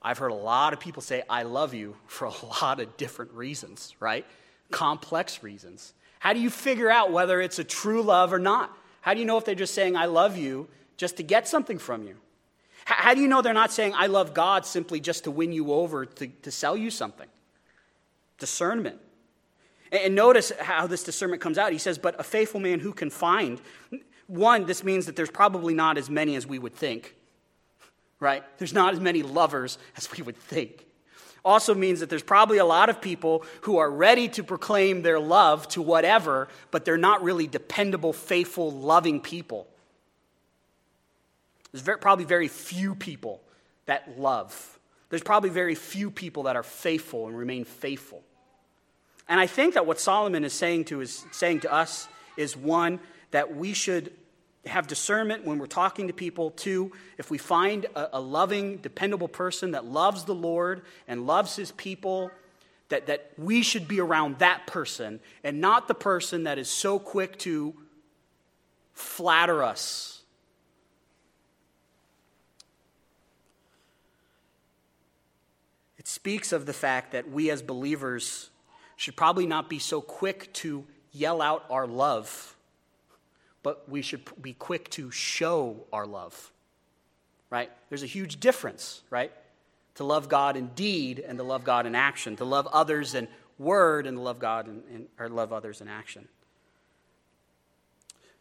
I've 0.00 0.18
heard 0.18 0.30
a 0.30 0.36
lot 0.36 0.72
of 0.72 0.78
people 0.78 1.02
say, 1.02 1.24
I 1.28 1.42
love 1.42 1.74
you 1.74 1.96
for 2.06 2.26
a 2.26 2.46
lot 2.62 2.78
of 2.78 2.96
different 2.96 3.32
reasons, 3.32 3.96
right? 3.98 4.24
Complex 4.70 5.42
reasons. 5.42 5.94
How 6.20 6.32
do 6.32 6.38
you 6.38 6.48
figure 6.48 6.88
out 6.88 7.10
whether 7.10 7.40
it's 7.40 7.58
a 7.58 7.64
true 7.64 8.02
love 8.02 8.32
or 8.32 8.38
not? 8.38 8.70
How 9.00 9.14
do 9.14 9.18
you 9.18 9.26
know 9.26 9.36
if 9.36 9.44
they're 9.44 9.56
just 9.56 9.74
saying, 9.74 9.96
I 9.96 10.04
love 10.04 10.36
you 10.36 10.68
just 10.96 11.16
to 11.16 11.24
get 11.24 11.48
something 11.48 11.78
from 11.78 12.04
you? 12.04 12.14
How 12.84 13.14
do 13.14 13.20
you 13.20 13.26
know 13.26 13.42
they're 13.42 13.52
not 13.52 13.72
saying, 13.72 13.94
I 13.96 14.06
love 14.06 14.32
God 14.32 14.64
simply 14.64 15.00
just 15.00 15.24
to 15.24 15.32
win 15.32 15.50
you 15.50 15.72
over, 15.72 16.06
to, 16.06 16.28
to 16.28 16.52
sell 16.52 16.76
you 16.76 16.88
something? 16.88 17.26
Discernment. 18.38 19.00
And 19.90 20.14
notice 20.14 20.52
how 20.60 20.86
this 20.86 21.02
discernment 21.02 21.40
comes 21.40 21.58
out. 21.58 21.72
He 21.72 21.78
says, 21.78 21.98
But 21.98 22.18
a 22.20 22.24
faithful 22.24 22.60
man 22.60 22.80
who 22.80 22.92
can 22.92 23.10
find. 23.10 23.60
One, 24.26 24.66
this 24.66 24.84
means 24.84 25.06
that 25.06 25.16
there's 25.16 25.30
probably 25.30 25.74
not 25.74 25.96
as 25.96 26.10
many 26.10 26.36
as 26.36 26.46
we 26.46 26.58
would 26.58 26.74
think 26.74 27.14
right? 28.20 28.42
There's 28.58 28.72
not 28.72 28.94
as 28.94 29.00
many 29.00 29.22
lovers 29.22 29.78
as 29.96 30.10
we 30.10 30.22
would 30.22 30.36
think. 30.36 30.86
Also 31.44 31.74
means 31.74 32.00
that 32.00 32.10
there's 32.10 32.22
probably 32.22 32.58
a 32.58 32.64
lot 32.64 32.88
of 32.88 33.00
people 33.00 33.44
who 33.62 33.78
are 33.78 33.90
ready 33.90 34.28
to 34.28 34.42
proclaim 34.42 35.02
their 35.02 35.20
love 35.20 35.68
to 35.68 35.80
whatever, 35.80 36.48
but 36.70 36.84
they're 36.84 36.96
not 36.98 37.22
really 37.22 37.46
dependable, 37.46 38.12
faithful, 38.12 38.70
loving 38.72 39.20
people. 39.20 39.66
There's 41.72 41.82
very, 41.82 41.98
probably 41.98 42.24
very 42.24 42.48
few 42.48 42.94
people 42.94 43.40
that 43.86 44.18
love. 44.18 44.78
There's 45.10 45.22
probably 45.22 45.50
very 45.50 45.74
few 45.74 46.10
people 46.10 46.44
that 46.44 46.56
are 46.56 46.62
faithful 46.62 47.28
and 47.28 47.38
remain 47.38 47.64
faithful. 47.64 48.22
And 49.28 49.38
I 49.38 49.46
think 49.46 49.74
that 49.74 49.86
what 49.86 50.00
Solomon 50.00 50.44
is 50.44 50.52
saying 50.52 50.86
to, 50.86 51.00
is 51.00 51.24
saying 51.32 51.60
to 51.60 51.72
us 51.72 52.08
is 52.36 52.56
one, 52.56 53.00
that 53.30 53.54
we 53.54 53.74
should 53.74 54.12
have 54.64 54.86
discernment 54.86 55.44
when 55.44 55.58
we're 55.58 55.66
talking 55.66 56.08
to 56.08 56.12
people. 56.12 56.50
Two, 56.50 56.92
if 57.18 57.30
we 57.30 57.38
find 57.38 57.86
a, 57.94 58.18
a, 58.18 58.20
loving, 58.20 58.78
dependable 58.78 59.28
person 59.28 59.72
that 59.72 59.84
loves 59.84 60.24
the 60.24 60.34
Lord 60.34 60.82
and 61.06 61.26
loves 61.26 61.56
his 61.56 61.72
people, 61.72 62.30
that, 62.88 63.06
that 63.06 63.32
we 63.36 63.62
should 63.62 63.86
be 63.86 64.00
around 64.00 64.38
that 64.38 64.66
person 64.66 65.20
and 65.44 65.60
not 65.60 65.88
the 65.88 65.94
person 65.94 66.44
that 66.44 66.58
is 66.58 66.70
so 66.70 66.98
quick 66.98 67.38
to 67.40 67.74
flatter 68.94 69.62
us. 69.62 70.22
It 75.98 76.08
speaks 76.08 76.52
of 76.52 76.64
the 76.64 76.72
fact 76.72 77.12
that 77.12 77.30
we 77.30 77.50
as 77.50 77.60
believers 77.60 78.48
should 78.98 79.16
probably 79.16 79.46
not 79.46 79.70
be 79.70 79.78
so 79.78 80.02
quick 80.02 80.52
to 80.52 80.84
yell 81.12 81.40
out 81.40 81.64
our 81.70 81.86
love 81.86 82.54
but 83.68 83.88
we 83.88 84.02
should 84.02 84.22
be 84.40 84.52
quick 84.54 84.88
to 84.90 85.10
show 85.10 85.84
our 85.92 86.06
love. 86.06 86.52
Right? 87.50 87.70
There's 87.88 88.02
a 88.02 88.06
huge 88.06 88.40
difference, 88.40 89.02
right? 89.10 89.32
To 89.96 90.04
love 90.04 90.28
God 90.28 90.56
in 90.56 90.68
deed 90.68 91.18
and 91.18 91.38
to 91.38 91.44
love 91.44 91.64
God 91.64 91.86
in 91.86 91.94
action. 91.94 92.36
To 92.36 92.44
love 92.44 92.66
others 92.68 93.14
in 93.14 93.28
word 93.58 94.06
and 94.06 94.16
to 94.16 94.22
love 94.22 94.38
God 94.38 94.68
in, 94.68 94.82
in 94.90 95.06
or 95.18 95.28
love 95.28 95.52
others 95.52 95.80
in 95.80 95.88
action. 95.88 96.28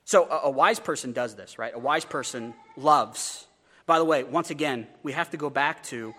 So 0.05 0.29
a, 0.29 0.47
a 0.47 0.49
wise 0.49 0.79
person 0.79 1.13
does 1.13 1.35
this, 1.35 1.57
right? 1.57 1.73
A 1.73 1.79
wise 1.79 2.05
person 2.05 2.53
loves. 2.75 3.47
By 3.85 3.99
the 3.99 4.05
way, 4.05 4.23
once 4.23 4.49
again, 4.49 4.87
we 5.03 5.13
have 5.13 5.31
to 5.31 5.37
go 5.37 5.49
back 5.49 5.83
to 5.87 6.13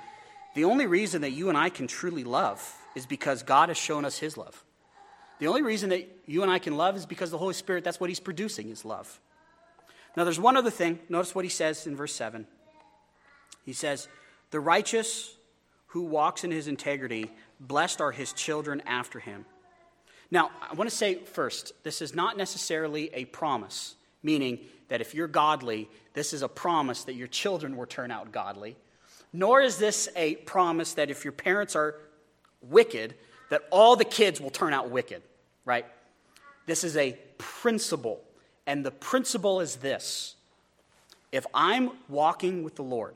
the 0.55 0.64
only 0.64 0.86
reason 0.86 1.22
that 1.22 1.30
you 1.30 1.49
and 1.49 1.57
I 1.57 1.68
can 1.68 1.86
truly 1.86 2.24
love 2.24 2.61
is 2.99 3.07
because 3.07 3.43
God 3.43 3.71
has 3.71 3.79
shown 3.79 4.05
us 4.05 4.19
his 4.19 4.37
love. 4.37 4.63
The 5.39 5.47
only 5.47 5.63
reason 5.63 5.91
that 5.91 6.07
you 6.27 6.43
and 6.43 6.51
I 6.51 6.59
can 6.59 6.77
love 6.77 6.97
is 6.97 7.07
because 7.07 7.31
the 7.31 7.39
Holy 7.39 7.55
Spirit, 7.55 7.85
that's 7.85 8.01
what 8.01 8.11
He's 8.11 8.21
producing, 8.21 8.71
is 8.71 8.85
love. 8.85 9.21
Now, 10.17 10.25
there's 10.25 10.41
one 10.41 10.57
other 10.57 10.71
thing. 10.71 10.99
Notice 11.09 11.35
what 11.35 11.45
He 11.45 11.49
says 11.49 11.87
in 11.87 11.95
verse 11.95 12.13
7. 12.13 12.47
He 13.65 13.73
says, 13.73 14.09
The 14.51 14.59
righteous 14.59 15.37
who 15.89 16.03
walks 16.03 16.45
in 16.45 16.51
his 16.51 16.69
integrity, 16.69 17.31
blessed 17.61 18.01
are 18.01 18.13
his 18.13 18.33
children 18.33 18.83
after 18.87 19.19
him. 19.19 19.47
Now, 20.31 20.51
I 20.61 20.75
want 20.75 20.91
to 20.91 20.95
say 20.95 21.15
first, 21.17 21.73
this 21.83 22.03
is 22.03 22.15
not 22.15 22.37
necessarily 22.37 23.11
a 23.15 23.25
promise, 23.27 23.95
meaning 24.23 24.59
that 24.89 25.01
if 25.01 25.15
you're 25.15 25.29
godly, 25.29 25.89
this 26.13 26.33
is 26.33 26.43
a 26.43 26.49
promise 26.49 27.05
that 27.05 27.15
your 27.15 27.27
children 27.27 27.77
will 27.77 27.87
turn 27.87 28.11
out 28.11 28.33
godly. 28.33 28.77
Nor 29.33 29.63
is 29.63 29.79
this 29.79 30.09
a 30.17 30.35
promise 30.37 30.95
that 30.95 31.11
if 31.11 31.25
your 31.25 31.33
parents 31.33 31.75
are 31.75 31.95
wicked, 32.63 33.15
that 33.51 33.63
all 33.71 33.97
the 33.97 34.05
kids 34.05 34.41
will 34.41 34.51
turn 34.51 34.73
out 34.73 34.91
wicked, 34.91 35.23
right? 35.65 35.87
This 36.67 36.85
is 36.85 36.97
a 36.97 37.19
principle. 37.39 38.21
And 38.67 38.85
the 38.85 38.91
principle 38.91 39.61
is 39.61 39.77
this 39.77 40.37
if 41.33 41.47
I'm 41.55 41.91
walking 42.09 42.63
with 42.63 42.77
the 42.77 42.83
Lord, 42.83 43.15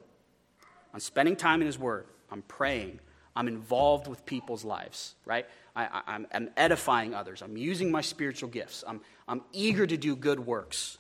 I'm 0.92 1.00
spending 1.00 1.36
time 1.36 1.60
in 1.60 1.66
His 1.66 1.78
Word, 1.78 2.06
I'm 2.30 2.42
praying, 2.42 2.98
I'm 3.34 3.48
involved 3.48 4.08
with 4.08 4.24
people's 4.26 4.64
lives, 4.64 5.14
right? 5.24 5.46
I, 5.74 6.20
am 6.32 6.50
edifying 6.56 7.14
others, 7.14 7.40
I'm 7.40 7.56
using 7.56 7.90
my 7.90 8.02
spiritual 8.02 8.50
gifts, 8.50 8.84
I'm, 8.86 9.00
I'm 9.26 9.42
eager 9.52 9.86
to 9.86 9.96
do 9.96 10.14
good 10.16 10.40
works. 10.40 10.98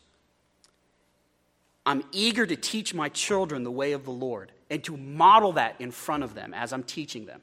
I'm 1.84 2.04
eager 2.12 2.46
to 2.46 2.54
teach 2.54 2.94
my 2.94 3.08
children 3.08 3.64
the 3.64 3.70
way 3.70 3.92
of 3.92 4.04
the 4.04 4.12
Lord 4.12 4.52
and 4.70 4.82
to 4.84 4.96
model 4.96 5.52
that 5.52 5.74
in 5.80 5.90
front 5.90 6.22
of 6.22 6.34
them 6.34 6.54
as 6.54 6.72
I'm 6.72 6.84
teaching 6.84 7.26
them. 7.26 7.40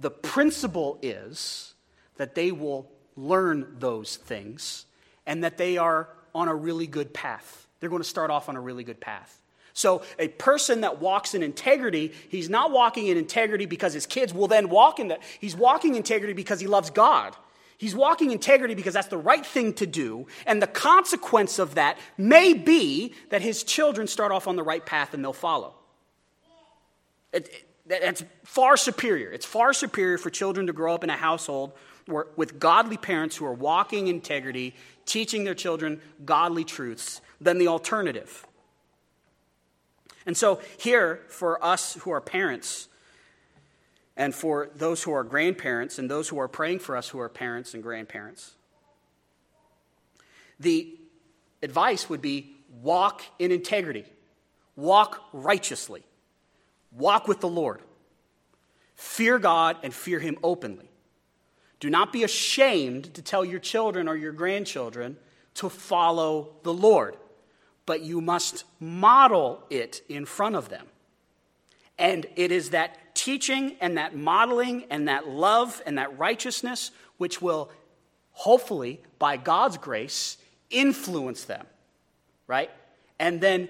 The 0.00 0.10
principle 0.10 0.98
is 1.02 1.74
that 2.16 2.34
they 2.34 2.50
will 2.50 2.90
learn 3.16 3.76
those 3.78 4.16
things 4.16 4.86
and 5.26 5.44
that 5.44 5.58
they 5.58 5.76
are 5.76 6.08
on 6.34 6.48
a 6.48 6.54
really 6.54 6.86
good 6.86 7.12
path. 7.12 7.68
They're 7.78 7.90
going 7.90 8.02
to 8.02 8.08
start 8.08 8.30
off 8.30 8.48
on 8.48 8.56
a 8.56 8.60
really 8.60 8.84
good 8.84 9.00
path. 9.00 9.40
So, 9.72 10.02
a 10.18 10.28
person 10.28 10.80
that 10.80 11.00
walks 11.00 11.34
in 11.34 11.42
integrity, 11.42 12.12
he's 12.28 12.50
not 12.50 12.72
walking 12.72 13.06
in 13.06 13.16
integrity 13.16 13.66
because 13.66 13.92
his 13.92 14.04
kids 14.04 14.34
will 14.34 14.48
then 14.48 14.68
walk 14.68 14.98
in 14.98 15.08
that. 15.08 15.22
He's 15.38 15.54
walking 15.54 15.94
integrity 15.94 16.32
because 16.32 16.60
he 16.60 16.66
loves 16.66 16.90
God. 16.90 17.36
He's 17.78 17.94
walking 17.94 18.30
integrity 18.30 18.74
because 18.74 18.92
that's 18.92 19.08
the 19.08 19.16
right 19.16 19.44
thing 19.44 19.72
to 19.74 19.86
do. 19.86 20.26
And 20.44 20.60
the 20.60 20.66
consequence 20.66 21.58
of 21.58 21.76
that 21.76 21.98
may 22.18 22.52
be 22.52 23.14
that 23.30 23.40
his 23.40 23.62
children 23.64 24.06
start 24.06 24.32
off 24.32 24.46
on 24.46 24.56
the 24.56 24.62
right 24.62 24.84
path 24.84 25.14
and 25.14 25.24
they'll 25.24 25.32
follow. 25.32 25.74
It, 27.32 27.48
it, 27.48 27.69
that's 27.86 28.22
far 28.44 28.76
superior. 28.76 29.30
It's 29.30 29.46
far 29.46 29.72
superior 29.72 30.18
for 30.18 30.30
children 30.30 30.66
to 30.66 30.72
grow 30.72 30.94
up 30.94 31.04
in 31.04 31.10
a 31.10 31.16
household 31.16 31.72
where, 32.06 32.26
with 32.36 32.58
godly 32.58 32.96
parents 32.96 33.36
who 33.36 33.46
are 33.46 33.52
walking 33.52 34.08
integrity, 34.08 34.74
teaching 35.06 35.44
their 35.44 35.54
children 35.54 36.00
godly 36.24 36.64
truths, 36.64 37.20
than 37.40 37.58
the 37.58 37.68
alternative. 37.68 38.46
And 40.26 40.36
so, 40.36 40.60
here, 40.78 41.20
for 41.28 41.62
us 41.64 41.94
who 41.94 42.10
are 42.10 42.20
parents, 42.20 42.88
and 44.16 44.34
for 44.34 44.68
those 44.76 45.02
who 45.02 45.12
are 45.12 45.24
grandparents, 45.24 45.98
and 45.98 46.10
those 46.10 46.28
who 46.28 46.38
are 46.38 46.48
praying 46.48 46.80
for 46.80 46.96
us 46.96 47.08
who 47.08 47.18
are 47.20 47.28
parents 47.28 47.72
and 47.74 47.82
grandparents, 47.82 48.54
the 50.58 50.94
advice 51.62 52.08
would 52.10 52.20
be 52.20 52.54
walk 52.82 53.22
in 53.38 53.50
integrity, 53.50 54.04
walk 54.76 55.22
righteously. 55.32 56.04
Walk 56.92 57.28
with 57.28 57.40
the 57.40 57.48
Lord. 57.48 57.80
Fear 58.94 59.38
God 59.38 59.76
and 59.82 59.94
fear 59.94 60.18
Him 60.18 60.38
openly. 60.42 60.90
Do 61.78 61.88
not 61.88 62.12
be 62.12 62.24
ashamed 62.24 63.14
to 63.14 63.22
tell 63.22 63.44
your 63.44 63.58
children 63.58 64.06
or 64.08 64.16
your 64.16 64.32
grandchildren 64.32 65.16
to 65.54 65.68
follow 65.68 66.52
the 66.62 66.72
Lord, 66.72 67.16
but 67.86 68.02
you 68.02 68.20
must 68.20 68.64
model 68.78 69.64
it 69.70 70.02
in 70.08 70.26
front 70.26 70.56
of 70.56 70.68
them. 70.68 70.86
And 71.98 72.26
it 72.36 72.52
is 72.52 72.70
that 72.70 73.14
teaching 73.14 73.76
and 73.80 73.96
that 73.98 74.16
modeling 74.16 74.84
and 74.90 75.08
that 75.08 75.28
love 75.28 75.82
and 75.86 75.98
that 75.98 76.18
righteousness 76.18 76.90
which 77.16 77.42
will 77.42 77.70
hopefully, 78.32 79.00
by 79.18 79.36
God's 79.36 79.76
grace, 79.76 80.38
influence 80.70 81.44
them, 81.44 81.66
right? 82.46 82.70
And 83.18 83.40
then 83.40 83.68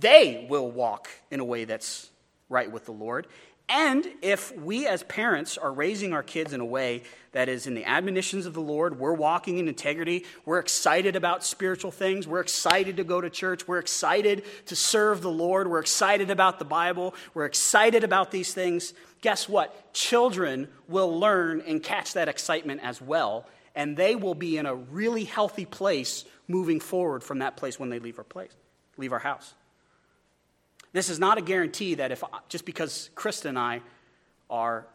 they 0.00 0.46
will 0.48 0.70
walk 0.70 1.08
in 1.30 1.40
a 1.40 1.44
way 1.44 1.64
that's 1.64 2.10
right 2.48 2.70
with 2.70 2.84
the 2.86 2.92
Lord. 2.92 3.26
And 3.68 4.08
if 4.22 4.56
we 4.56 4.86
as 4.86 5.02
parents 5.02 5.58
are 5.58 5.70
raising 5.70 6.14
our 6.14 6.22
kids 6.22 6.54
in 6.54 6.60
a 6.60 6.64
way 6.64 7.02
that 7.32 7.50
is 7.50 7.66
in 7.66 7.74
the 7.74 7.84
admonitions 7.84 8.46
of 8.46 8.54
the 8.54 8.62
Lord, 8.62 8.98
we're 8.98 9.12
walking 9.12 9.58
in 9.58 9.68
integrity, 9.68 10.24
we're 10.46 10.58
excited 10.58 11.16
about 11.16 11.44
spiritual 11.44 11.90
things, 11.90 12.26
we're 12.26 12.40
excited 12.40 12.96
to 12.96 13.04
go 13.04 13.20
to 13.20 13.28
church, 13.28 13.68
we're 13.68 13.78
excited 13.78 14.44
to 14.66 14.76
serve 14.76 15.20
the 15.20 15.30
Lord, 15.30 15.68
we're 15.68 15.80
excited 15.80 16.30
about 16.30 16.58
the 16.58 16.64
Bible, 16.64 17.14
we're 17.34 17.44
excited 17.44 18.04
about 18.04 18.30
these 18.30 18.54
things, 18.54 18.94
guess 19.20 19.46
what? 19.46 19.92
Children 19.92 20.68
will 20.88 21.18
learn 21.18 21.60
and 21.66 21.82
catch 21.82 22.14
that 22.14 22.28
excitement 22.28 22.80
as 22.82 23.02
well, 23.02 23.46
and 23.74 23.98
they 23.98 24.16
will 24.16 24.34
be 24.34 24.56
in 24.56 24.64
a 24.64 24.74
really 24.74 25.24
healthy 25.24 25.66
place 25.66 26.24
moving 26.48 26.80
forward 26.80 27.22
from 27.22 27.40
that 27.40 27.58
place 27.58 27.78
when 27.78 27.90
they 27.90 27.98
leave 27.98 28.16
our 28.16 28.24
place, 28.24 28.52
leave 28.96 29.12
our 29.12 29.18
house. 29.18 29.52
This 30.92 31.08
is 31.08 31.18
not 31.18 31.38
a 31.38 31.42
guarantee 31.42 31.94
that 31.94 32.12
if 32.12 32.22
just 32.48 32.64
because 32.64 33.10
Krista 33.14 33.46
and 33.46 33.58
I 33.58 33.82
are 34.48 34.86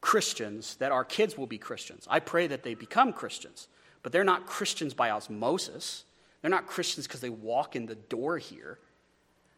Christians, 0.00 0.76
that 0.76 0.92
our 0.92 1.04
kids 1.04 1.36
will 1.36 1.46
be 1.46 1.58
Christians. 1.58 2.06
I 2.10 2.20
pray 2.20 2.46
that 2.46 2.62
they 2.62 2.74
become 2.74 3.12
Christians, 3.12 3.68
but 4.02 4.12
they're 4.12 4.24
not 4.24 4.46
Christians 4.46 4.94
by 4.94 5.10
osmosis. 5.10 6.04
They're 6.42 6.50
not 6.50 6.66
Christians 6.66 7.06
because 7.06 7.20
they 7.20 7.30
walk 7.30 7.74
in 7.74 7.86
the 7.86 7.94
door 7.94 8.38
here. 8.38 8.78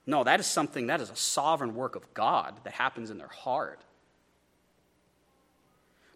No, 0.07 0.23
that 0.23 0.39
is 0.39 0.47
something, 0.47 0.87
that 0.87 1.01
is 1.01 1.11
a 1.11 1.17
sovereign 1.17 1.75
work 1.75 1.97
of 1.97 2.15
God 2.15 2.61
that 2.63 2.75
happens 2.75 3.11
in 3.11 3.19
their 3.19 3.27
heart. 3.27 3.81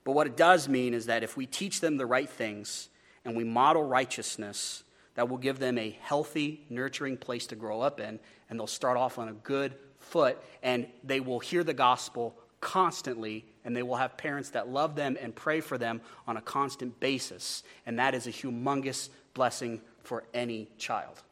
But 0.05 0.13
what 0.13 0.29
it 0.29 0.37
does 0.37 0.69
mean 0.69 0.95
is 0.95 1.07
that 1.07 1.23
if 1.25 1.37
we 1.37 1.47
teach 1.47 1.81
them 1.81 1.97
the 1.97 2.07
right 2.07 2.29
things 2.29 2.89
and 3.25 3.37
we 3.37 3.45
model 3.45 3.83
righteousness, 3.83 4.85
that 5.15 5.29
will 5.29 5.39
give 5.39 5.59
them 5.59 5.79
a 5.79 5.97
healthy, 6.01 6.65
nurturing 6.69 7.17
place 7.17 7.47
to 7.49 7.57
grow 7.57 7.81
up 7.81 8.01
in, 8.01 8.19
and 8.49 8.59
they'll 8.59 8.67
start 8.67 8.97
off 8.97 9.19
on 9.19 9.29
a 9.29 9.33
good 9.33 9.75
foot, 9.99 10.39
and 10.63 10.87
they 11.05 11.21
will 11.21 11.39
hear 11.39 11.65
the 11.65 11.75
gospel 11.75 12.35
constantly, 12.61 13.45
and 13.65 13.77
they 13.77 13.83
will 13.83 13.97
have 13.97 14.17
parents 14.17 14.51
that 14.51 14.69
love 14.69 14.95
them 14.95 15.17
and 15.21 15.35
pray 15.35 15.61
for 15.61 15.79
them 15.79 16.01
on 16.27 16.37
a 16.37 16.41
constant 16.41 16.99
basis. 17.01 17.63
And 17.87 17.99
that 17.99 18.15
is 18.15 18.27
a 18.27 18.33
humongous 18.33 19.09
blessing 19.35 19.81
for 20.03 20.25
any 20.35 20.69
child. 20.79 21.23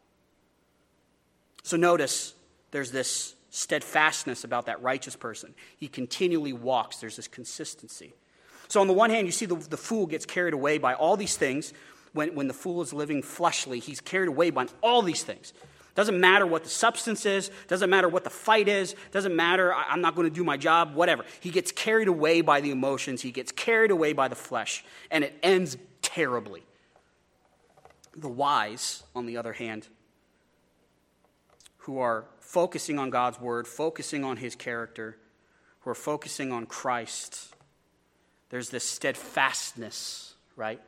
So 1.63 1.77
notice 1.77 2.35
there's 2.71 2.91
this 2.91 3.35
steadfastness 3.51 4.45
about 4.45 4.67
that 4.67 4.83
righteous 4.83 5.17
person. 5.17 5.55
He 5.77 5.89
continually 5.89 6.53
walks, 6.53 6.97
there's 6.99 7.17
this 7.17 7.29
consistency. 7.29 8.15
So, 8.69 8.83
on 8.83 8.87
the 8.87 8.93
one 8.93 9.09
hand, 9.09 9.27
you 9.27 9.33
see 9.33 9.47
the, 9.47 9.55
the 9.55 9.79
fool 9.79 10.07
gets 10.07 10.27
carried 10.27 10.53
away 10.53 10.77
by 10.77 10.93
all 10.93 11.17
these 11.17 11.39
things 11.39 11.73
when, 12.13 12.35
when 12.35 12.49
the 12.49 12.55
fool 12.55 12.83
is 12.83 12.93
living 12.93 13.23
fleshly. 13.23 13.79
He's 13.79 14.01
carried 14.01 14.29
away 14.29 14.51
by 14.51 14.67
all 14.83 15.03
these 15.03 15.23
things. 15.23 15.53
Doesn't 15.99 16.21
matter 16.21 16.47
what 16.47 16.63
the 16.63 16.71
substance 16.71 17.27
is, 17.27 17.51
doesn't 17.67 17.91
matter 17.91 18.09
what 18.09 18.23
the 18.23 18.31
fight 18.31 18.69
is, 18.69 18.95
doesn't 19.11 19.35
matter, 19.35 19.75
I'm 19.75 20.01
not 20.01 20.15
going 20.15 20.29
to 20.29 20.35
do 20.35 20.45
my 20.45 20.57
job, 20.57 20.95
whatever. 20.95 21.25
He 21.41 21.51
gets 21.51 21.73
carried 21.73 22.07
away 22.07 22.41
by 22.41 22.61
the 22.61 22.71
emotions, 22.71 23.21
he 23.21 23.33
gets 23.33 23.51
carried 23.51 23.91
away 23.91 24.13
by 24.13 24.29
the 24.29 24.37
flesh, 24.37 24.85
and 25.11 25.25
it 25.25 25.37
ends 25.43 25.77
terribly. 26.01 26.63
The 28.17 28.29
wise, 28.29 29.03
on 29.17 29.27
the 29.27 29.39
other 29.39 29.53
hand, 29.53 29.89
who 31.79 31.99
are 31.99 32.27
focusing 32.39 33.01
on 33.01 33.11
God's 33.11 33.41
word, 33.41 33.67
focusing 33.67 34.23
on 34.23 34.37
his 34.37 34.55
character, 34.55 35.17
who 35.81 35.91
are 35.91 35.97
focusing 35.97 36.53
on 36.53 36.67
Christ, 36.67 37.53
there's 38.51 38.71
this 38.71 38.85
steadfastness, 38.85 40.35
right? 40.55 40.81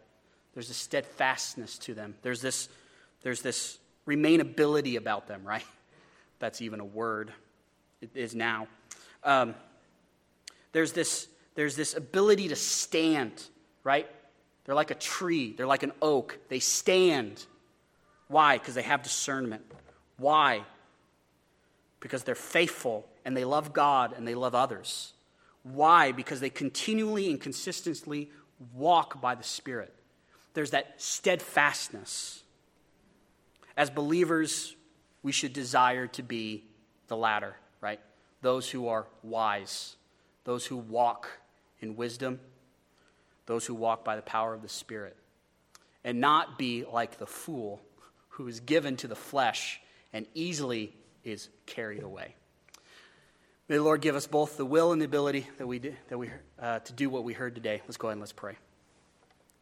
There's 0.55 0.71
a 0.71 0.75
steadfastness 0.75 1.79
to 1.79 1.95
them. 1.95 2.15
There's 2.23 2.41
this, 2.41 2.69
there's 3.23 3.43
this 3.43 3.79
remainability 4.07 4.97
about 4.97 5.29
them, 5.29 5.43
right? 5.45 5.65
That's 6.39 6.61
even 6.63 6.81
a 6.81 6.85
word. 6.85 7.33
It 8.01 8.11
is 8.15 8.35
now. 8.35 8.67
Um, 9.23 9.55
there's, 10.73 10.93
this, 10.93 11.29
there's 11.55 11.77
this 11.77 11.95
ability 11.95 12.49
to 12.49 12.57
stand, 12.57 13.43
right? 13.85 14.09
They're 14.65 14.75
like 14.75 14.91
a 14.91 14.97
tree, 14.97 15.55
they're 15.57 15.67
like 15.67 15.83
an 15.83 15.93
oak. 16.01 16.39
They 16.49 16.61
stand. 16.61 17.45
Why? 18.29 18.59
Because 18.59 18.75
they 18.75 18.83
have 18.83 19.03
discernment. 19.03 19.63
Why? 20.17 20.63
Because 21.99 22.23
they're 22.23 22.35
faithful 22.35 23.09
and 23.25 23.37
they 23.37 23.45
love 23.45 23.73
God 23.73 24.15
and 24.17 24.27
they 24.27 24.35
love 24.35 24.55
others. 24.55 25.13
Why? 25.63 26.13
Because 26.13 26.41
they 26.41 26.51
continually 26.51 27.31
and 27.31 27.41
consistently 27.41 28.31
walk 28.75 29.21
by 29.21 29.35
the 29.35 29.43
Spirit. 29.43 29.95
There's 30.55 30.71
that 30.71 30.95
steadfastness. 31.01 32.43
As 33.77 33.91
believers, 33.91 34.75
we 35.23 35.33
should 35.33 35.53
desire 35.53 36.07
to 36.09 36.23
be 36.23 36.65
the 37.09 37.17
latter, 37.17 37.57
right? 37.81 38.01
Those 38.43 38.69
who 38.69 38.89
are 38.89 39.07
wise, 39.23 39.97
those 40.45 40.67
who 40.67 40.77
walk 40.77 41.29
in 41.81 41.97
wisdom, 41.97 42.41
those 43.47 43.67
who 43.67 43.75
walk 43.75 44.05
by 44.05 44.17
the 44.17 44.23
power 44.23 44.55
of 44.55 44.63
the 44.63 44.69
Spirit, 44.69 45.17
and 46.05 46.21
not 46.21 46.59
be 46.59 46.85
like 46.91 47.19
the 47.19 47.27
fool 47.27 47.81
who 48.31 48.49
is 48.49 48.61
given 48.61 48.97
to 48.97 49.09
the 49.09 49.17
flesh 49.17 49.81
and 50.13 50.27
easily 50.35 50.95
is 51.25 51.49
carried 51.67 52.03
away. 52.03 52.35
May 53.69 53.77
the 53.77 53.83
Lord 53.83 54.01
give 54.01 54.17
us 54.17 54.27
both 54.27 54.57
the 54.57 54.67
will 54.67 54.93
and 54.93 55.01
the 55.01 55.05
ability 55.05 55.47
that 55.59 55.67
we, 55.67 55.79
do, 55.79 55.95
that 56.09 56.19
we, 56.19 56.31
uh, 56.61 56.81
to 56.81 56.93
do 56.93 57.09
what 57.09 57.23
we 57.23 57.35
heard 57.35 57.55
today. 57.55 57.83
Let's 57.87 57.97
go 57.97 58.09
ahead 58.09 58.15
and 58.15 58.21
let's 58.21 58.33
pray. 58.33 58.57